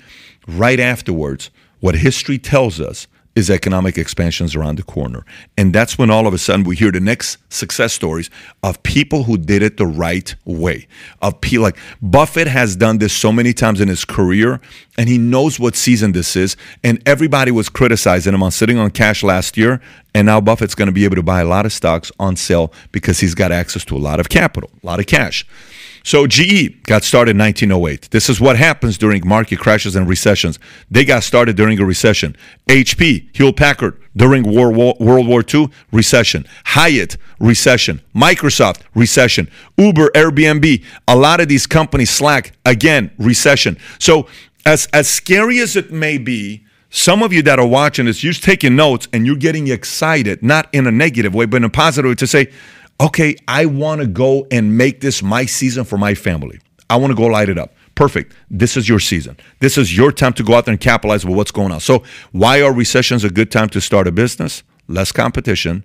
right 0.48 0.80
afterwards, 0.80 1.52
what 1.82 1.96
history 1.96 2.38
tells 2.38 2.80
us 2.80 3.08
is 3.36 3.50
economic 3.50 3.98
expansions 3.98 4.56
around 4.56 4.78
the 4.78 4.84
corner. 4.84 5.26
And 5.58 5.74
that's 5.74 5.98
when 5.98 6.10
all 6.10 6.28
of 6.28 6.34
a 6.34 6.38
sudden 6.38 6.66
we 6.66 6.76
hear 6.76 6.92
the 6.92 7.00
next 7.00 7.38
success 7.50 7.94
stories 7.94 8.30
of 8.64 8.82
people 8.84 9.24
who 9.24 9.38
did 9.38 9.62
it 9.62 9.78
the 9.78 9.86
right 9.86 10.34
way. 10.46 10.88
Of 11.22 11.40
people 11.42 11.64
like 11.64 11.78
Buffett 12.02 12.48
has 12.48 12.76
done 12.76 12.98
this 12.98 13.14
so 13.14 13.32
many 13.32 13.54
times 13.54 13.80
in 13.82 13.88
his 13.88 14.04
career 14.04 14.60
and 14.98 15.08
he 15.08 15.18
knows 15.18 15.60
what 15.60 15.76
season 15.76 16.12
this 16.12 16.36
is. 16.36 16.58
And 16.84 17.02
everybody 17.06 17.52
was 17.52 17.70
criticizing 17.70 18.34
him 18.34 18.44
on 18.44 18.52
sitting 18.52 18.78
on 18.78 18.92
cash 18.92 19.24
last 19.24 19.58
year. 19.58 19.82
And 20.14 20.26
now 20.26 20.42
Buffett's 20.42 20.76
going 20.76 20.88
to 20.88 20.92
be 20.92 21.06
able 21.06 21.16
to 21.16 21.24
buy 21.24 21.42
a 21.42 21.46
lot 21.46 21.66
of 21.66 21.72
stocks 21.72 22.12
on 22.20 22.36
sale 22.36 22.74
because 22.92 23.20
he's 23.20 23.36
got 23.36 23.52
access 23.52 23.86
to 23.86 23.96
a 23.96 24.00
lot 24.00 24.20
of 24.20 24.30
capital, 24.30 24.70
a 24.84 24.86
lot 24.86 25.00
of 25.00 25.06
cash. 25.06 25.46
So 26.10 26.26
GE 26.26 26.82
got 26.86 27.04
started 27.04 27.36
in 27.36 27.38
1908. 27.38 28.10
This 28.10 28.32
is 28.32 28.42
what 28.42 28.58
happens 28.58 28.98
during 28.98 29.22
market 29.28 29.60
crashes 29.60 29.96
and 29.96 30.10
recessions. 30.10 30.58
They 30.90 31.06
got 31.06 31.22
started 31.22 31.56
during 31.56 31.80
a 31.80 31.86
recession. 31.86 32.36
HP, 32.68 33.30
Hewlett 33.32 33.58
Packard, 33.58 34.02
during 34.18 34.42
War, 34.42 34.72
World 34.72 35.28
War 35.28 35.44
II, 35.54 35.70
recession. 35.92 36.48
Hyatt, 36.66 37.16
recession. 37.40 38.02
Microsoft, 38.16 38.82
recession. 38.96 39.52
Uber, 39.78 40.10
Airbnb, 40.16 40.84
a 41.08 41.16
lot 41.16 41.42
of 41.42 41.48
these 41.48 41.68
companies, 41.68 42.10
Slack, 42.10 42.54
again, 42.66 43.12
recession. 43.20 43.78
So 44.00 44.26
as, 44.66 44.88
as 44.92 45.08
scary 45.08 45.60
as 45.60 45.76
it 45.76 45.92
may 45.92 46.18
be, 46.18 46.66
some 46.90 47.22
of 47.22 47.32
you 47.32 47.44
that 47.44 47.60
are 47.60 47.68
watching 47.68 48.08
this, 48.08 48.24
you're 48.24 48.34
taking 48.34 48.76
notes 48.76 49.08
and 49.14 49.28
you're 49.28 49.36
getting 49.36 49.68
excited, 49.68 50.42
not 50.42 50.68
in 50.74 50.88
a 50.88 50.92
negative 50.92 51.36
way, 51.36 51.46
but 51.46 51.58
in 51.58 51.66
a 51.66 51.70
positive 51.70 52.10
way 52.10 52.16
to 52.16 52.26
say, 52.26 52.52
okay, 53.00 53.36
I 53.48 53.66
want 53.66 54.02
to 54.02 54.08
go 54.08 54.48
and 54.52 54.78
make 54.78 55.02
this 55.02 55.24
my 55.24 55.46
season 55.46 55.86
for 55.86 55.98
my 55.98 56.16
family. 56.16 56.60
I 56.90 56.98
want 56.98 57.12
to 57.12 57.16
go 57.16 57.26
light 57.26 57.50
it 57.50 57.58
up. 57.58 57.74
Perfect. 57.96 58.34
This 58.50 58.78
is 58.78 58.88
your 58.88 59.00
season. 59.00 59.38
This 59.60 59.78
is 59.78 59.96
your 59.96 60.12
time 60.12 60.34
to 60.34 60.44
go 60.44 60.56
out 60.56 60.66
there 60.66 60.72
and 60.72 60.82
capitalize 60.82 61.26
with 61.26 61.36
what's 61.36 61.52
going 61.52 61.72
on. 61.72 61.80
So, 61.80 62.04
why 62.32 62.62
are 62.62 62.74
recessions 62.74 63.24
a 63.24 63.30
good 63.30 63.52
time 63.52 63.70
to 63.70 63.82
start 63.82 64.08
a 64.08 64.12
business? 64.12 64.64
Less 64.88 65.12
competition, 65.12 65.84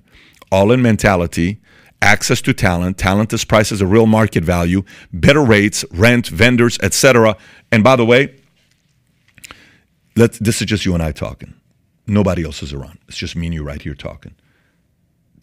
all 0.51 0.71
in 0.71 0.81
mentality, 0.81 1.61
access 2.01 2.41
to 2.43 2.55
talent. 2.55 2.99
Talent 2.99 3.33
is 3.33 3.45
priced 3.45 3.73
as 3.73 3.81
a 3.81 3.87
real 3.87 4.07
market 4.07 4.45
value, 4.45 4.83
better 5.13 5.43
rates, 5.43 5.85
rent, 5.91 6.29
vendors, 6.29 6.79
etc. 6.83 7.37
And 7.73 7.83
by 7.83 7.97
the 7.97 8.07
way, 8.07 8.37
let 10.17 10.35
this 10.35 10.61
is 10.61 10.69
just 10.69 10.87
you 10.87 10.95
and 10.95 11.03
I 11.03 11.13
talking. 11.13 11.55
Nobody 12.07 12.45
else 12.45 12.63
is 12.63 12.73
around. 12.73 12.99
It's 13.09 13.17
just 13.17 13.35
me 13.35 13.47
and 13.47 13.55
you 13.55 13.65
right 13.65 13.83
here 13.83 13.95
talking 13.95 14.37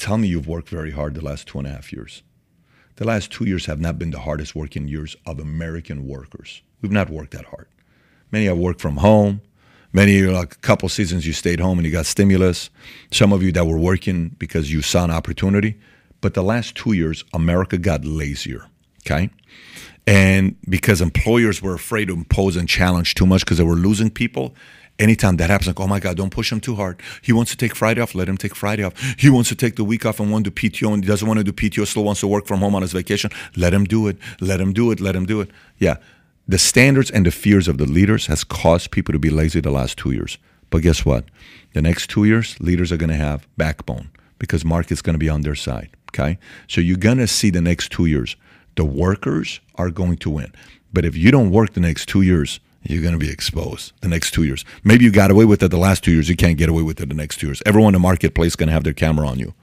tell 0.02 0.18
me 0.18 0.28
you've 0.28 0.48
worked 0.48 0.68
very 0.68 0.92
hard 0.92 1.14
the 1.14 1.24
last 1.24 1.48
two 1.48 1.60
and 1.60 1.68
a 1.68 1.72
half 1.72 1.94
years. 1.94 2.24
The 2.96 3.06
last 3.06 3.32
two 3.32 3.46
years 3.46 3.68
have 3.68 3.80
not 3.80 4.00
been 4.00 4.10
the 4.10 4.20
hardest 4.20 4.56
working 4.56 4.88
years 4.88 5.16
of 5.26 5.40
American 5.40 6.08
workers. 6.08 6.64
We've 6.82 6.92
not 6.92 7.10
worked 7.10 7.32
that 7.32 7.46
hard. 7.46 7.68
Many 8.32 8.46
have 8.46 8.58
worked 8.58 8.82
from 8.82 8.98
home. 8.98 9.42
Many, 9.94 10.22
like 10.22 10.54
a 10.54 10.60
couple 10.60 10.90
seasons, 10.90 11.28
you 11.28 11.34
stayed 11.34 11.60
home 11.60 11.78
and 11.78 11.86
you 11.86 11.92
got 11.92 12.06
stimulus. 12.06 12.70
Some 13.12 13.32
of 13.32 13.44
you 13.44 13.52
that 13.52 13.68
were 13.68 13.78
working 13.78 14.30
because 14.40 14.72
you 14.72 14.82
saw 14.82 15.04
an 15.04 15.12
opportunity. 15.12 15.80
But 16.22 16.34
the 16.34 16.44
last 16.44 16.76
two 16.76 16.94
years, 16.94 17.24
America 17.34 17.78
got 17.78 18.04
lazier. 18.04 18.66
Okay. 19.06 19.30
And 20.08 20.56
because 20.68 21.02
employers 21.02 21.62
were 21.62 21.76
afraid 21.76 22.08
to 22.08 22.14
impose 22.14 22.56
and 22.56 22.68
challenge 22.68 23.14
too 23.16 23.26
much 23.26 23.42
because 23.42 23.58
they 23.58 23.64
were 23.64 23.76
losing 23.76 24.10
people, 24.10 24.56
anytime 25.02 25.38
that 25.38 25.50
happens, 25.50 25.68
like, 25.68 25.80
oh 25.80 25.88
my 25.88 26.00
God, 26.00 26.16
don't 26.16 26.30
push 26.30 26.52
him 26.52 26.60
too 26.60 26.76
hard. 26.76 27.02
He 27.22 27.34
wants 27.34 27.52
to 27.52 27.58
take 27.58 27.76
Friday 27.76 28.02
off, 28.02 28.16
let 28.16 28.30
him 28.30 28.38
take 28.38 28.56
Friday 28.56 28.84
off. 28.84 28.94
He 29.18 29.30
wants 29.30 29.50
to 29.50 29.56
take 29.56 29.76
the 29.76 29.84
week 29.84 30.06
off 30.06 30.20
and 30.20 30.32
want 30.32 30.46
to 30.46 30.52
do 30.52 30.70
PTO 30.70 30.94
and 30.94 31.04
he 31.04 31.08
doesn't 31.08 31.28
want 31.28 31.40
to 31.40 31.44
do 31.44 31.52
PTO, 31.52 31.86
still 31.88 32.04
wants 32.04 32.22
to 32.22 32.28
work 32.28 32.46
from 32.46 32.60
home 32.60 32.76
on 32.76 32.82
his 32.82 32.94
vacation. 32.94 33.32
Let 33.56 33.74
him 33.74 33.84
do 33.84 34.08
it. 34.08 34.18
Let 34.40 34.62
him 34.62 34.74
do 34.74 34.92
it. 34.92 35.00
Let 35.00 35.16
him 35.16 35.26
do 35.26 35.42
it. 35.42 35.50
Yeah. 35.80 35.98
The 36.48 36.58
standards 36.58 37.12
and 37.12 37.26
the 37.26 37.32
fears 37.32 37.68
of 37.68 37.78
the 37.78 37.86
leaders 37.86 38.28
has 38.28 38.44
caused 38.44 38.92
people 38.92 39.14
to 39.14 39.20
be 39.20 39.30
lazy 39.30 39.62
the 39.62 39.72
last 39.72 39.98
two 39.98 40.12
years. 40.12 40.38
But 40.70 40.82
guess 40.82 41.06
what? 41.06 41.26
The 41.74 41.82
next 41.82 42.10
two 42.10 42.26
years, 42.26 42.60
leaders 42.60 42.92
are 42.92 42.98
going 42.98 43.10
to 43.10 43.16
have 43.16 43.48
backbone 43.58 44.10
because 44.40 44.66
market's 44.66 45.02
going 45.02 45.14
to 45.14 45.20
be 45.20 45.30
on 45.30 45.42
their 45.42 45.56
side. 45.56 45.90
Okay. 46.10 46.38
So 46.68 46.82
you're 46.82 46.98
going 46.98 47.20
to 47.20 47.28
see 47.28 47.50
the 47.50 47.62
next 47.62 47.92
two 47.92 48.06
years, 48.06 48.36
the 48.76 48.86
workers 48.86 49.60
are 49.76 49.90
going 49.90 50.18
to 50.18 50.30
win. 50.30 50.52
But 50.94 51.06
if 51.06 51.16
you 51.16 51.32
don't 51.32 51.52
work 51.52 51.74
the 51.74 51.80
next 51.80 52.08
two 52.08 52.22
years, 52.22 52.60
you're 52.84 53.02
going 53.02 53.14
to 53.14 53.20
be 53.20 53.30
exposed 53.30 53.94
the 54.02 54.08
next 54.08 54.34
two 54.34 54.44
years. 54.44 54.66
Maybe 54.84 55.06
you 55.06 55.12
got 55.12 55.32
away 55.32 55.46
with 55.46 55.62
it 55.62 55.70
the 55.70 55.78
last 55.78 56.04
two 56.04 56.12
years. 56.12 56.30
You 56.30 56.36
can't 56.36 56.58
get 56.58 56.70
away 56.70 56.82
with 56.82 57.00
it 57.00 57.10
the 57.10 57.16
next 57.16 57.40
two 57.40 57.48
years. 57.48 57.62
Everyone 57.66 57.90
in 57.90 58.02
the 58.02 58.08
marketplace 58.08 58.54
is 58.54 58.56
going 58.56 58.68
to 58.68 58.74
have 58.74 58.84
their 58.84 58.94
camera 58.94 59.28
on 59.28 59.40
you. 59.40 59.54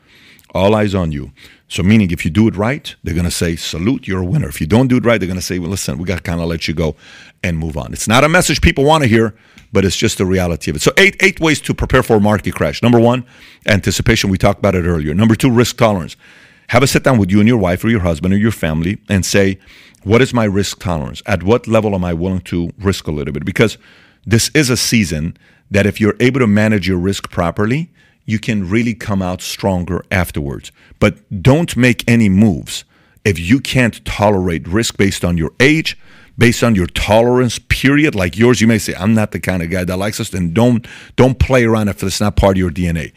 All 0.55 0.75
eyes 0.75 0.95
on 0.95 1.13
you. 1.13 1.33
So, 1.71 1.83
meaning 1.83 2.11
if 2.11 2.25
you 2.25 2.31
do 2.31 2.49
it 2.49 2.57
right, 2.57 2.95
they're 3.05 3.15
going 3.15 3.27
to 3.27 3.31
say, 3.31 3.55
salute, 3.55 4.09
you're 4.09 4.23
a 4.23 4.25
winner. 4.25 4.49
If 4.49 4.61
you 4.61 4.67
don't 4.67 4.89
do 4.89 4.97
it 4.97 5.05
right, 5.05 5.19
they're 5.19 5.27
going 5.27 5.39
to 5.39 5.45
say, 5.45 5.59
well, 5.59 5.69
listen, 5.69 5.99
we 5.99 6.07
got 6.07 6.17
to 6.17 6.23
kind 6.23 6.41
of 6.41 6.47
let 6.47 6.67
you 6.67 6.73
go 6.73 6.97
and 7.43 7.59
move 7.59 7.77
on. 7.77 7.93
It's 7.93 8.09
not 8.09 8.25
a 8.25 8.29
message 8.29 8.63
people 8.63 8.85
want 8.85 9.03
to 9.03 9.09
hear, 9.09 9.35
but 9.73 9.85
it's 9.85 9.97
just 9.97 10.17
the 10.17 10.25
reality 10.25 10.71
of 10.71 10.77
it. 10.77 10.83
So, 10.83 10.93
eight, 10.97 11.17
eight 11.21 11.41
ways 11.41 11.61
to 11.63 11.75
prepare 11.75 12.03
for 12.03 12.17
a 12.17 12.21
market 12.21 12.55
crash. 12.55 12.83
Number 12.83 12.99
one, 12.99 13.27
anticipation. 13.67 14.31
We 14.31 14.39
talked 14.39 14.61
about 14.61 14.75
it 14.75 14.85
earlier. 14.87 15.13
Number 15.13 15.35
two, 15.35 15.51
risk 15.51 15.77
tolerance. 15.77 16.17
Have 16.69 16.83
a 16.83 16.87
sit 16.87 17.03
down 17.03 17.19
with 17.19 17.31
you 17.31 17.41
and 17.41 17.49
your 17.49 17.59
wife 17.59 17.85
or 17.85 17.89
your 17.89 18.01
husband 18.01 18.33
or 18.33 18.39
your 18.39 18.51
family 18.51 18.99
and 19.11 19.25
say, 19.27 19.59
what 20.05 20.23
is 20.23 20.33
my 20.33 20.45
risk 20.45 20.81
tolerance? 20.81 21.23
At 21.27 21.43
what 21.43 21.67
level 21.67 21.95
am 21.95 22.05
I 22.05 22.15
willing 22.15 22.41
to 22.43 22.73
risk 22.79 23.07
a 23.07 23.11
little 23.11 23.33
bit? 23.33 23.45
Because 23.45 23.79
this 24.27 24.51
is 24.55 24.71
a 24.71 24.77
season 24.77 25.37
that 25.71 25.87
if 25.87 26.01
you're 26.01 26.17
able 26.21 26.41
to 26.41 26.47
manage 26.47 26.89
your 26.89 26.99
risk 26.99 27.31
properly, 27.31 27.91
you 28.25 28.39
can 28.39 28.69
really 28.69 28.95
come 28.95 29.23
out 29.23 29.41
stronger 29.41 30.05
afterwards. 30.11 30.71
But 30.99 31.43
don't 31.43 31.77
make 31.77 32.09
any 32.09 32.29
moves 32.29 32.85
if 33.25 33.39
you 33.39 33.61
can't 33.61 34.05
tolerate 34.05 34.67
risk 34.69 34.97
based 34.97 35.25
on 35.25 35.37
your 35.37 35.53
age, 35.61 35.99
based 36.39 36.63
on 36.63 36.75
your 36.75 36.87
tolerance 36.87 37.59
period 37.59 38.15
like 38.15 38.39
yours 38.39 38.61
you 38.61 38.67
may 38.67 38.79
say 38.79 38.95
i'm 38.95 39.13
not 39.13 39.33
the 39.33 39.41
kind 39.41 39.63
of 39.63 39.71
guy 39.71 39.85
that 39.85 39.97
likes 39.97 40.19
this 40.19 40.33
and 40.33 40.55
don't 40.55 40.87
don't 41.17 41.39
play 41.41 41.65
around 41.65 41.89
if 41.89 42.03
it's 42.03 42.21
not 42.21 42.37
part 42.37 42.57
of 42.57 42.59
your 42.59 42.71
dna 42.71 43.13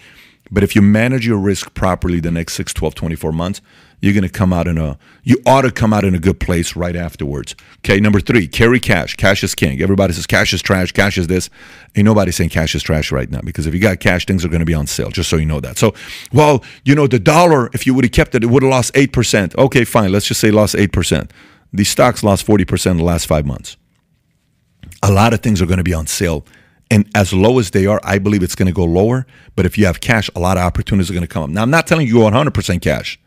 but 0.52 0.64
if 0.64 0.76
you 0.76 0.82
manage 0.82 1.26
your 1.26 1.38
risk 1.38 1.74
properly 1.74 2.20
the 2.20 2.32
next 2.32 2.54
6 2.54 2.74
12 2.74 2.94
24 2.96 3.32
months 3.32 3.62
you're 4.02 4.14
going 4.14 4.24
to 4.24 4.30
come 4.30 4.52
out 4.52 4.68
in 4.68 4.78
a 4.78 4.98
you 5.24 5.42
ought 5.46 5.62
to 5.62 5.72
come 5.72 5.94
out 5.94 6.04
in 6.04 6.16
a 6.16 6.20
good 6.20 6.40
place 6.40 6.76
right 6.76 6.96
afterwards. 6.96 7.56
Okay 7.80 8.00
number 8.00 8.20
three 8.20 8.48
carry 8.48 8.80
cash. 8.80 9.16
Cash 9.16 9.44
is 9.44 9.56
king. 9.56 9.82
Everybody 9.82 10.14
says 10.14 10.26
cash 10.26 10.54
is 10.54 10.62
trash 10.62 10.92
cash 10.92 11.18
is 11.18 11.28
this. 11.28 11.50
Ain't 11.96 12.06
nobody 12.06 12.32
saying 12.32 12.50
cash 12.50 12.74
is 12.76 12.84
trash 12.84 13.12
right 13.12 13.30
now 13.30 13.42
because 13.42 13.68
if 13.68 13.74
you 13.74 13.80
got 13.80 14.00
cash 14.00 14.26
things 14.26 14.44
are 14.44 14.50
going 14.50 14.60
to 14.60 14.66
be 14.66 14.74
on 14.74 14.88
sale 14.88 15.12
just 15.12 15.30
so 15.30 15.38
you 15.38 15.46
know 15.46 15.60
that. 15.62 15.78
So 15.78 15.94
well 16.34 16.64
you 16.84 16.96
know 16.96 17.08
the 17.08 17.20
dollar 17.20 17.70
if 17.74 17.86
you 17.86 17.94
would 17.94 18.04
have 18.04 18.12
kept 18.12 18.36
it 18.36 18.44
it 18.44 18.48
would 18.48 18.64
have 18.64 18.72
lost 18.72 18.94
8% 18.96 19.56
okay 19.56 19.86
fine 19.86 20.12
let's 20.12 20.26
just 20.26 20.42
say 20.42 20.52
lost 20.52 20.76
8% 20.76 21.30
The 21.74 21.84
stocks 21.84 22.24
lost 22.24 22.46
40% 22.46 22.92
in 22.92 22.98
the 22.98 23.04
last 23.04 23.28
five 23.28 23.46
months. 23.46 23.78
A 25.04 25.12
lot 25.12 25.34
of 25.34 25.42
things 25.42 25.62
are 25.62 25.66
going 25.68 25.78
to 25.78 25.84
be 25.84 25.94
on 25.94 26.08
sale 26.08 26.46
and 26.92 27.10
as 27.16 27.34
low 27.34 27.58
as 27.58 27.72
they 27.72 27.86
are, 27.88 28.02
I 28.04 28.20
believe 28.20 28.44
it's 28.44 28.54
going 28.54 28.68
to 28.68 28.74
go 28.74 28.84
lower. 28.84 29.26
But 29.56 29.66
if 29.66 29.78
you 29.78 29.86
have 29.86 30.02
cash, 30.02 30.30
a 30.36 30.40
lot 30.40 30.58
of 30.58 30.64
opportunities 30.64 31.10
are 31.10 31.14
going 31.14 31.24
to 31.26 31.28
come 31.28 31.44
up. 31.44 31.50
Now, 31.50 31.62
I'm 31.62 31.72
not 31.72 31.88
telling 31.88 32.06
you 32.06 32.16
100% 32.16 32.82
cash. 32.82 33.18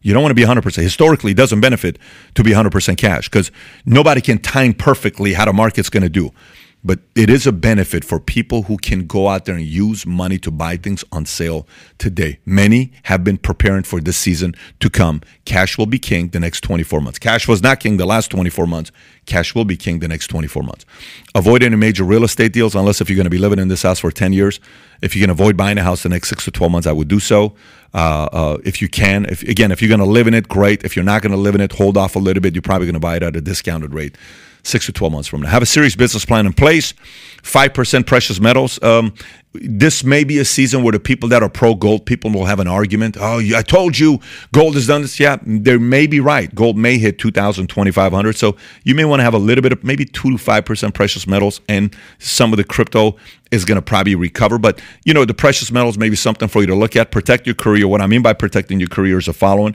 You 0.00 0.14
don't 0.14 0.22
want 0.22 0.30
to 0.30 0.34
be 0.34 0.44
100%. 0.44 0.82
Historically, 0.82 1.32
it 1.32 1.36
doesn't 1.36 1.60
benefit 1.60 1.98
to 2.34 2.42
be 2.42 2.52
100% 2.52 2.96
cash 2.96 3.28
because 3.28 3.52
nobody 3.84 4.22
can 4.22 4.38
time 4.38 4.72
perfectly 4.72 5.34
how 5.34 5.44
the 5.44 5.52
market's 5.52 5.90
going 5.90 6.02
to 6.02 6.08
do. 6.08 6.30
But 6.82 7.00
it 7.14 7.28
is 7.28 7.46
a 7.46 7.52
benefit 7.52 8.04
for 8.04 8.18
people 8.18 8.62
who 8.62 8.78
can 8.78 9.06
go 9.06 9.28
out 9.28 9.44
there 9.44 9.54
and 9.54 9.64
use 9.64 10.06
money 10.06 10.38
to 10.38 10.50
buy 10.50 10.76
things 10.76 11.04
on 11.12 11.26
sale 11.26 11.66
today. 11.98 12.38
Many 12.46 12.92
have 13.04 13.22
been 13.22 13.36
preparing 13.36 13.82
for 13.82 14.00
this 14.00 14.16
season 14.16 14.54
to 14.80 14.88
come. 14.88 15.20
Cash 15.44 15.76
will 15.76 15.86
be 15.86 15.98
king 15.98 16.28
the 16.28 16.40
next 16.40 16.62
24 16.62 17.00
months. 17.00 17.18
Cash 17.18 17.46
was 17.46 17.62
not 17.62 17.80
king 17.80 17.98
the 17.98 18.06
last 18.06 18.30
24 18.30 18.66
months. 18.66 18.92
Cash 19.26 19.54
will 19.54 19.66
be 19.66 19.76
king 19.76 19.98
the 19.98 20.08
next 20.08 20.28
24 20.28 20.62
months. 20.62 20.86
Avoid 21.34 21.62
any 21.62 21.76
major 21.76 22.04
real 22.04 22.24
estate 22.24 22.52
deals 22.52 22.74
unless 22.74 23.00
if 23.00 23.10
you're 23.10 23.16
going 23.16 23.24
to 23.24 23.30
be 23.30 23.38
living 23.38 23.58
in 23.58 23.68
this 23.68 23.82
house 23.82 23.98
for 23.98 24.10
10 24.10 24.32
years. 24.32 24.58
If 25.02 25.14
you 25.14 25.22
can 25.22 25.30
avoid 25.30 25.56
buying 25.56 25.78
a 25.78 25.82
house 25.82 26.02
the 26.02 26.08
next 26.08 26.28
six 26.28 26.44
to 26.44 26.50
12 26.50 26.72
months, 26.72 26.86
I 26.86 26.92
would 26.92 27.08
do 27.08 27.20
so. 27.20 27.54
Uh, 27.92 28.28
uh, 28.32 28.58
if 28.64 28.80
you 28.80 28.88
can, 28.88 29.24
if 29.26 29.42
again, 29.42 29.72
if 29.72 29.82
you're 29.82 29.88
going 29.88 30.00
to 30.00 30.06
live 30.06 30.26
in 30.26 30.34
it, 30.34 30.48
great. 30.48 30.84
If 30.84 30.94
you're 30.94 31.04
not 31.04 31.22
going 31.22 31.32
to 31.32 31.38
live 31.38 31.54
in 31.54 31.60
it, 31.60 31.72
hold 31.72 31.96
off 31.96 32.16
a 32.16 32.18
little 32.18 32.40
bit. 32.40 32.54
You're 32.54 32.62
probably 32.62 32.86
going 32.86 32.94
to 32.94 33.00
buy 33.00 33.16
it 33.16 33.22
at 33.22 33.34
a 33.34 33.40
discounted 33.40 33.92
rate 33.92 34.16
six 34.62 34.86
to 34.86 34.92
12 34.92 35.12
months 35.12 35.28
from 35.28 35.42
now. 35.42 35.48
Have 35.48 35.62
a 35.62 35.66
serious 35.66 35.96
business 35.96 36.24
plan 36.24 36.46
in 36.46 36.52
place. 36.52 36.94
5% 37.42 38.06
precious 38.06 38.40
metals. 38.40 38.82
Um, 38.82 39.14
this 39.52 40.04
may 40.04 40.22
be 40.22 40.38
a 40.38 40.44
season 40.44 40.82
where 40.82 40.92
the 40.92 41.00
people 41.00 41.28
that 41.30 41.42
are 41.42 41.48
pro 41.48 41.74
gold, 41.74 42.06
people 42.06 42.30
will 42.30 42.44
have 42.44 42.60
an 42.60 42.68
argument. 42.68 43.16
Oh, 43.18 43.38
I 43.38 43.62
told 43.62 43.98
you 43.98 44.20
gold 44.52 44.74
has 44.74 44.86
done 44.86 45.02
this. 45.02 45.18
Yeah, 45.18 45.38
they 45.44 45.76
may 45.78 46.06
be 46.06 46.20
right. 46.20 46.54
Gold 46.54 46.76
may 46.76 46.98
hit 46.98 47.18
2,000, 47.18 47.66
2,500. 47.66 48.36
So 48.36 48.56
you 48.84 48.94
may 48.94 49.04
want 49.04 49.20
to 49.20 49.24
have 49.24 49.34
a 49.34 49.38
little 49.38 49.62
bit 49.62 49.72
of 49.72 49.82
maybe 49.82 50.04
2 50.04 50.36
to 50.36 50.36
5% 50.36 50.94
precious 50.94 51.26
metals, 51.26 51.60
and 51.68 51.94
some 52.18 52.52
of 52.52 52.58
the 52.58 52.64
crypto 52.64 53.16
is 53.50 53.64
going 53.64 53.76
to 53.76 53.82
probably 53.82 54.14
recover. 54.14 54.58
But, 54.58 54.80
you 55.04 55.14
know, 55.14 55.24
the 55.24 55.34
precious 55.34 55.72
metals 55.72 55.98
may 55.98 56.10
be 56.10 56.16
something 56.16 56.46
for 56.46 56.60
you 56.60 56.66
to 56.68 56.74
look 56.76 56.94
at. 56.94 57.10
Protect 57.10 57.46
your 57.46 57.56
career. 57.56 57.88
What 57.88 58.00
I 58.00 58.06
mean 58.06 58.22
by 58.22 58.34
protecting 58.34 58.78
your 58.78 58.88
career 58.88 59.18
is 59.18 59.26
the 59.26 59.32
following 59.32 59.74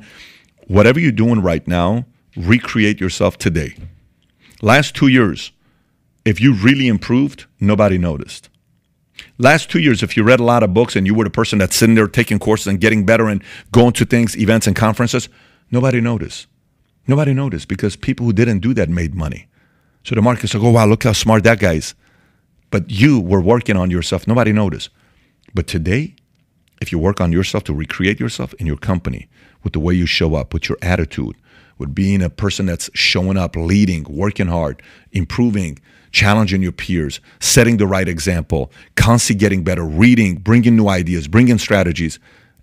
whatever 0.67 0.99
you're 0.99 1.11
doing 1.11 1.41
right 1.41 1.67
now, 1.67 2.05
recreate 2.35 2.99
yourself 2.99 3.37
today. 3.37 3.75
Last 4.65 4.95
two 4.95 5.09
years, 5.09 5.51
if 6.25 6.41
you 6.41 6.51
really 6.55 6.87
improved, 6.87 7.45
nobody 7.59 7.99
noticed. 7.99 8.49
Last 9.37 9.69
two 9.69 9.77
years, 9.77 10.01
if 10.01 10.17
you 10.17 10.23
read 10.23 10.39
a 10.39 10.43
lot 10.43 10.63
of 10.63 10.73
books 10.73 10.95
and 10.95 11.05
you 11.05 11.13
were 11.13 11.23
the 11.23 11.29
person 11.29 11.59
that's 11.59 11.75
sitting 11.75 11.93
there 11.93 12.07
taking 12.07 12.39
courses 12.39 12.65
and 12.65 12.81
getting 12.81 13.05
better 13.05 13.27
and 13.27 13.43
going 13.71 13.93
to 13.93 14.05
things, 14.05 14.35
events, 14.35 14.65
and 14.65 14.75
conferences, 14.75 15.29
nobody 15.69 16.01
noticed. 16.01 16.47
Nobody 17.07 17.31
noticed 17.31 17.67
because 17.67 17.95
people 17.95 18.25
who 18.25 18.33
didn't 18.33 18.61
do 18.61 18.73
that 18.73 18.89
made 18.89 19.13
money. 19.13 19.45
So 20.03 20.15
the 20.15 20.23
market's 20.23 20.55
like, 20.55 20.63
oh, 20.63 20.71
wow, 20.71 20.87
look 20.87 21.03
how 21.03 21.13
smart 21.13 21.43
that 21.43 21.59
guy 21.59 21.73
is. 21.73 21.93
But 22.71 22.89
you 22.89 23.19
were 23.19 23.41
working 23.41 23.77
on 23.77 23.91
yourself. 23.91 24.27
Nobody 24.27 24.51
noticed. 24.51 24.89
But 25.53 25.67
today, 25.67 26.15
if 26.81 26.91
you 26.91 26.97
work 26.97 27.21
on 27.21 27.31
yourself 27.31 27.65
to 27.65 27.73
recreate 27.75 28.19
yourself 28.19 28.55
in 28.55 28.65
your 28.65 28.77
company 28.77 29.27
with 29.63 29.73
the 29.73 29.79
way 29.79 29.93
you 29.93 30.07
show 30.07 30.33
up, 30.33 30.55
with 30.55 30.69
your 30.69 30.79
attitude, 30.81 31.35
with 31.77 31.93
being 31.93 32.21
a 32.21 32.29
person 32.29 32.65
that's 32.65 32.89
showing 32.93 33.37
up, 33.37 33.55
leading, 33.55 34.03
working 34.03 34.47
hard, 34.47 34.81
improving, 35.11 35.79
challenging 36.11 36.61
your 36.61 36.71
peers, 36.71 37.19
setting 37.39 37.77
the 37.77 37.87
right 37.87 38.07
example, 38.07 38.71
constantly 38.95 39.39
getting 39.39 39.63
better, 39.63 39.83
reading, 39.83 40.35
bringing 40.35 40.75
new 40.75 40.87
ideas, 40.87 41.27
bringing 41.27 41.57
strategies. 41.57 42.19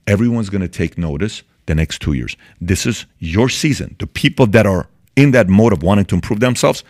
Everyone's 0.06 0.48
going 0.48 0.62
to 0.62 0.68
take 0.68 0.96
notice 0.96 1.42
the 1.66 1.74
next 1.74 2.00
two 2.00 2.14
years. 2.14 2.36
This 2.60 2.86
is 2.86 3.06
your 3.18 3.48
season. 3.48 3.94
The 3.98 4.06
people 4.06 4.46
that 4.48 4.66
are 4.66 4.88
in 5.16 5.32
that 5.32 5.48
mode 5.48 5.72
of 5.72 5.82
wanting 5.82 6.06
to 6.06 6.14
improve 6.14 6.40
themselves, 6.40 6.82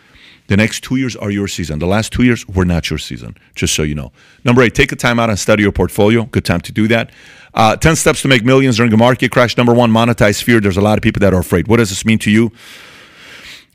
the 0.53 0.57
next 0.59 0.85
two 0.85 0.97
years 0.97 1.17
are 1.17 1.31
your 1.31 1.49
season. 1.49 1.79
The 1.79 1.87
last 1.87 2.13
two 2.13 2.25
years 2.25 2.47
were 2.47 2.67
not 2.67 2.91
your 2.91 2.99
season, 2.99 3.39
just 3.55 3.75
so 3.75 3.83
you 3.83 3.95
know. 3.95 4.13
Number 4.45 4.61
eight, 4.61 4.75
take 4.75 4.93
a 4.93 4.97
time 4.97 5.19
out 5.19 5.31
and 5.31 5.39
study 5.39 5.63
your 5.63 5.73
portfolio. 5.73 6.25
Good 6.25 6.45
time 6.45 6.61
to 6.61 6.73
do 6.73 6.87
that. 6.89 7.11
Uh, 7.55 7.75
10 7.75 7.97
steps 7.97 8.21
to 8.21 8.29
make 8.29 8.45
millions 8.45 8.77
during 8.77 8.93
a 8.93 8.99
market 8.99 9.31
crash. 9.31 9.57
Number 9.57 9.73
one, 9.73 9.91
monetize 9.91 10.43
fear. 10.43 10.61
There's 10.61 10.77
a 10.77 10.83
lot 10.83 10.99
of 10.99 11.03
people 11.03 11.21
that 11.21 11.33
are 11.33 11.41
afraid. 11.41 11.69
What 11.69 11.79
does 11.79 11.89
this 11.89 12.05
mean 12.05 12.19
to 12.19 12.31
you? 12.31 12.53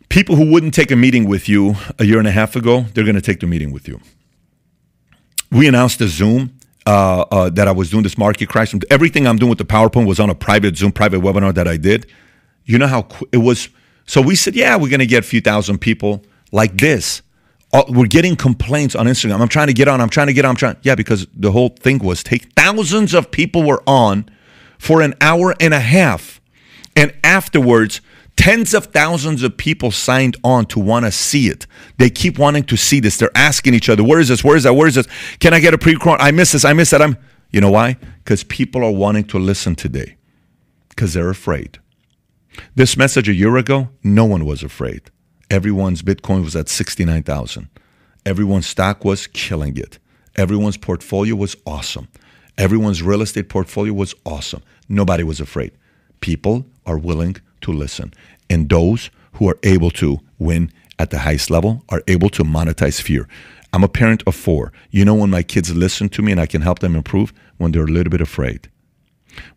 People 0.10 0.36
who 0.36 0.52
wouldn't 0.52 0.76
take 0.76 0.92
a 0.92 0.96
meeting 0.96 1.28
with 1.28 1.50
you 1.50 1.74
a 1.98 2.06
year 2.06 2.20
and 2.20 2.28
a 2.28 2.32
half 2.32 2.56
ago, 2.56 2.82
they're 2.94 3.04
going 3.04 3.16
to 3.16 3.24
take 3.24 3.40
the 3.40 3.48
meeting 3.48 3.72
with 3.72 3.88
you. 3.88 4.00
We 5.52 5.68
announced 5.68 6.00
a 6.02 6.08
Zoom 6.08 6.60
uh, 6.86 7.26
uh, 7.32 7.50
that 7.50 7.68
I 7.68 7.72
was 7.72 7.90
doing 7.90 8.04
this 8.04 8.20
market 8.20 8.50
crash. 8.50 8.76
Everything 8.92 9.26
I'm 9.26 9.38
doing 9.38 9.50
with 9.50 9.58
the 9.58 9.66
PowerPoint 9.66 10.06
was 10.06 10.20
on 10.20 10.30
a 10.30 10.36
private 10.36 10.78
Zoom, 10.78 10.92
private 10.92 11.22
webinar 11.22 11.56
that 11.56 11.68
I 11.68 11.78
did. 11.78 12.06
You 12.66 12.78
know 12.78 12.88
how 12.88 13.02
qu- 13.02 13.28
it 13.32 13.38
was? 13.38 13.68
So 14.06 14.22
we 14.22 14.36
said, 14.36 14.54
yeah, 14.54 14.76
we're 14.76 14.92
going 14.92 15.00
to 15.00 15.08
get 15.08 15.24
a 15.24 15.28
few 15.28 15.42
thousand 15.42 15.80
people 15.80 16.24
like 16.52 16.78
this. 16.78 17.22
Uh, 17.74 17.84
we're 17.90 18.08
getting 18.08 18.36
complaints 18.36 18.96
on 18.96 19.08
Instagram. 19.08 19.42
I'm 19.42 19.50
trying 19.50 19.68
to 19.68 19.74
get 19.74 19.88
on. 19.88 20.00
I'm 20.00 20.10
trying 20.10 20.28
to 20.28 20.34
get 20.34 20.46
on. 20.46 20.52
I'm 20.52 20.56
trying. 20.56 20.78
Yeah, 20.84 20.96
because 20.96 21.28
the 21.34 21.52
whole 21.52 21.70
thing 21.70 22.00
was 22.00 22.24
take 22.24 22.54
thousands 22.54 23.14
of 23.14 23.30
people 23.30 23.64
were 23.64 23.84
on 23.86 24.30
for 24.80 25.02
an 25.02 25.16
hour 25.20 25.54
and 25.60 25.74
a 25.74 25.80
half, 25.80 26.40
and 26.96 27.14
afterwards, 27.24 28.00
tens 28.38 28.74
of 28.74 28.86
thousands 28.88 29.44
of 29.44 29.58
people 29.58 29.92
signed 29.92 30.38
on 30.44 30.66
to 30.68 30.80
want 30.80 31.06
to 31.06 31.12
see 31.12 31.50
it. 31.50 31.68
They 31.98 32.10
keep 32.10 32.40
wanting 32.40 32.64
to 32.66 32.78
see 32.78 33.02
this. 33.02 33.18
They're 33.18 33.36
asking 33.36 33.74
each 33.74 33.90
other, 33.90 34.04
"Where 34.04 34.20
is 34.20 34.30
this? 34.30 34.44
Where 34.44 34.56
is 34.56 34.64
that? 34.64 34.74
Where 34.74 34.88
is 34.88 34.96
this? 34.96 35.08
Can 35.40 35.54
I 35.54 35.60
get 35.60 35.74
a 35.74 35.78
pre? 35.78 35.98
I 36.06 36.32
miss 36.32 36.54
this. 36.54 36.64
I 36.64 36.74
miss 36.74 36.92
that. 36.92 37.02
I'm." 37.02 37.18
You 37.52 37.62
know 37.62 37.72
why? 37.72 37.98
Because 38.24 38.44
people 38.44 38.84
are 38.84 38.92
wanting 38.92 39.26
to 39.26 39.40
listen 39.40 39.76
today, 39.76 40.16
because 40.90 41.14
they're 41.14 41.30
afraid. 41.30 41.80
This 42.76 42.98
message 42.98 43.30
a 43.30 43.34
year 43.34 43.58
ago, 43.58 43.90
no 44.04 44.26
one 44.26 44.46
was 44.46 44.64
afraid. 44.64 45.12
Everyone's 45.50 46.02
Bitcoin 46.02 46.44
was 46.44 46.56
at 46.56 46.70
69,000. 46.70 47.70
Everyone's 48.26 48.68
stock 48.68 49.06
was 49.06 49.28
killing 49.28 49.78
it. 49.78 50.00
Everyone's 50.36 50.78
portfolio 50.78 51.36
was 51.36 51.56
awesome. 51.66 52.08
Everyone's 52.58 53.02
real 53.02 53.22
estate 53.22 53.50
portfolio 53.50 53.94
was 53.94 54.14
awesome. 54.26 54.62
Nobody 54.90 55.24
was 55.24 55.40
afraid. 55.40 55.72
People 56.20 56.66
are 56.86 56.98
willing 56.98 57.38
to 57.62 57.72
listen. 57.72 58.14
And 58.50 58.70
those 58.70 59.10
who 59.34 59.48
are 59.50 59.58
able 59.64 59.92
to 59.92 60.20
win 60.40 60.72
at 61.00 61.12
the 61.12 61.20
highest 61.20 61.50
level 61.50 61.84
are 61.90 62.02
able 62.08 62.30
to 62.32 62.44
monetize 62.44 63.02
fear. 63.02 63.28
I'm 63.74 63.84
a 63.84 63.90
parent 63.90 64.24
of 64.26 64.36
four. 64.36 64.74
You 64.92 65.06
know 65.06 65.16
when 65.16 65.30
my 65.30 65.44
kids 65.44 65.76
listen 65.76 66.10
to 66.10 66.22
me 66.22 66.32
and 66.32 66.42
I 66.42 66.46
can 66.46 66.62
help 66.62 66.80
them 66.80 66.96
improve? 66.96 67.34
When 67.58 67.72
they're 67.72 67.84
a 67.84 67.88
little 67.88 68.12
bit 68.12 68.22
afraid. 68.22 68.70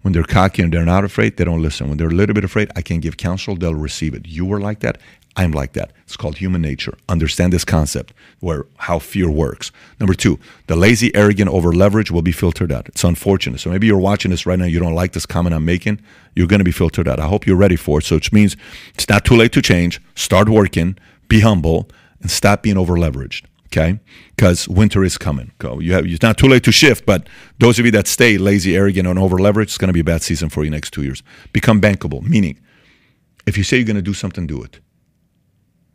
When 0.03 0.13
they're 0.13 0.25
cocky 0.25 0.63
and 0.63 0.73
they're 0.73 0.85
not 0.85 1.05
afraid, 1.05 1.37
they 1.37 1.45
don't 1.45 1.63
listen. 1.63 1.89
When 1.89 1.99
they're 1.99 2.09
a 2.09 2.15
little 2.15 2.35
bit 2.35 2.45
afraid, 2.45 2.71
I 2.77 2.83
can 2.83 3.01
give 3.01 3.17
counsel, 3.17 3.57
they'll 3.57 3.75
receive 3.75 4.15
it. 4.15 4.27
You 4.27 4.45
were 4.45 4.61
like 4.61 4.81
that. 4.81 4.99
I'm 5.41 5.53
like 5.53 5.73
that. 5.73 5.93
It's 6.03 6.19
called 6.19 6.37
human 6.37 6.61
nature. 6.61 6.99
Understand 7.09 7.51
this 7.51 7.65
concept 7.65 8.13
where 8.41 8.67
how 8.77 8.99
fear 8.99 9.31
works. 9.31 9.73
Number 9.99 10.13
two, 10.13 10.39
the 10.67 10.77
lazy, 10.77 11.15
arrogant, 11.15 11.49
over 11.49 11.73
leverage 11.73 12.11
will 12.11 12.21
be 12.21 12.31
filtered 12.31 12.71
out. 12.71 12.89
It's 12.89 13.05
unfortunate. 13.05 13.59
So 13.59 13.71
maybe 13.71 13.87
you're 13.87 13.97
watching 13.97 14.33
this 14.33 14.45
right 14.45 14.59
now, 14.59 14.67
you 14.67 14.79
don't 14.79 14.95
like 14.95 15.13
this 15.13 15.25
comment 15.25 15.55
I'm 15.55 15.65
making, 15.65 16.03
you're 16.37 16.47
going 16.47 16.59
to 16.61 16.65
be 16.65 16.71
filtered 16.73 17.09
out. 17.09 17.19
I 17.19 17.27
hope 17.27 17.47
you're 17.47 17.57
ready 17.57 17.77
for 17.77 18.01
it. 18.01 18.05
So 18.05 18.17
which 18.17 18.35
means 18.35 18.55
it's 18.95 19.09
not 19.09 19.25
too 19.25 19.35
late 19.35 19.53
to 19.53 19.63
change. 19.63 19.99
Start 20.15 20.51
working, 20.51 20.99
be 21.27 21.41
humble, 21.41 21.89
and 22.21 22.31
stop 22.31 22.63
being 22.63 22.77
over 22.77 22.97
leveraged. 22.97 23.47
Okay, 23.73 24.01
because 24.35 24.69
winter 24.69 25.05
is 25.05 25.17
coming. 25.17 25.53
You 25.63 25.93
have 25.93 26.05
it's 26.05 26.23
not 26.23 26.37
too 26.37 26.49
late 26.49 26.65
to 26.65 26.73
shift, 26.73 27.07
but 27.07 27.29
those 27.61 27.79
of 27.79 27.87
you 27.87 27.93
that 27.93 28.09
stay 28.09 28.37
lazy, 28.37 28.77
arrogant, 28.77 29.07
and 29.07 29.17
over 29.17 29.39
leveraged, 29.39 29.63
it's 29.63 29.79
going 29.79 29.89
to 29.89 29.95
be 29.95 30.01
a 30.01 30.05
bad 30.13 30.23
season 30.23 30.51
for 30.51 30.65
you 30.65 30.71
next 30.71 30.91
two 30.91 31.05
years. 31.05 31.23
Become 31.53 31.81
bankable, 31.81 32.21
meaning 32.21 32.59
if 33.47 33.57
you 33.57 33.63
say 33.63 33.77
you're 33.77 33.87
going 33.87 33.95
to 33.95 34.03
do 34.03 34.13
something, 34.13 34.47
do 34.47 34.61
it 34.63 34.81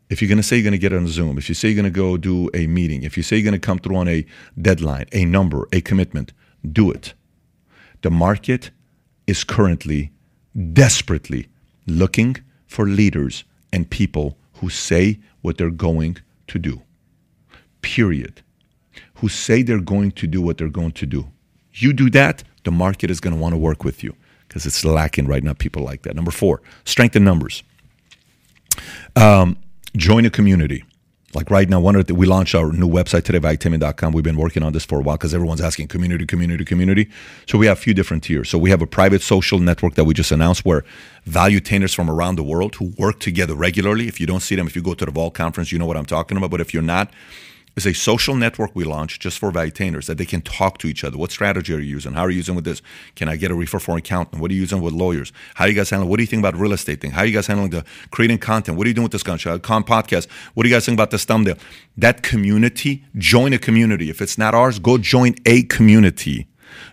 if 0.08 0.22
you're 0.22 0.28
going 0.28 0.36
to 0.38 0.42
say 0.42 0.56
you're 0.56 0.64
going 0.64 0.72
to 0.72 0.78
get 0.78 0.92
on 0.92 1.08
Zoom, 1.08 1.38
if 1.38 1.48
you 1.48 1.54
say 1.54 1.68
you're 1.68 1.82
going 1.82 1.92
to 1.92 2.00
go 2.00 2.16
do 2.16 2.48
a 2.54 2.66
meeting, 2.66 3.02
if 3.02 3.16
you 3.16 3.22
say 3.22 3.36
you're 3.36 3.44
going 3.44 3.60
to 3.60 3.66
come 3.66 3.78
through 3.78 3.96
on 3.96 4.08
a 4.08 4.24
deadline, 4.60 5.06
a 5.12 5.24
number, 5.24 5.68
a 5.72 5.80
commitment, 5.80 6.32
do 6.70 6.90
it. 6.90 7.14
The 8.02 8.10
market 8.10 8.70
is 9.26 9.42
currently 9.42 10.12
desperately 10.72 11.48
looking 11.86 12.36
for 12.66 12.86
leaders 12.86 13.44
and 13.72 13.88
people 13.90 14.38
who 14.54 14.70
say 14.70 15.18
what 15.42 15.58
they're 15.58 15.70
going 15.70 16.18
to 16.46 16.58
do. 16.58 16.82
Period. 17.82 18.42
Who 19.16 19.28
say 19.28 19.62
they're 19.62 19.80
going 19.80 20.12
to 20.12 20.26
do 20.26 20.40
what 20.40 20.58
they're 20.58 20.68
going 20.68 20.92
to 20.92 21.06
do. 21.06 21.30
You 21.74 21.92
do 21.92 22.10
that, 22.10 22.42
the 22.64 22.70
market 22.70 23.10
is 23.10 23.20
going 23.20 23.34
to 23.34 23.40
want 23.40 23.54
to 23.54 23.58
work 23.58 23.84
with 23.84 24.02
you 24.02 24.14
because 24.48 24.66
it's 24.66 24.84
lacking 24.84 25.26
right 25.26 25.42
now 25.42 25.52
people 25.52 25.82
like 25.82 26.02
that. 26.02 26.14
Number 26.14 26.30
four, 26.30 26.62
strengthen 26.84 27.24
numbers. 27.24 27.62
Um, 29.14 29.56
join 29.96 30.26
a 30.26 30.30
community. 30.30 30.84
Like 31.34 31.50
right 31.50 31.68
now, 31.68 31.80
one 31.80 31.96
of 31.96 32.06
the, 32.06 32.14
we 32.14 32.24
launched 32.24 32.54
our 32.54 32.72
new 32.72 32.88
website 32.88 33.24
today, 33.24 33.40
valuetainment.com. 33.40 34.12
We've 34.12 34.24
been 34.24 34.38
working 34.38 34.62
on 34.62 34.72
this 34.72 34.84
for 34.84 35.00
a 35.00 35.02
while 35.02 35.16
because 35.16 35.34
everyone's 35.34 35.60
asking 35.60 35.88
community, 35.88 36.24
community, 36.24 36.64
community. 36.64 37.10
So 37.46 37.58
we 37.58 37.66
have 37.66 37.76
a 37.76 37.80
few 37.80 37.92
different 37.92 38.22
tiers. 38.22 38.48
So 38.48 38.58
we 38.58 38.70
have 38.70 38.80
a 38.80 38.86
private 38.86 39.20
social 39.20 39.58
network 39.58 39.96
that 39.96 40.04
we 40.04 40.14
just 40.14 40.30
announced 40.30 40.64
where 40.64 40.84
Valuetainers 41.28 41.94
from 41.94 42.08
around 42.08 42.36
the 42.36 42.42
world 42.42 42.76
who 42.76 42.94
work 42.96 43.18
together 43.18 43.54
regularly. 43.54 44.08
If 44.08 44.18
you 44.20 44.26
don't 44.26 44.40
see 44.40 44.54
them, 44.54 44.66
if 44.66 44.76
you 44.76 44.82
go 44.82 44.94
to 44.94 45.04
the 45.04 45.10
Vault 45.10 45.34
conference, 45.34 45.72
you 45.72 45.78
know 45.78 45.86
what 45.86 45.96
I'm 45.96 46.06
talking 46.06 46.38
about. 46.38 46.50
But 46.50 46.60
if 46.60 46.72
you're 46.72 46.82
not, 46.82 47.10
is 47.76 47.86
a 47.86 47.92
social 47.92 48.34
network 48.34 48.70
we 48.74 48.84
launched 48.84 49.20
just 49.20 49.38
for 49.38 49.52
valuetainers 49.52 50.06
that 50.06 50.16
they 50.16 50.24
can 50.24 50.40
talk 50.40 50.78
to 50.78 50.86
each 50.88 51.04
other. 51.04 51.18
What 51.18 51.30
strategy 51.30 51.74
are 51.74 51.78
you 51.78 51.90
using? 51.90 52.14
How 52.14 52.22
are 52.22 52.30
you 52.30 52.38
using 52.38 52.54
with 52.54 52.64
this? 52.64 52.80
Can 53.14 53.28
I 53.28 53.36
get 53.36 53.50
a 53.50 53.54
refer 53.54 53.78
for 53.78 53.92
an 53.92 53.98
accountant? 53.98 54.40
What 54.40 54.50
are 54.50 54.54
you 54.54 54.60
using 54.60 54.80
with 54.80 54.94
lawyers? 54.94 55.30
How 55.54 55.66
are 55.66 55.68
you 55.68 55.74
guys 55.74 55.90
handling? 55.90 56.08
What 56.08 56.16
do 56.16 56.22
you 56.22 56.26
think 56.26 56.40
about 56.40 56.56
real 56.56 56.72
estate 56.72 57.02
thing? 57.02 57.10
How 57.10 57.20
are 57.20 57.26
you 57.26 57.34
guys 57.34 57.46
handling 57.46 57.70
the 57.70 57.84
creating 58.10 58.38
content? 58.38 58.78
What 58.78 58.86
are 58.86 58.88
you 58.88 58.94
doing 58.94 59.04
with 59.04 59.12
this 59.12 59.22
con 59.22 59.38
podcast? 59.38 60.26
What 60.54 60.62
do 60.62 60.68
you 60.70 60.74
guys 60.74 60.86
think 60.86 60.96
about 60.96 61.10
this 61.10 61.26
thumbnail? 61.26 61.56
That 61.98 62.22
community, 62.22 63.04
join 63.16 63.52
a 63.52 63.58
community. 63.58 64.08
If 64.08 64.22
it's 64.22 64.38
not 64.38 64.54
ours, 64.54 64.78
go 64.78 64.96
join 64.96 65.34
a 65.44 65.64
community 65.64 66.48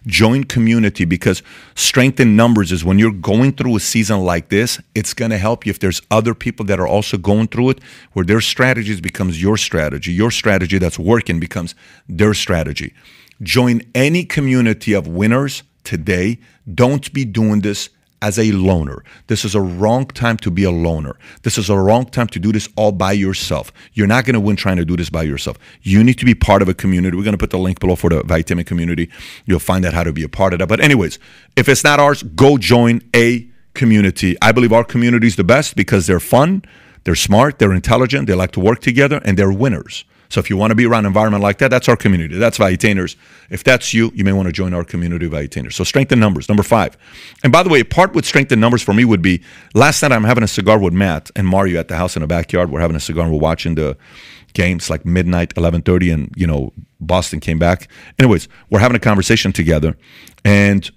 Join 0.05 0.43
community 0.43 1.05
because 1.05 1.41
strength 1.75 2.19
in 2.19 2.35
numbers 2.35 2.71
is 2.71 2.83
when 2.83 2.99
you're 2.99 3.11
going 3.11 3.53
through 3.53 3.75
a 3.75 3.79
season 3.79 4.21
like 4.21 4.49
this, 4.49 4.79
it's 4.95 5.13
going 5.13 5.31
to 5.31 5.37
help 5.37 5.65
you 5.65 5.69
if 5.69 5.79
there's 5.79 6.01
other 6.11 6.33
people 6.33 6.65
that 6.65 6.79
are 6.79 6.87
also 6.87 7.17
going 7.17 7.47
through 7.47 7.71
it, 7.71 7.79
where 8.13 8.25
their 8.25 8.41
strategies 8.41 9.01
becomes 9.01 9.41
your 9.41 9.57
strategy. 9.57 10.11
Your 10.11 10.31
strategy 10.31 10.77
that's 10.77 10.99
working 10.99 11.39
becomes 11.39 11.75
their 12.07 12.33
strategy. 12.33 12.93
Join 13.41 13.81
any 13.93 14.23
community 14.25 14.93
of 14.93 15.07
winners 15.07 15.63
today. 15.83 16.39
Don't 16.73 17.11
be 17.13 17.25
doing 17.25 17.61
this 17.61 17.89
as 18.23 18.39
a 18.39 18.53
loner. 18.53 19.03
This 19.27 19.43
is 19.43 19.53
a 19.53 19.59
wrong 19.59 20.05
time 20.05 20.37
to 20.37 20.49
be 20.49 20.63
a 20.63 20.71
loner. 20.71 21.17
This 21.41 21.57
is 21.57 21.69
a 21.69 21.77
wrong 21.77 22.05
time 22.05 22.27
to 22.27 22.39
do 22.39 22.53
this 22.53 22.69
all 22.77 22.93
by 22.93 23.11
yourself. 23.11 23.73
You're 23.91 24.07
not 24.07 24.23
going 24.23 24.35
to 24.35 24.39
win 24.39 24.55
trying 24.55 24.77
to 24.77 24.85
do 24.85 24.95
this 24.95 25.09
by 25.09 25.23
yourself. 25.23 25.59
You 25.81 26.01
need 26.05 26.17
to 26.19 26.25
be 26.25 26.33
part 26.33 26.61
of 26.61 26.69
a 26.69 26.73
community. 26.73 27.17
We're 27.17 27.25
going 27.25 27.33
to 27.33 27.37
put 27.37 27.49
the 27.49 27.57
link 27.57 27.81
below 27.81 27.97
for 27.97 28.09
the 28.09 28.21
Valuetainment 28.21 28.65
community. 28.65 29.09
You'll 29.45 29.59
find 29.59 29.85
out 29.85 29.93
how 29.93 30.03
to 30.03 30.13
be 30.13 30.23
a 30.23 30.29
part 30.29 30.53
of 30.53 30.59
that. 30.59 30.69
But, 30.69 30.79
anyways, 30.79 31.19
if 31.57 31.67
it's 31.67 31.83
not 31.83 31.99
ours, 31.99 32.23
go 32.23 32.57
join 32.57 33.01
a 33.13 33.45
community. 33.73 34.37
I 34.41 34.53
believe 34.53 34.71
our 34.71 34.85
community 34.85 35.27
is 35.27 35.35
the 35.35 35.43
best 35.43 35.75
because 35.75 36.07
they're 36.07 36.21
fun, 36.21 36.63
they're 37.03 37.15
smart, 37.15 37.59
they're 37.59 37.73
intelligent, 37.73 38.27
they 38.27 38.35
like 38.35 38.51
to 38.51 38.61
work 38.61 38.79
together, 38.79 39.19
and 39.25 39.37
they're 39.37 39.51
winners. 39.51 40.05
So 40.33 40.39
if 40.39 40.49
you 40.49 40.57
want 40.57 40.71
to 40.71 40.75
be 40.75 40.87
around 40.87 41.05
an 41.05 41.11
environment 41.11 41.43
like 41.43 41.59
that, 41.59 41.69
that's 41.69 41.87
our 41.87 41.95
community. 41.95 42.37
That's 42.39 42.57
Valuetainers. 42.57 43.15
If 43.51 43.63
that's 43.63 43.93
you, 43.93 44.11
you 44.15 44.23
may 44.23 44.33
want 44.33 44.47
to 44.47 44.51
join 44.51 44.73
our 44.73 44.83
community 44.83 45.27
of 45.27 45.31
Valuetainers. 45.31 45.73
So 45.73 45.83
strength 45.83 46.11
in 46.11 46.19
numbers, 46.19 46.49
number 46.49 46.63
five. 46.63 46.97
And 47.43 47.53
by 47.53 47.61
the 47.61 47.69
way, 47.69 47.83
part 47.83 48.15
with 48.15 48.25
strength 48.25 48.51
in 48.51 48.59
numbers 48.59 48.81
for 48.81 48.95
me 48.95 49.05
would 49.05 49.21
be 49.21 49.43
last 49.75 50.01
night 50.01 50.11
I'm 50.11 50.23
having 50.23 50.43
a 50.43 50.47
cigar 50.47 50.79
with 50.79 50.91
Matt 50.91 51.29
and 51.35 51.47
Mario 51.47 51.79
at 51.79 51.87
the 51.87 51.97
house 51.97 52.15
in 52.15 52.23
the 52.23 52.27
backyard. 52.27 52.71
We're 52.71 52.79
having 52.79 52.95
a 52.95 52.99
cigar 52.99 53.25
and 53.25 53.31
we're 53.31 53.39
watching 53.39 53.75
the 53.75 53.95
games 54.53 54.89
like 54.89 55.05
midnight, 55.05 55.53
11:30, 55.53 56.11
and 56.11 56.33
you 56.35 56.47
know 56.47 56.73
Boston 56.99 57.39
came 57.39 57.59
back. 57.59 57.87
Anyways, 58.17 58.47
we're 58.71 58.79
having 58.79 58.95
a 58.95 58.99
conversation 58.99 59.51
together, 59.51 59.95
and 60.43 60.89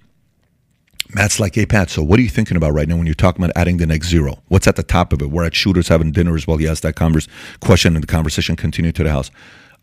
Matt's 1.13 1.39
like, 1.39 1.55
hey, 1.55 1.65
Pat, 1.65 1.89
so 1.89 2.03
what 2.03 2.19
are 2.19 2.21
you 2.21 2.29
thinking 2.29 2.57
about 2.57 2.73
right 2.73 2.87
now 2.87 2.97
when 2.97 3.05
you're 3.05 3.15
talking 3.15 3.43
about 3.43 3.55
adding 3.55 3.77
the 3.77 3.85
next 3.85 4.09
zero? 4.09 4.43
What's 4.49 4.67
at 4.67 4.75
the 4.75 4.83
top 4.83 5.13
of 5.13 5.21
it? 5.21 5.31
We're 5.31 5.45
at 5.45 5.55
Shooters 5.55 5.87
having 5.87 6.11
dinner 6.11 6.35
as 6.35 6.45
well. 6.45 6.57
He 6.57 6.67
asked 6.67 6.83
that 6.83 6.95
converse, 6.95 7.27
question 7.61 7.95
and 7.95 8.03
the 8.03 8.07
conversation 8.07 8.55
continued 8.55 8.95
to 8.95 9.03
the 9.03 9.11
house. 9.11 9.31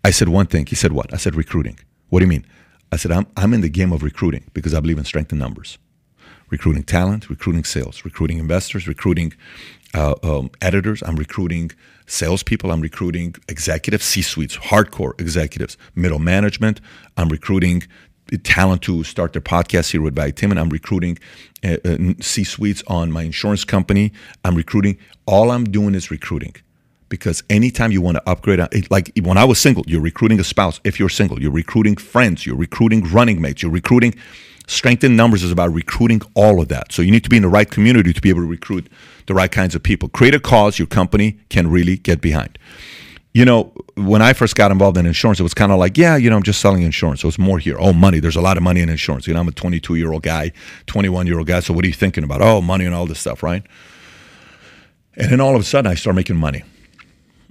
I 0.05 0.11
said 0.11 0.29
one 0.29 0.47
thing. 0.47 0.67
He 0.67 0.75
said, 0.75 0.93
what? 0.93 1.13
I 1.15 1.17
said, 1.17 1.35
recruiting. 1.35 1.79
What 2.11 2.19
do 2.21 2.27
you 2.27 2.29
mean? 2.29 2.47
I 2.93 2.97
said, 2.97 3.11
I'm, 3.11 3.27
I'm 3.37 3.55
in 3.55 3.63
the 3.63 3.71
game 3.71 3.93
of 3.93 4.03
recruiting 4.03 4.45
because 4.53 4.75
I 4.75 4.81
believe 4.81 4.99
in 4.99 5.05
strength 5.05 5.33
in 5.33 5.39
numbers. 5.39 5.79
Recruiting 6.51 6.83
talent, 6.83 7.31
recruiting 7.31 7.65
sales, 7.65 8.05
recruiting 8.05 8.39
investors, 8.39 8.87
recruiting 8.87 9.33
uh, 9.95 10.15
um, 10.23 10.51
editors. 10.61 11.03
I'm 11.03 11.17
recruiting 11.17 11.71
salespeople. 12.07 12.71
I'm 12.71 12.83
recruiting 12.83 13.35
executives, 13.49 14.05
C 14.05 14.21
suites, 14.21 14.59
hardcore 14.59 15.19
executives, 15.19 15.79
middle 15.95 16.19
management. 16.19 16.81
I'm 17.17 17.31
recruiting 17.31 17.85
talent 18.43 18.83
to 18.83 19.05
start 19.05 19.33
their 19.33 19.43
podcast 19.43 19.93
here 19.93 20.03
with 20.03 20.17
Tim, 20.37 20.51
and 20.51 20.59
I'm 20.59 20.69
recruiting 20.69 21.19
uh, 21.65 21.77
uh, 21.85 21.97
C-suites 22.21 22.83
on 22.87 23.13
my 23.13 23.23
insurance 23.23 23.65
company. 23.65 24.13
I'm 24.45 24.55
recruiting. 24.55 24.99
All 25.27 25.51
I'm 25.51 25.65
doing 25.65 25.95
is 25.95 26.11
recruiting 26.11 26.55
because 27.09 27.43
anytime 27.49 27.93
you 27.93 28.01
want 28.01 28.17
to 28.17 28.29
upgrade, 28.29 28.61
uh, 28.61 28.69
like 28.91 29.13
when 29.23 29.39
I 29.39 29.45
was 29.45 29.59
single, 29.59 29.85
you're 29.87 30.01
recruiting 30.01 30.41
a 30.41 30.45
spouse. 30.45 30.81
If 30.85 30.99
you're 30.99 31.09
single, 31.09 31.41
you're 31.41 31.53
recruiting 31.53 31.97
friends, 31.97 32.45
you're 32.47 32.57
recruiting 32.57 33.05
running 33.05 33.41
mates, 33.41 33.63
you're 33.63 33.73
recruiting. 33.73 34.15
Strength 34.67 35.05
in 35.05 35.15
numbers 35.15 35.43
is 35.43 35.53
about 35.53 35.73
recruiting 35.75 36.23
all 36.35 36.61
of 36.61 36.69
that. 36.69 36.91
So 36.91 37.03
you 37.03 37.11
need 37.11 37.23
to 37.25 37.31
be 37.31 37.37
in 37.37 37.43
the 37.43 37.49
right 37.49 37.71
community 37.71 38.15
to 38.15 38.21
be 38.21 38.31
able 38.31 38.41
to 38.41 38.49
recruit 38.49 38.91
the 39.27 39.35
right 39.35 39.53
kinds 39.53 39.75
of 39.75 39.83
people. 39.83 40.09
Create 40.09 40.35
a 40.35 40.41
cause 40.41 40.79
your 40.79 40.87
company 40.87 41.39
can 41.51 41.71
really 41.71 41.99
get 41.99 42.23
behind 42.23 42.59
you 43.35 43.45
know, 43.45 43.73
when 43.97 44.23
I 44.23 44.33
first 44.33 44.55
got 44.55 44.71
involved 44.71 44.97
in 44.97 45.07
insurance, 45.07 45.41
it 45.41 45.43
was 45.43 45.55
kind 45.55 45.73
of 45.73 45.79
like, 45.79 45.99
yeah, 45.99 46.17
you 46.17 46.31
know, 46.31 46.37
I'm 46.37 46.45
just 46.45 46.61
selling 46.61 46.83
insurance. 46.83 47.21
So 47.21 47.29
it's 47.29 47.39
more 47.39 47.59
here. 47.59 47.77
Oh, 47.81 47.93
money. 47.93 48.21
There's 48.21 48.37
a 48.37 48.41
lot 48.41 48.57
of 48.57 48.63
money 48.63 48.81
in 48.81 48.89
insurance. 48.89 49.27
You 49.27 49.35
know, 49.35 49.41
I'm 49.41 49.49
a 49.49 49.53
22 49.53 49.97
year 49.97 50.13
old 50.13 50.23
guy, 50.23 50.53
21 50.87 51.27
year 51.27 51.39
old 51.39 51.49
guy. 51.49 51.59
So 51.59 51.75
what 51.75 51.85
are 51.85 51.89
you 51.89 51.95
thinking 51.95 52.23
about? 52.23 52.41
Oh, 52.41 52.61
money 52.61 52.85
and 52.87 52.95
all 52.95 53.07
this 53.07 53.19
stuff, 53.19 53.43
right? 53.43 53.65
And 55.17 55.33
then 55.33 55.41
all 55.41 55.57
of 55.57 55.61
a 55.61 55.65
sudden, 55.65 55.91
I 55.91 55.95
start 55.95 56.15
making 56.15 56.37
money. 56.37 56.63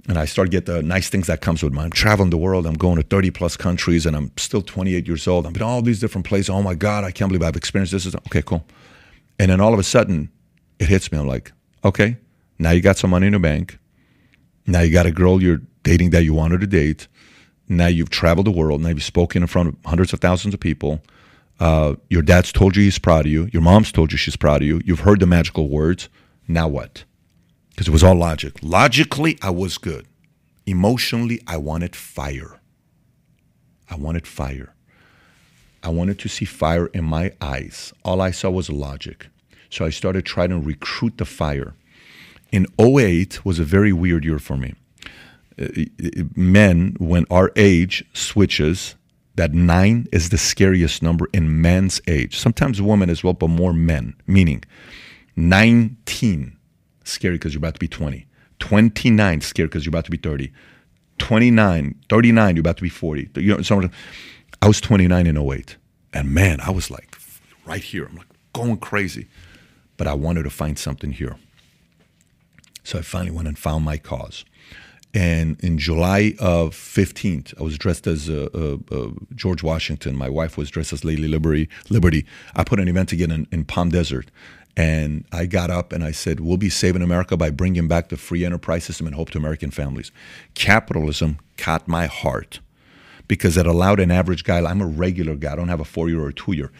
And 0.08 0.18
I 0.18 0.24
start 0.24 0.50
get 0.50 0.66
the 0.66 0.82
nice 0.82 1.08
things 1.08 1.28
that 1.28 1.40
comes 1.40 1.62
with 1.62 1.72
money. 1.72 1.86
I'm 1.86 1.92
traveling 1.92 2.30
the 2.30 2.36
world. 2.36 2.66
I'm 2.66 2.74
going 2.74 2.96
to 2.96 3.02
30 3.02 3.30
plus 3.30 3.56
countries, 3.56 4.04
and 4.04 4.14
I'm 4.14 4.30
still 4.36 4.60
28 4.60 5.06
years 5.06 5.26
old. 5.26 5.46
I'm 5.46 5.54
in 5.54 5.62
all 5.62 5.80
these 5.80 5.98
different 5.98 6.26
places. 6.26 6.50
Oh 6.50 6.62
my 6.62 6.74
God, 6.74 7.04
I 7.04 7.10
can't 7.10 7.30
believe 7.30 7.42
I've 7.42 7.56
experienced 7.56 7.92
this. 7.92 8.14
Okay, 8.14 8.42
cool. 8.42 8.66
And 9.38 9.50
then 9.50 9.62
all 9.62 9.72
of 9.72 9.78
a 9.78 9.82
sudden, 9.82 10.30
it 10.78 10.88
hits 10.88 11.10
me. 11.10 11.18
I'm 11.18 11.26
like, 11.26 11.52
okay, 11.84 12.18
now 12.58 12.70
you 12.70 12.82
got 12.82 12.98
some 12.98 13.10
money 13.10 13.28
in 13.28 13.32
the 13.32 13.38
bank. 13.38 13.78
Now 14.66 14.80
you 14.80 14.92
got 14.92 15.04
to 15.04 15.10
grow 15.10 15.38
you're 15.38 15.60
dating 15.84 16.10
that 16.10 16.24
you 16.24 16.34
wanted 16.34 16.60
to 16.62 16.66
date. 16.66 17.06
Now 17.68 17.86
you've 17.86 18.10
traveled 18.10 18.46
the 18.46 18.50
world. 18.50 18.80
Now 18.80 18.88
you've 18.88 19.04
spoken 19.04 19.42
in 19.42 19.46
front 19.46 19.68
of 19.68 19.76
hundreds 19.84 20.12
of 20.12 20.20
thousands 20.20 20.52
of 20.52 20.60
people. 20.60 21.00
Uh, 21.60 21.94
your 22.10 22.22
dad's 22.22 22.50
told 22.50 22.76
you 22.76 22.82
he's 22.82 22.98
proud 22.98 23.26
of 23.26 23.32
you. 23.32 23.48
Your 23.52 23.62
mom's 23.62 23.92
told 23.92 24.10
you 24.10 24.18
she's 24.18 24.36
proud 24.36 24.62
of 24.62 24.66
you. 24.66 24.80
You've 24.84 25.00
heard 25.00 25.20
the 25.20 25.26
magical 25.26 25.68
words. 25.68 26.08
Now 26.48 26.66
what? 26.66 27.04
Because 27.70 27.88
it 27.88 27.92
was 27.92 28.02
all 28.02 28.16
logic. 28.16 28.58
Logically, 28.62 29.38
I 29.40 29.50
was 29.50 29.78
good. 29.78 30.06
Emotionally, 30.66 31.40
I 31.46 31.56
wanted 31.58 31.94
fire. 31.94 32.60
I 33.88 33.96
wanted 33.96 34.26
fire. 34.26 34.74
I 35.82 35.90
wanted 35.90 36.18
to 36.20 36.28
see 36.28 36.46
fire 36.46 36.86
in 36.86 37.04
my 37.04 37.32
eyes. 37.40 37.92
All 38.04 38.20
I 38.20 38.30
saw 38.30 38.50
was 38.50 38.70
logic. 38.70 39.28
So 39.70 39.84
I 39.84 39.90
started 39.90 40.24
trying 40.24 40.48
to 40.50 40.58
recruit 40.58 41.18
the 41.18 41.24
fire. 41.24 41.74
In 42.50 42.66
08 42.78 43.44
was 43.44 43.58
a 43.58 43.64
very 43.64 43.92
weird 43.92 44.24
year 44.24 44.38
for 44.38 44.56
me 44.56 44.74
men, 46.36 46.96
when 46.98 47.26
our 47.30 47.52
age 47.56 48.04
switches, 48.12 48.94
that 49.36 49.52
nine 49.52 50.06
is 50.12 50.28
the 50.28 50.38
scariest 50.38 51.02
number 51.02 51.28
in 51.32 51.60
men's 51.60 52.00
age. 52.06 52.38
Sometimes 52.38 52.80
women 52.80 53.10
as 53.10 53.24
well, 53.24 53.32
but 53.32 53.48
more 53.48 53.72
men. 53.72 54.14
Meaning, 54.26 54.64
19, 55.36 56.56
scary 57.04 57.34
because 57.34 57.52
you're 57.52 57.58
about 57.58 57.74
to 57.74 57.80
be 57.80 57.88
20. 57.88 58.26
29, 58.60 59.40
scary 59.40 59.66
because 59.66 59.84
you're 59.84 59.90
about 59.90 60.04
to 60.04 60.10
be 60.10 60.16
30. 60.16 60.52
29, 61.18 61.94
39, 62.08 62.56
you're 62.56 62.60
about 62.60 62.76
to 62.76 62.82
be 62.82 62.88
40. 62.88 63.30
You 63.36 63.56
know, 63.56 63.90
I 64.62 64.66
was 64.68 64.80
29 64.80 65.26
in 65.26 65.36
08. 65.36 65.76
And 66.12 66.32
man, 66.32 66.60
I 66.60 66.70
was 66.70 66.90
like 66.90 67.16
right 67.66 67.82
here. 67.82 68.06
I'm 68.06 68.16
like 68.16 68.28
going 68.52 68.78
crazy. 68.78 69.28
But 69.96 70.06
I 70.06 70.14
wanted 70.14 70.44
to 70.44 70.50
find 70.50 70.78
something 70.78 71.12
here. 71.12 71.36
So 72.82 72.98
I 72.98 73.02
finally 73.02 73.30
went 73.30 73.48
and 73.48 73.58
found 73.58 73.84
my 73.84 73.96
cause. 73.96 74.44
And 75.14 75.62
in 75.62 75.78
July 75.78 76.34
of 76.40 76.74
15th, 76.74 77.54
I 77.58 77.62
was 77.62 77.78
dressed 77.78 78.08
as 78.08 78.28
uh, 78.28 78.48
uh, 78.52 78.94
uh, 78.94 79.10
George 79.36 79.62
Washington. 79.62 80.16
My 80.16 80.28
wife 80.28 80.58
was 80.58 80.70
dressed 80.70 80.92
as 80.92 81.04
Lady 81.04 81.28
Liberty. 81.28 81.68
Liberty. 81.88 82.26
I 82.56 82.64
put 82.64 82.80
an 82.80 82.88
event 82.88 83.10
together 83.10 83.34
in, 83.34 83.46
in 83.52 83.64
Palm 83.64 83.90
Desert. 83.90 84.32
And 84.76 85.24
I 85.30 85.46
got 85.46 85.70
up 85.70 85.92
and 85.92 86.02
I 86.02 86.10
said, 86.10 86.40
We'll 86.40 86.56
be 86.56 86.68
saving 86.68 87.00
America 87.00 87.36
by 87.36 87.50
bringing 87.50 87.86
back 87.86 88.08
the 88.08 88.16
free 88.16 88.44
enterprise 88.44 88.82
system 88.82 89.06
and 89.06 89.14
hope 89.14 89.30
to 89.30 89.38
American 89.38 89.70
families. 89.70 90.10
Capitalism 90.54 91.38
caught 91.56 91.86
my 91.86 92.06
heart 92.06 92.58
because 93.28 93.56
it 93.56 93.66
allowed 93.66 94.00
an 94.00 94.10
average 94.10 94.42
guy, 94.42 94.58
I'm 94.58 94.82
a 94.82 94.86
regular 94.86 95.36
guy, 95.36 95.52
I 95.52 95.56
don't 95.56 95.68
have 95.68 95.78
a 95.78 95.84
four 95.84 96.08
year 96.08 96.24
or 96.24 96.32
two 96.32 96.54
year. 96.54 96.72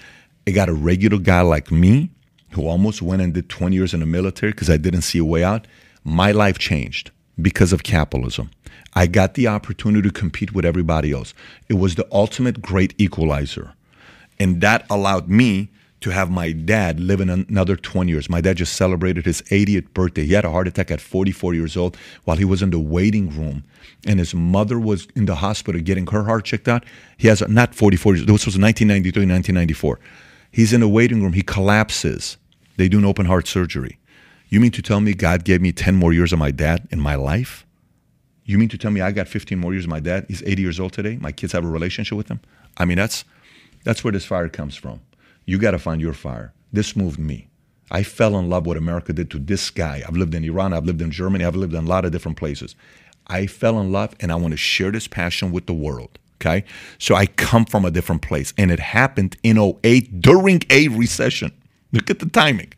It 0.45 0.53
got 0.53 0.68
a 0.68 0.74
regular 0.74 1.18
guy 1.18 1.43
like 1.43 1.70
me 1.70 2.11
who 2.51 2.66
almost 2.66 3.01
went 3.01 3.22
and 3.22 3.32
did 3.32 3.49
20 3.49 3.76
years 3.76 3.95
in 3.95 4.01
the 4.01 4.07
military 4.07 4.51
because 4.51 4.68
I 4.68 4.76
didn't 4.76 5.03
see 5.03 5.18
a 5.18 5.24
way 5.24 5.45
out. 5.45 5.68
My 6.03 6.32
life 6.32 6.59
changed 6.59 7.12
because 7.41 7.72
of 7.72 7.82
capitalism. 7.82 8.51
I 8.95 9.07
got 9.07 9.35
the 9.35 9.49
opportunity 9.49 10.09
to 10.09 10.14
compete 10.14 10.55
with 10.55 10.64
everybody 10.64 11.12
else. 11.12 11.35
It 11.68 11.74
was 11.74 11.97
the 11.97 12.07
ultimate 12.12 12.62
great 12.62 12.95
equalizer. 12.99 13.74
And 14.39 14.61
that 14.61 14.87
allowed 14.89 15.28
me 15.28 15.70
to 16.01 16.11
have 16.11 16.30
my 16.30 16.53
dad 16.53 17.01
live 17.01 17.20
in 17.20 17.30
another 17.30 17.76
20 17.76 18.12
years. 18.12 18.28
My 18.28 18.43
dad 18.43 18.59
just 18.59 18.74
celebrated 18.74 19.24
his 19.24 19.41
80th 19.43 19.93
birthday. 19.95 20.26
He 20.26 20.35
had 20.35 20.45
a 20.45 20.51
heart 20.51 20.68
attack 20.68 20.91
at 20.91 21.01
44 21.01 21.55
years 21.55 21.78
old 21.78 21.97
while 22.24 22.37
he 22.37 22.45
was 22.45 22.62
in 22.62 22.70
the 22.70 22.78
waiting 22.78 23.30
room. 23.30 23.64
And 24.07 24.18
his 24.18 24.35
mother 24.35 24.78
was 24.78 25.09
in 25.16 25.24
the 25.24 25.37
hospital 25.37 25.80
getting 25.80 26.07
her 26.09 26.24
heart 26.24 26.45
checked 26.45 26.68
out. 26.68 26.85
He 27.16 27.28
has 27.28 27.43
not 27.49 27.74
44 27.74 28.16
years. 28.16 28.26
This 28.26 28.45
was 28.45 28.59
1993, 28.59 29.22
1994. 29.22 29.99
He's 30.51 30.74
in 30.74 30.80
the 30.82 30.89
waiting 30.89 31.22
room. 31.22 31.32
He 31.32 31.43
collapses. 31.43 32.37
They 32.76 32.89
do 32.89 32.99
an 32.99 33.05
open 33.05 33.24
heart 33.24 33.49
surgery. 33.49 33.99
You 34.49 34.61
mean 34.61 34.70
to 34.72 34.82
tell 34.82 35.01
me 35.01 35.14
God 35.14 35.45
gave 35.45 35.61
me 35.61 35.72
10 35.72 35.97
more 35.97 36.12
years 36.12 36.32
of 36.32 36.38
my 36.38 36.51
dad 36.51 36.86
in 36.90 37.01
my 37.01 37.14
life? 37.14 37.66
You 38.45 38.59
mean 38.59 38.68
to 38.68 38.78
tell 38.78 38.90
me 38.90 39.01
I 39.01 39.11
got 39.11 39.26
15 39.26 39.59
more 39.59 39.72
years 39.72 39.84
of 39.84 39.90
my 39.90 40.01
dad? 40.01 40.26
He's 40.28 40.42
80 40.42 40.62
years 40.62 40.78
old 40.78 40.92
today. 40.92 41.16
My 41.16 41.32
kids 41.32 41.53
have 41.53 41.64
a 41.64 41.68
relationship 41.68 42.16
with 42.16 42.28
him. 42.28 42.40
I 42.76 42.84
mean, 42.84 42.99
that's 42.99 43.24
that's 43.84 44.03
where 44.03 44.12
this 44.12 44.24
fire 44.24 44.49
comes 44.49 44.76
from. 44.76 45.01
You 45.47 45.59
got 45.59 45.72
to 45.72 45.78
find 45.78 46.01
your 46.01 46.14
fire. 46.14 46.53
This 46.72 46.97
moved 46.97 47.18
me. 47.18 47.49
I 47.90 48.03
fell 48.03 48.38
in 48.38 48.49
love 48.49 48.66
with 48.66 48.78
America 48.78 49.12
did 49.12 49.30
to 49.30 49.38
this 49.38 49.70
guy. 49.70 50.03
I've 50.07 50.16
lived 50.16 50.34
in 50.34 50.45
Iran, 50.45 50.72
I've 50.72 50.86
lived 50.86 51.03
in 51.03 51.11
Germany, 51.11 51.45
I've 51.45 51.55
lived 51.55 51.74
in 51.74 51.84
a 51.84 51.88
lot 51.88 52.05
of 52.05 52.12
different 52.12 52.38
places. 52.38 52.74
I 53.26 53.47
fell 53.47 53.78
in 53.80 53.92
love 53.92 54.14
and 54.20 54.32
I 54.32 54.36
want 54.36 54.53
to 54.53 54.57
share 54.57 54.90
this 54.90 55.07
passion 55.07 55.53
with 55.53 55.66
the 55.66 55.74
world. 55.74 56.18
Okay? 56.40 56.64
So 56.99 57.14
I 57.14 57.26
come 57.26 57.64
from 57.64 57.84
a 57.84 57.90
different 57.90 58.22
place. 58.22 58.53
And 58.59 58.70
it 58.70 58.80
happened 58.80 59.36
in 59.42 59.59
08 59.59 60.20
during 60.20 60.62
a 60.70 60.88
recession. 60.88 61.53
Look 61.92 62.11
at 62.11 62.18
the 62.18 62.28
timing. 62.28 62.72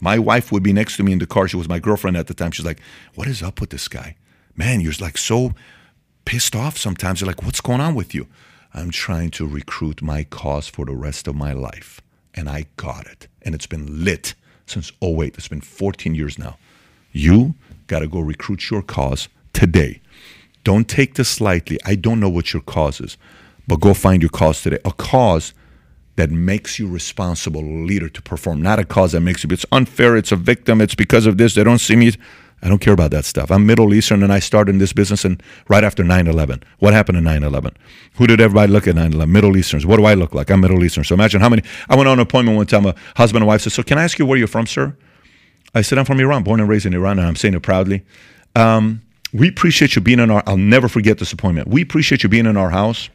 My 0.00 0.18
wife 0.18 0.52
would 0.52 0.62
be 0.62 0.72
next 0.72 0.96
to 0.96 1.02
me 1.02 1.12
in 1.12 1.18
the 1.18 1.26
car. 1.26 1.48
She 1.48 1.56
was 1.56 1.68
my 1.68 1.78
girlfriend 1.78 2.16
at 2.16 2.26
the 2.26 2.34
time. 2.34 2.50
She's 2.50 2.66
like, 2.66 2.80
What 3.14 3.28
is 3.28 3.42
up 3.42 3.60
with 3.60 3.70
this 3.70 3.88
guy? 3.88 4.16
Man, 4.56 4.80
you're 4.80 4.92
like 5.00 5.18
so 5.18 5.52
pissed 6.24 6.54
off 6.54 6.76
sometimes. 6.76 7.20
You're 7.20 7.28
like, 7.28 7.42
What's 7.42 7.60
going 7.60 7.80
on 7.80 7.94
with 7.94 8.14
you? 8.14 8.26
I'm 8.74 8.90
trying 8.90 9.30
to 9.32 9.46
recruit 9.46 10.02
my 10.02 10.24
cause 10.24 10.68
for 10.68 10.84
the 10.84 10.94
rest 10.94 11.26
of 11.26 11.34
my 11.34 11.52
life. 11.52 12.00
And 12.34 12.48
I 12.48 12.66
got 12.76 13.06
it. 13.06 13.26
And 13.42 13.54
it's 13.54 13.66
been 13.66 14.04
lit 14.04 14.34
since 14.66 14.92
08. 15.02 15.36
It's 15.36 15.48
been 15.48 15.60
14 15.60 16.14
years 16.14 16.38
now. 16.38 16.58
You 17.12 17.54
got 17.86 18.00
to 18.00 18.08
go 18.08 18.20
recruit 18.20 18.70
your 18.70 18.82
cause 18.82 19.28
today. 19.52 20.00
Don't 20.64 20.86
take 20.86 21.14
this 21.14 21.40
lightly. 21.40 21.78
I 21.84 21.94
don't 21.94 22.20
know 22.20 22.28
what 22.28 22.52
your 22.52 22.62
cause 22.62 23.00
is, 23.00 23.16
but 23.66 23.80
go 23.80 23.94
find 23.94 24.22
your 24.22 24.28
cause 24.28 24.62
today. 24.62 24.78
A 24.84 24.92
cause 24.92 25.54
that 26.18 26.32
makes 26.32 26.80
you 26.80 26.88
responsible 26.88 27.62
leader 27.62 28.08
to 28.08 28.20
perform, 28.20 28.60
not 28.60 28.80
a 28.80 28.84
cause 28.84 29.12
that 29.12 29.20
makes 29.20 29.44
you, 29.44 29.50
it's 29.52 29.64
unfair, 29.70 30.16
it's 30.16 30.32
a 30.32 30.36
victim, 30.36 30.80
it's 30.80 30.96
because 30.96 31.26
of 31.26 31.38
this, 31.38 31.54
they 31.54 31.62
don't 31.62 31.78
see 31.78 31.94
me. 31.94 32.12
I 32.60 32.68
don't 32.68 32.80
care 32.80 32.92
about 32.92 33.12
that 33.12 33.24
stuff. 33.24 33.52
I'm 33.52 33.66
Middle 33.66 33.94
Eastern 33.94 34.24
and 34.24 34.32
I 34.32 34.40
started 34.40 34.72
in 34.72 34.78
this 34.78 34.92
business 34.92 35.24
and 35.24 35.40
right 35.68 35.84
after 35.84 36.02
9-11. 36.02 36.64
What 36.80 36.92
happened 36.92 37.18
in 37.18 37.22
9-11? 37.22 37.72
Who 38.14 38.26
did 38.26 38.40
everybody 38.40 38.72
look 38.72 38.88
at 38.88 38.96
9-11? 38.96 39.28
Middle 39.28 39.56
Easterns. 39.56 39.86
What 39.86 39.98
do 39.98 40.06
I 40.06 40.14
look 40.14 40.34
like? 40.34 40.50
I'm 40.50 40.60
Middle 40.60 40.82
Eastern. 40.82 41.04
So 41.04 41.14
imagine 41.14 41.40
how 41.40 41.48
many, 41.48 41.62
I 41.88 41.94
went 41.94 42.08
on 42.08 42.14
an 42.14 42.22
appointment 42.22 42.56
one 42.56 42.66
time, 42.66 42.84
a 42.84 42.96
husband 43.14 43.42
and 43.42 43.46
wife 43.46 43.60
said, 43.60 43.70
so 43.70 43.84
can 43.84 43.96
I 43.96 44.02
ask 44.02 44.18
you 44.18 44.26
where 44.26 44.36
you're 44.36 44.48
from, 44.48 44.66
sir? 44.66 44.96
I 45.72 45.82
said, 45.82 45.98
I'm 45.98 46.04
from 46.04 46.18
Iran, 46.18 46.42
born 46.42 46.58
and 46.58 46.68
raised 46.68 46.84
in 46.84 46.94
Iran, 46.94 47.20
and 47.20 47.28
I'm 47.28 47.36
saying 47.36 47.54
it 47.54 47.62
proudly. 47.62 48.04
Um, 48.56 49.02
we 49.32 49.48
appreciate 49.48 49.94
you 49.94 50.02
being 50.02 50.18
in 50.18 50.28
our, 50.28 50.42
I'll 50.44 50.56
never 50.56 50.88
forget 50.88 51.18
this 51.18 51.32
appointment. 51.32 51.68
We 51.68 51.82
appreciate 51.82 52.24
you 52.24 52.28
being 52.28 52.46
in 52.46 52.56
our 52.56 52.70
house 52.70 53.08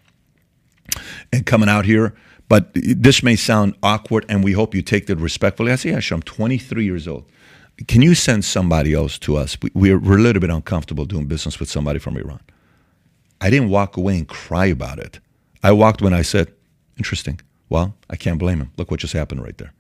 and 1.34 1.46
coming 1.46 1.68
out 1.68 1.84
here. 1.84 2.16
But 2.54 2.70
this 2.76 3.24
may 3.24 3.36
sound 3.36 3.74
awkward, 3.82 4.28
and 4.30 4.44
we 4.44 4.52
hope 4.52 4.76
you 4.76 4.84
take 4.84 5.10
it 5.10 5.18
respectfully. 5.18 5.72
I 5.72 5.76
say, 5.76 5.90
yeah, 5.90 6.00
sure. 6.00 6.18
I'm 6.18 6.22
23 6.22 6.86
years 6.86 7.08
old. 7.08 7.26
Can 7.88 8.04
you 8.04 8.14
send 8.14 8.46
somebody 8.46 8.94
else 8.94 9.18
to 9.26 9.38
us? 9.38 9.58
We're, 9.74 9.98
we're 9.98 10.20
a 10.20 10.22
little 10.22 10.40
bit 10.40 10.52
uncomfortable 10.52 11.06
doing 11.06 11.26
business 11.26 11.60
with 11.60 11.68
somebody 11.68 11.98
from 11.98 12.16
Iran. 12.16 12.42
I 13.42 13.50
didn't 13.50 13.70
walk 13.70 13.98
away 13.98 14.20
and 14.20 14.28
cry 14.28 14.68
about 14.68 15.00
it. 15.00 15.20
I 15.64 15.72
walked 15.72 16.04
when 16.04 16.14
I 16.14 16.22
said, 16.22 16.54
interesting. 16.96 17.40
Well, 17.70 17.96
I 18.08 18.18
can't 18.18 18.38
blame 18.38 18.60
him. 18.60 18.72
Look 18.78 18.92
what 18.92 19.00
just 19.00 19.14
happened 19.14 19.42
right 19.42 19.58
there. 19.58 19.74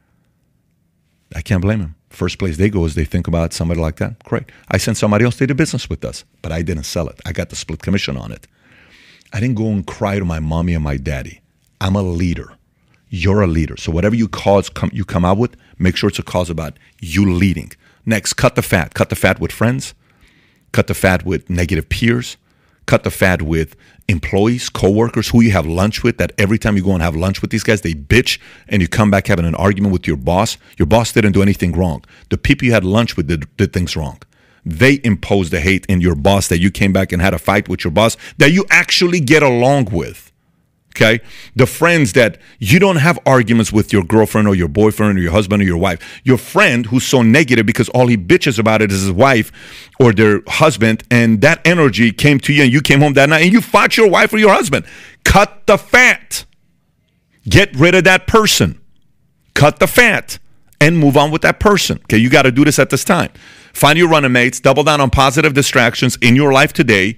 I 1.35 1.41
can't 1.43 1.61
blame 1.61 1.79
him. 1.79 1.95
First 2.09 2.39
place 2.39 2.57
they 2.57 2.71
go 2.71 2.85
is 2.85 2.95
they 2.95 3.05
think 3.05 3.27
about 3.27 3.53
somebody 3.53 3.81
like 3.81 3.97
that. 3.97 4.23
Great. 4.23 4.45
I 4.71 4.79
sent 4.79 4.97
somebody 4.97 5.25
else 5.25 5.35
to 5.35 5.45
do 5.45 5.53
business 5.53 5.91
with 5.91 6.03
us, 6.03 6.23
but 6.41 6.51
I 6.51 6.63
didn't 6.63 6.85
sell 6.85 7.07
it. 7.07 7.21
I 7.23 7.33
got 7.33 7.51
the 7.51 7.55
split 7.55 7.83
commission 7.83 8.17
on 8.17 8.31
it. 8.31 8.47
I 9.31 9.39
didn't 9.39 9.57
go 9.57 9.67
and 9.67 9.85
cry 9.85 10.17
to 10.17 10.25
my 10.25 10.39
mommy 10.39 10.73
and 10.73 10.83
my 10.83 10.97
daddy. 10.97 11.41
I'm 11.79 11.95
a 11.95 12.01
leader. 12.01 12.57
You're 13.15 13.43
a 13.43 13.47
leader. 13.47 13.77
So 13.77 13.91
whatever 13.91 14.15
you 14.15 14.27
cause 14.27 14.71
you 14.91 15.05
come 15.05 15.23
out 15.23 15.37
with, 15.37 15.55
make 15.77 15.95
sure 15.95 16.09
it's 16.09 16.17
a 16.17 16.23
cause 16.23 16.49
about 16.49 16.79
you 16.99 17.31
leading. 17.31 17.71
Next, 18.07 18.33
cut 18.33 18.55
the 18.55 18.63
fat. 18.63 18.95
Cut 18.95 19.11
the 19.11 19.15
fat 19.15 19.39
with 19.39 19.51
friends. 19.51 19.93
Cut 20.71 20.87
the 20.87 20.95
fat 20.95 21.23
with 21.23 21.47
negative 21.47 21.89
peers. 21.89 22.37
Cut 22.87 23.03
the 23.03 23.11
fat 23.11 23.43
with 23.43 23.75
employees, 24.07 24.67
coworkers 24.67 25.29
who 25.29 25.41
you 25.41 25.51
have 25.51 25.67
lunch 25.67 26.01
with, 26.01 26.17
that 26.17 26.31
every 26.39 26.57
time 26.57 26.75
you 26.75 26.83
go 26.83 26.93
and 26.93 27.03
have 27.03 27.15
lunch 27.15 27.39
with 27.39 27.51
these 27.51 27.61
guys, 27.61 27.81
they 27.81 27.93
bitch 27.93 28.39
and 28.67 28.81
you 28.81 28.87
come 28.87 29.11
back 29.11 29.27
having 29.27 29.45
an 29.45 29.53
argument 29.53 29.93
with 29.93 30.07
your 30.07 30.17
boss. 30.17 30.57
Your 30.79 30.87
boss 30.87 31.11
didn't 31.11 31.33
do 31.33 31.43
anything 31.43 31.73
wrong. 31.73 32.03
The 32.31 32.39
people 32.39 32.65
you 32.65 32.73
had 32.73 32.83
lunch 32.83 33.15
with 33.15 33.27
did, 33.27 33.45
did 33.57 33.73
things 33.73 33.95
wrong. 33.95 34.23
They 34.65 34.99
imposed 35.03 35.51
the 35.51 35.61
hate 35.61 35.85
in 35.85 36.01
your 36.01 36.15
boss 36.15 36.47
that 36.47 36.57
you 36.57 36.71
came 36.71 36.91
back 36.91 37.11
and 37.11 37.21
had 37.21 37.35
a 37.35 37.39
fight 37.39 37.69
with 37.69 37.83
your 37.83 37.91
boss 37.91 38.17
that 38.39 38.51
you 38.53 38.65
actually 38.71 39.19
get 39.19 39.43
along 39.43 39.89
with. 39.91 40.32
Okay. 40.95 41.21
The 41.55 41.65
friends 41.65 42.13
that 42.13 42.37
you 42.59 42.77
don't 42.77 42.97
have 42.97 43.17
arguments 43.25 43.73
with 43.73 43.91
your 43.91 44.03
girlfriend 44.03 44.47
or 44.47 44.53
your 44.53 44.67
boyfriend 44.67 45.17
or 45.17 45.21
your 45.21 45.31
husband 45.31 45.63
or 45.63 45.65
your 45.65 45.77
wife. 45.77 46.21
Your 46.23 46.37
friend 46.37 46.85
who's 46.85 47.03
so 47.03 47.23
negative 47.23 47.65
because 47.65 47.89
all 47.89 48.07
he 48.07 48.15
bitches 48.15 48.59
about 48.59 48.81
it 48.83 48.91
is 48.91 49.01
his 49.01 49.11
wife 49.11 49.51
or 49.99 50.13
their 50.13 50.41
husband. 50.47 51.03
And 51.09 51.41
that 51.41 51.65
energy 51.65 52.11
came 52.11 52.39
to 52.41 52.53
you 52.53 52.63
and 52.63 52.71
you 52.71 52.81
came 52.81 52.99
home 52.99 53.13
that 53.13 53.27
night 53.29 53.41
and 53.41 53.51
you 53.51 53.59
fought 53.59 53.97
your 53.97 54.07
wife 54.07 54.33
or 54.33 54.37
your 54.37 54.53
husband. 54.53 54.85
Cut 55.23 55.65
the 55.65 55.79
fat. 55.79 56.45
Get 57.49 57.75
rid 57.75 57.95
of 57.95 58.03
that 58.03 58.27
person. 58.27 58.79
Cut 59.55 59.79
the 59.79 59.87
fat 59.87 60.37
and 60.79 60.97
move 60.97 61.17
on 61.17 61.31
with 61.31 61.41
that 61.41 61.59
person. 61.59 61.99
Okay. 62.03 62.17
You 62.17 62.29
got 62.29 62.43
to 62.43 62.51
do 62.51 62.63
this 62.63 62.77
at 62.77 62.91
this 62.91 63.03
time. 63.03 63.31
Find 63.73 63.97
your 63.97 64.09
running 64.09 64.31
mates, 64.31 64.59
double 64.59 64.83
down 64.83 65.01
on 65.01 65.09
positive 65.09 65.55
distractions 65.55 66.19
in 66.21 66.35
your 66.35 66.53
life 66.53 66.71
today. 66.71 67.17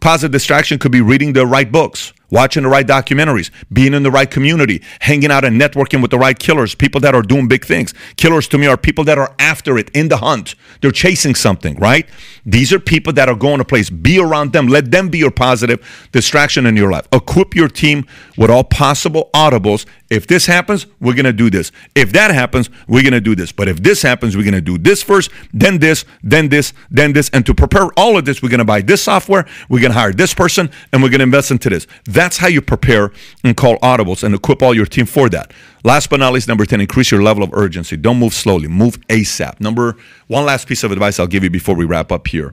Positive 0.00 0.32
distraction 0.32 0.78
could 0.78 0.92
be 0.92 1.02
reading 1.02 1.34
the 1.34 1.46
right 1.46 1.70
books 1.70 2.14
watching 2.30 2.62
the 2.62 2.68
right 2.68 2.86
documentaries, 2.86 3.50
being 3.72 3.94
in 3.94 4.02
the 4.02 4.10
right 4.10 4.30
community, 4.30 4.82
hanging 5.00 5.30
out 5.30 5.44
and 5.44 5.60
networking 5.60 6.02
with 6.02 6.10
the 6.10 6.18
right 6.18 6.38
killers, 6.38 6.74
people 6.74 7.00
that 7.00 7.14
are 7.14 7.22
doing 7.22 7.48
big 7.48 7.64
things. 7.64 7.94
Killers 8.16 8.48
to 8.48 8.58
me 8.58 8.66
are 8.66 8.76
people 8.76 9.04
that 9.04 9.18
are 9.18 9.34
after 9.38 9.78
it 9.78 9.90
in 9.90 10.08
the 10.08 10.18
hunt. 10.18 10.54
They're 10.80 10.90
chasing 10.90 11.34
something, 11.34 11.76
right? 11.76 12.08
These 12.44 12.72
are 12.72 12.80
people 12.80 13.12
that 13.14 13.28
are 13.28 13.34
going 13.34 13.58
to 13.58 13.64
place. 13.64 13.90
Be 13.90 14.18
around 14.18 14.52
them. 14.52 14.66
Let 14.68 14.90
them 14.90 15.08
be 15.08 15.18
your 15.18 15.30
positive 15.30 16.08
distraction 16.12 16.66
in 16.66 16.76
your 16.76 16.90
life. 16.90 17.06
Equip 17.12 17.54
your 17.54 17.68
team 17.68 18.06
with 18.36 18.50
all 18.50 18.64
possible 18.64 19.30
audibles. 19.34 19.86
If 20.08 20.26
this 20.26 20.46
happens, 20.46 20.86
we're 21.00 21.14
going 21.14 21.24
to 21.24 21.32
do 21.32 21.50
this. 21.50 21.70
If 21.94 22.12
that 22.12 22.30
happens, 22.30 22.70
we're 22.88 23.02
going 23.02 23.12
to 23.12 23.20
do 23.20 23.34
this. 23.34 23.52
But 23.52 23.68
if 23.68 23.82
this 23.82 24.02
happens, 24.02 24.36
we're 24.36 24.44
going 24.44 24.54
to 24.54 24.60
do 24.60 24.78
this 24.78 25.02
first, 25.02 25.30
then 25.52 25.78
this, 25.78 26.04
then 26.22 26.48
this, 26.48 26.72
then 26.90 27.12
this. 27.12 27.30
And 27.30 27.44
to 27.46 27.54
prepare 27.54 27.88
all 27.96 28.16
of 28.16 28.24
this, 28.24 28.42
we're 28.42 28.48
going 28.48 28.58
to 28.58 28.64
buy 28.64 28.80
this 28.80 29.02
software, 29.02 29.46
we're 29.68 29.80
going 29.80 29.92
to 29.92 29.98
hire 29.98 30.12
this 30.12 30.34
person, 30.34 30.70
and 30.92 31.02
we're 31.02 31.10
going 31.10 31.20
to 31.20 31.24
invest 31.24 31.50
into 31.50 31.68
this. 31.68 31.86
That's 32.20 32.36
how 32.36 32.48
you 32.48 32.60
prepare 32.60 33.12
and 33.44 33.56
call 33.56 33.78
audibles 33.78 34.22
and 34.22 34.34
equip 34.34 34.60
all 34.62 34.74
your 34.74 34.84
team 34.84 35.06
for 35.06 35.30
that. 35.30 35.54
Last 35.84 36.10
but 36.10 36.20
not 36.20 36.34
least, 36.34 36.48
number 36.48 36.66
10, 36.66 36.78
increase 36.78 37.10
your 37.10 37.22
level 37.22 37.42
of 37.42 37.54
urgency. 37.54 37.96
Don't 37.96 38.18
move 38.18 38.34
slowly, 38.34 38.68
move 38.68 39.00
ASAP. 39.08 39.58
Number 39.58 39.96
one 40.26 40.44
last 40.44 40.68
piece 40.68 40.84
of 40.84 40.92
advice 40.92 41.18
I'll 41.18 41.26
give 41.26 41.44
you 41.44 41.48
before 41.48 41.74
we 41.74 41.86
wrap 41.86 42.12
up 42.12 42.28
here 42.28 42.52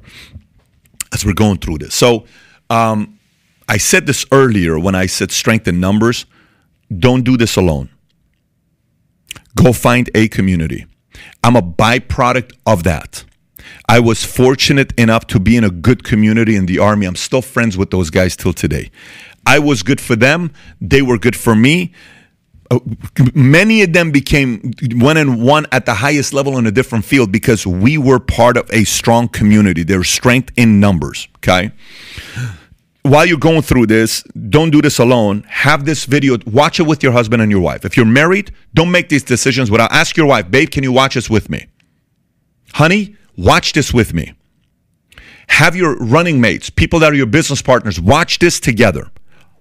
as 1.11 1.25
we're 1.25 1.33
going 1.33 1.57
through 1.57 1.79
this. 1.79 1.93
So, 1.93 2.23
um, 2.69 3.19
I 3.67 3.75
said 3.75 4.05
this 4.07 4.25
earlier 4.31 4.79
when 4.79 4.95
I 4.95 5.05
said 5.05 5.33
strength 5.33 5.67
in 5.67 5.81
numbers. 5.81 6.25
Don't 6.97 7.23
do 7.25 7.35
this 7.35 7.57
alone. 7.57 7.89
Go 9.61 9.73
find 9.73 10.09
a 10.15 10.29
community. 10.29 10.85
I'm 11.43 11.57
a 11.57 11.61
byproduct 11.61 12.53
of 12.65 12.83
that. 12.83 13.25
I 13.89 13.99
was 13.99 14.23
fortunate 14.23 14.97
enough 14.97 15.27
to 15.27 15.41
be 15.41 15.57
in 15.57 15.65
a 15.65 15.69
good 15.69 16.05
community 16.05 16.55
in 16.55 16.67
the 16.67 16.79
army. 16.79 17.05
I'm 17.05 17.15
still 17.15 17.41
friends 17.41 17.77
with 17.77 17.89
those 17.89 18.09
guys 18.09 18.37
till 18.37 18.53
today. 18.53 18.91
I 19.47 19.59
was 19.59 19.81
good 19.81 20.01
for 20.01 20.17
them, 20.17 20.51
they 20.81 21.01
were 21.01 21.17
good 21.17 21.35
for 21.35 21.55
me. 21.55 21.93
Uh, 22.69 22.79
many 23.33 23.81
of 23.81 23.93
them 23.93 24.11
became 24.11 24.73
one 24.95 25.15
and 25.15 25.41
one 25.41 25.65
at 25.71 25.85
the 25.85 25.93
highest 25.93 26.33
level 26.33 26.57
in 26.57 26.67
a 26.67 26.71
different 26.71 27.05
field 27.05 27.31
because 27.31 27.65
we 27.65 27.97
were 27.97 28.19
part 28.19 28.57
of 28.57 28.69
a 28.73 28.83
strong 28.83 29.29
community. 29.29 29.83
There's 29.83 30.09
strength 30.09 30.51
in 30.57 30.81
numbers, 30.81 31.29
okay? 31.37 31.71
While 33.03 33.25
you're 33.25 33.37
going 33.37 33.61
through 33.61 33.85
this, 33.85 34.21
don't 34.49 34.69
do 34.69 34.81
this 34.81 34.99
alone. 34.99 35.45
Have 35.47 35.85
this 35.85 36.03
video, 36.03 36.37
watch 36.45 36.81
it 36.81 36.83
with 36.83 37.01
your 37.01 37.13
husband 37.13 37.41
and 37.41 37.49
your 37.49 37.61
wife. 37.61 37.85
If 37.85 37.95
you're 37.95 38.05
married, 38.05 38.53
don't 38.73 38.91
make 38.91 39.07
these 39.07 39.23
decisions 39.23 39.71
without 39.71 39.93
ask 39.93 40.17
your 40.17 40.25
wife, 40.25 40.51
babe, 40.51 40.71
can 40.71 40.83
you 40.83 40.91
watch 40.91 41.15
this 41.15 41.29
with 41.29 41.49
me? 41.49 41.67
Honey, 42.73 43.15
watch 43.37 43.71
this 43.71 43.93
with 43.93 44.13
me. 44.13 44.33
Have 45.47 45.73
your 45.73 45.95
running 45.99 46.41
mates, 46.41 46.69
people 46.69 46.99
that 46.99 47.13
are 47.13 47.15
your 47.15 47.27
business 47.27 47.61
partners, 47.61 47.97
watch 47.97 48.39
this 48.39 48.59
together. 48.59 49.09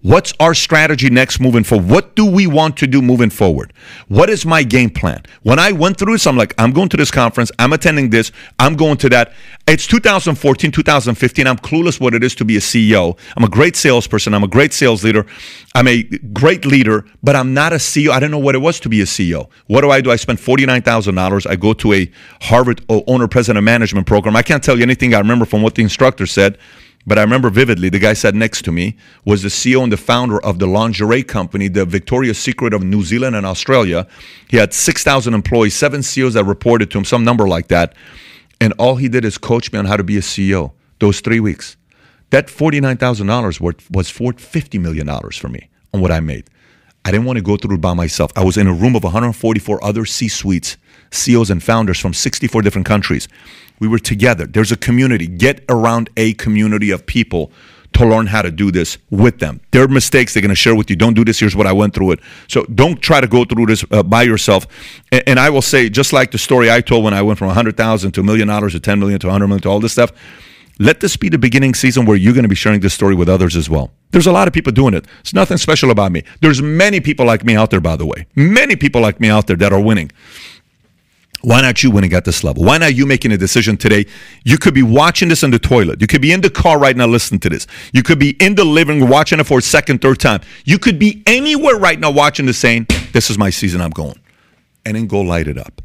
What's 0.06 0.32
our 0.38 0.54
strategy 0.54 1.10
next 1.10 1.40
moving 1.40 1.64
forward? 1.64 1.90
What 1.90 2.14
do 2.14 2.24
we 2.24 2.46
want 2.46 2.76
to 2.76 2.86
do 2.86 3.02
moving 3.02 3.28
forward? 3.28 3.72
What 4.06 4.30
is 4.30 4.46
my 4.46 4.62
game 4.62 4.88
plan? 4.88 5.24
When 5.42 5.58
I 5.58 5.72
went 5.72 5.98
through 5.98 6.12
this, 6.12 6.28
I'm 6.28 6.36
like, 6.36 6.54
I'm 6.58 6.70
going 6.70 6.88
to 6.90 6.96
this 6.96 7.10
conference, 7.10 7.50
I'm 7.58 7.72
attending 7.72 8.10
this, 8.10 8.30
I'm 8.60 8.76
going 8.76 8.98
to 8.98 9.08
that. 9.08 9.32
It's 9.66 9.84
2014, 9.88 10.70
2015. 10.70 11.48
I'm 11.48 11.56
clueless 11.56 11.98
what 11.98 12.14
it 12.14 12.22
is 12.22 12.36
to 12.36 12.44
be 12.44 12.56
a 12.56 12.60
CEO. 12.60 13.18
I'm 13.36 13.42
a 13.42 13.48
great 13.48 13.74
salesperson, 13.74 14.32
I'm 14.32 14.44
a 14.44 14.46
great 14.46 14.72
sales 14.72 15.02
leader, 15.02 15.26
I'm 15.74 15.88
a 15.88 16.04
great 16.04 16.64
leader, 16.64 17.04
but 17.24 17.34
I'm 17.34 17.52
not 17.52 17.72
a 17.72 17.76
CEO. 17.76 18.10
I 18.10 18.20
don't 18.20 18.30
know 18.30 18.38
what 18.38 18.54
it 18.54 18.58
was 18.58 18.78
to 18.80 18.88
be 18.88 19.00
a 19.00 19.06
CEO. 19.06 19.50
What 19.66 19.80
do 19.80 19.90
I 19.90 20.00
do? 20.00 20.12
I 20.12 20.16
spend 20.16 20.38
$49,000. 20.38 21.50
I 21.50 21.56
go 21.56 21.72
to 21.72 21.92
a 21.94 22.08
Harvard 22.42 22.80
uh, 22.88 23.00
owner 23.08 23.26
president 23.26 23.58
of 23.58 23.64
management 23.64 24.06
program. 24.06 24.36
I 24.36 24.42
can't 24.42 24.62
tell 24.62 24.76
you 24.76 24.84
anything 24.84 25.14
I 25.14 25.18
remember 25.18 25.46
from 25.46 25.62
what 25.62 25.74
the 25.74 25.82
instructor 25.82 26.26
said. 26.26 26.58
But 27.06 27.18
I 27.18 27.22
remember 27.22 27.50
vividly 27.50 27.88
the 27.88 28.00
guy 28.00 28.14
sat 28.14 28.34
next 28.34 28.64
to 28.64 28.72
me 28.72 28.96
was 29.24 29.42
the 29.42 29.48
CEO 29.48 29.82
and 29.82 29.92
the 29.92 29.96
founder 29.96 30.42
of 30.44 30.58
the 30.58 30.66
lingerie 30.66 31.22
company, 31.22 31.68
the 31.68 31.84
Victoria's 31.84 32.38
Secret 32.38 32.74
of 32.74 32.82
New 32.82 33.02
Zealand 33.04 33.36
and 33.36 33.46
Australia. 33.46 34.08
He 34.48 34.56
had 34.56 34.74
6,000 34.74 35.32
employees, 35.32 35.74
seven 35.74 36.02
CEOs 36.02 36.34
that 36.34 36.44
reported 36.44 36.90
to 36.90 36.98
him, 36.98 37.04
some 37.04 37.22
number 37.22 37.46
like 37.46 37.68
that. 37.68 37.94
And 38.60 38.72
all 38.78 38.96
he 38.96 39.08
did 39.08 39.24
is 39.24 39.38
coach 39.38 39.72
me 39.72 39.78
on 39.78 39.84
how 39.84 39.96
to 39.96 40.02
be 40.02 40.16
a 40.16 40.20
CEO 40.20 40.72
those 40.98 41.20
three 41.20 41.40
weeks. 41.40 41.76
That 42.30 42.48
$49,000 42.48 43.60
was 43.60 44.10
$50 44.10 44.80
million 44.80 45.08
for 45.30 45.48
me 45.48 45.68
on 45.94 46.00
what 46.00 46.10
I 46.10 46.18
made. 46.18 46.50
I 47.04 47.12
didn't 47.12 47.26
want 47.26 47.36
to 47.36 47.42
go 47.42 47.56
through 47.56 47.76
it 47.76 47.80
by 47.80 47.94
myself. 47.94 48.32
I 48.34 48.42
was 48.42 48.56
in 48.56 48.66
a 48.66 48.72
room 48.72 48.96
of 48.96 49.04
144 49.04 49.84
other 49.84 50.04
C 50.04 50.26
suites, 50.26 50.76
CEOs 51.12 51.50
and 51.50 51.62
founders 51.62 52.00
from 52.00 52.12
64 52.12 52.62
different 52.62 52.84
countries. 52.84 53.28
We 53.78 53.88
were 53.88 53.98
together. 53.98 54.46
There's 54.46 54.72
a 54.72 54.76
community. 54.76 55.26
Get 55.26 55.64
around 55.68 56.10
a 56.16 56.32
community 56.34 56.90
of 56.90 57.06
people 57.06 57.52
to 57.92 58.06
learn 58.06 58.26
how 58.26 58.42
to 58.42 58.50
do 58.50 58.70
this 58.70 58.98
with 59.10 59.38
them. 59.38 59.60
Their 59.70 59.88
mistakes 59.88 60.34
they're 60.34 60.42
going 60.42 60.50
to 60.50 60.54
share 60.54 60.74
with 60.74 60.90
you. 60.90 60.96
Don't 60.96 61.14
do 61.14 61.24
this. 61.24 61.40
Here's 61.40 61.56
what 61.56 61.66
I 61.66 61.72
went 61.72 61.94
through 61.94 62.12
it. 62.12 62.20
So 62.48 62.64
don't 62.64 63.00
try 63.00 63.20
to 63.20 63.26
go 63.26 63.44
through 63.44 63.66
this 63.66 63.84
uh, 63.90 64.02
by 64.02 64.22
yourself. 64.22 64.66
And, 65.10 65.22
and, 65.26 65.40
I 65.40 65.50
will 65.50 65.62
say, 65.62 65.88
just 65.88 66.12
like 66.12 66.30
the 66.30 66.38
story 66.38 66.70
I 66.70 66.80
told 66.80 67.04
when 67.04 67.14
I 67.14 67.22
went 67.22 67.38
from 67.38 67.46
100,000 67.48 68.12
to 68.12 68.20
a 68.20 68.24
million 68.24 68.48
dollars 68.48 68.72
to 68.72 68.80
10 68.80 68.98
million 68.98 69.18
to 69.20 69.28
100 69.28 69.46
million 69.46 69.62
to 69.62 69.70
all 69.70 69.80
this 69.80 69.92
stuff, 69.92 70.12
let 70.78 71.00
this 71.00 71.16
be 71.16 71.30
the 71.30 71.38
beginning 71.38 71.74
season 71.74 72.04
where 72.04 72.16
you're 72.16 72.34
going 72.34 72.42
to 72.42 72.50
be 72.50 72.54
sharing 72.54 72.80
this 72.80 72.92
story 72.92 73.14
with 73.14 73.30
others 73.30 73.56
as 73.56 73.70
well. 73.70 73.92
There's 74.10 74.26
a 74.26 74.32
lot 74.32 74.46
of 74.46 74.52
people 74.52 74.72
doing 74.72 74.92
it. 74.92 75.06
It's 75.20 75.32
nothing 75.32 75.56
special 75.56 75.90
about 75.90 76.12
me. 76.12 76.22
There's 76.42 76.60
many 76.60 77.00
people 77.00 77.24
like 77.24 77.44
me 77.44 77.56
out 77.56 77.70
there, 77.70 77.80
by 77.80 77.96
the 77.96 78.04
way. 78.04 78.26
Many 78.34 78.76
people 78.76 79.00
like 79.00 79.18
me 79.18 79.30
out 79.30 79.46
there 79.46 79.56
that 79.56 79.72
are 79.72 79.80
winning. 79.80 80.12
Why 81.42 81.60
not 81.60 81.82
you 81.82 81.90
winning 81.90 82.12
at 82.12 82.24
this 82.24 82.42
level? 82.42 82.64
Why 82.64 82.78
not 82.78 82.94
you 82.94 83.06
making 83.06 83.30
a 83.32 83.36
decision 83.36 83.76
today? 83.76 84.06
You 84.44 84.58
could 84.58 84.74
be 84.74 84.82
watching 84.82 85.28
this 85.28 85.42
in 85.42 85.50
the 85.50 85.58
toilet. 85.58 86.00
You 86.00 86.06
could 86.06 86.22
be 86.22 86.32
in 86.32 86.40
the 86.40 86.50
car 86.50 86.78
right 86.78 86.96
now 86.96 87.06
listening 87.06 87.40
to 87.40 87.48
this. 87.48 87.66
You 87.92 88.02
could 88.02 88.18
be 88.18 88.30
in 88.40 88.54
the 88.54 88.64
living 88.64 89.00
room 89.00 89.10
watching 89.10 89.38
it 89.38 89.46
for 89.46 89.58
a 89.58 89.62
second, 89.62 90.00
third 90.00 90.18
time. 90.18 90.40
You 90.64 90.78
could 90.78 90.98
be 90.98 91.22
anywhere 91.26 91.76
right 91.76 92.00
now 92.00 92.10
watching 92.10 92.46
this 92.46 92.58
saying, 92.58 92.86
This 93.12 93.30
is 93.30 93.38
my 93.38 93.50
season, 93.50 93.80
I'm 93.80 93.90
going. 93.90 94.18
And 94.84 94.96
then 94.96 95.06
go 95.06 95.20
light 95.20 95.46
it 95.46 95.58
up. 95.58 95.82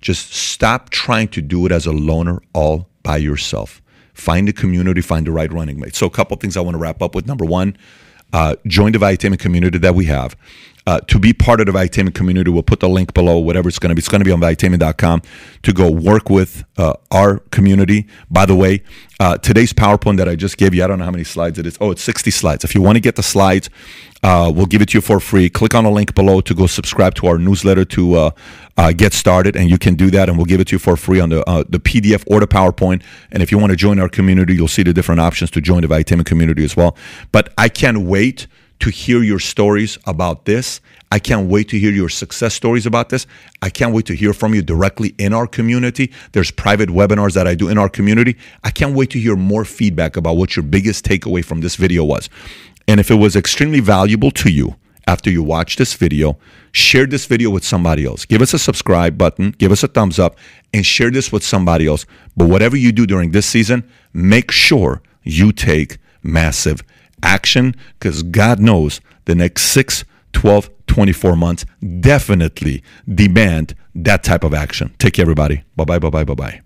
Just 0.00 0.32
stop 0.32 0.90
trying 0.90 1.28
to 1.28 1.42
do 1.42 1.66
it 1.66 1.72
as 1.72 1.86
a 1.86 1.92
loner 1.92 2.40
all 2.52 2.88
by 3.02 3.18
yourself. 3.18 3.80
Find 4.14 4.48
a 4.48 4.52
community, 4.52 5.00
find 5.00 5.26
the 5.26 5.30
right 5.30 5.52
running 5.52 5.78
mate. 5.78 5.94
So, 5.94 6.06
a 6.06 6.10
couple 6.10 6.36
things 6.36 6.56
I 6.56 6.60
want 6.60 6.74
to 6.74 6.78
wrap 6.78 7.00
up 7.00 7.14
with. 7.14 7.26
Number 7.26 7.44
one, 7.44 7.76
uh, 8.32 8.56
join 8.66 8.92
the 8.92 8.98
Valuetainment 8.98 9.38
community 9.38 9.78
that 9.78 9.94
we 9.94 10.06
have. 10.06 10.36
Uh, 10.86 10.98
to 11.00 11.18
be 11.18 11.32
part 11.32 11.60
of 11.60 11.66
the 11.66 11.72
Valuetainment 11.72 12.14
community, 12.14 12.50
we'll 12.50 12.62
put 12.62 12.80
the 12.80 12.88
link 12.88 13.12
below, 13.12 13.38
whatever 13.38 13.68
it's 13.68 13.78
going 13.78 13.90
to 13.90 13.94
be. 13.94 14.00
It's 14.00 14.08
going 14.08 14.20
to 14.20 14.24
be 14.24 14.32
on 14.32 14.40
valuetainment.com 14.40 15.22
to 15.62 15.72
go 15.72 15.90
work 15.90 16.30
with 16.30 16.64
uh, 16.78 16.94
our 17.10 17.40
community. 17.50 18.06
By 18.30 18.46
the 18.46 18.56
way, 18.56 18.82
uh, 19.18 19.36
today's 19.36 19.74
PowerPoint 19.74 20.16
that 20.16 20.28
I 20.28 20.36
just 20.36 20.56
gave 20.56 20.74
you, 20.74 20.82
I 20.82 20.86
don't 20.86 20.98
know 20.98 21.04
how 21.04 21.10
many 21.10 21.24
slides 21.24 21.58
it 21.58 21.66
is. 21.66 21.76
Oh, 21.80 21.90
it's 21.90 22.02
60 22.02 22.30
slides. 22.30 22.64
If 22.64 22.74
you 22.74 22.80
want 22.80 22.96
to 22.96 23.00
get 23.00 23.16
the 23.16 23.22
slides, 23.22 23.68
uh, 24.22 24.50
we'll 24.54 24.66
give 24.66 24.80
it 24.80 24.88
to 24.90 24.98
you 24.98 25.02
for 25.02 25.20
free. 25.20 25.50
Click 25.50 25.74
on 25.74 25.84
the 25.84 25.90
link 25.90 26.14
below 26.14 26.40
to 26.40 26.54
go 26.54 26.66
subscribe 26.66 27.14
to 27.16 27.26
our 27.26 27.38
newsletter 27.38 27.84
to 27.84 28.14
uh, 28.14 28.30
uh, 28.76 28.92
get 28.92 29.12
started, 29.12 29.56
and 29.56 29.68
you 29.68 29.78
can 29.78 29.94
do 29.94 30.10
that, 30.10 30.28
and 30.28 30.38
we'll 30.38 30.46
give 30.46 30.60
it 30.60 30.68
to 30.68 30.76
you 30.76 30.78
for 30.78 30.96
free 30.96 31.20
on 31.20 31.28
the 31.28 31.42
the 31.68 31.78
PDF 31.78 32.24
or 32.26 32.40
the 32.40 32.46
PowerPoint. 32.46 33.02
And 33.32 33.42
if 33.42 33.50
you 33.50 33.58
want 33.58 33.70
to 33.70 33.76
join 33.76 33.98
our 33.98 34.08
community, 34.08 34.54
you'll 34.54 34.68
see 34.68 34.82
the 34.82 34.92
different 34.92 35.20
options 35.20 35.50
to 35.52 35.60
join 35.60 35.82
the 35.82 35.88
Valuetainment 35.88 36.26
community 36.26 36.64
as 36.64 36.76
well. 36.76 36.96
But 37.32 37.52
I 37.56 37.68
can't 37.68 37.98
wait 37.98 38.46
to 38.80 38.90
hear 38.90 39.22
your 39.22 39.38
stories 39.38 39.98
about 40.06 40.44
this. 40.44 40.80
I 41.12 41.18
can't 41.18 41.48
wait 41.48 41.68
to 41.70 41.78
hear 41.78 41.90
your 41.90 42.08
success 42.08 42.54
stories 42.54 42.86
about 42.86 43.08
this. 43.08 43.26
I 43.62 43.70
can't 43.70 43.92
wait 43.92 44.06
to 44.06 44.14
hear 44.14 44.32
from 44.32 44.54
you 44.54 44.62
directly 44.62 45.14
in 45.18 45.32
our 45.32 45.46
community. 45.46 46.12
There's 46.32 46.50
private 46.50 46.88
webinars 46.88 47.34
that 47.34 47.46
I 47.46 47.54
do 47.54 47.68
in 47.68 47.78
our 47.78 47.88
community. 47.88 48.36
I 48.62 48.70
can't 48.70 48.94
wait 48.94 49.10
to 49.10 49.18
hear 49.18 49.36
more 49.36 49.64
feedback 49.64 50.16
about 50.16 50.36
what 50.36 50.56
your 50.56 50.62
biggest 50.62 51.04
takeaway 51.04 51.44
from 51.44 51.60
this 51.60 51.76
video 51.76 52.04
was. 52.04 52.28
And 52.86 53.00
if 53.00 53.10
it 53.10 53.16
was 53.16 53.36
extremely 53.36 53.80
valuable 53.80 54.30
to 54.32 54.50
you 54.50 54.76
after 55.06 55.30
you 55.30 55.42
watch 55.42 55.76
this 55.76 55.94
video, 55.94 56.38
share 56.72 57.06
this 57.06 57.26
video 57.26 57.50
with 57.50 57.64
somebody 57.64 58.06
else. 58.06 58.24
Give 58.24 58.40
us 58.40 58.54
a 58.54 58.58
subscribe 58.58 59.18
button, 59.18 59.50
give 59.58 59.72
us 59.72 59.82
a 59.82 59.88
thumbs 59.88 60.18
up, 60.18 60.36
and 60.72 60.86
share 60.86 61.10
this 61.10 61.32
with 61.32 61.42
somebody 61.44 61.86
else. 61.86 62.06
But 62.36 62.48
whatever 62.48 62.76
you 62.76 62.92
do 62.92 63.06
during 63.06 63.32
this 63.32 63.46
season, 63.46 63.88
make 64.12 64.52
sure 64.52 65.02
you 65.24 65.50
take 65.52 65.98
massive 66.22 66.82
action 67.22 67.74
because 67.98 68.22
God 68.22 68.60
knows 68.60 69.00
the 69.24 69.34
next 69.34 69.62
6, 69.62 70.04
12, 70.32 70.70
24 70.86 71.36
months 71.36 71.64
definitely 72.00 72.82
demand 73.12 73.74
that 73.94 74.22
type 74.22 74.44
of 74.44 74.54
action. 74.54 74.94
Take 74.98 75.14
care, 75.14 75.24
everybody. 75.24 75.64
Bye 75.76 75.84
bye, 75.84 75.98
bye 75.98 76.10
bye, 76.10 76.24
bye 76.24 76.34
bye. 76.34 76.60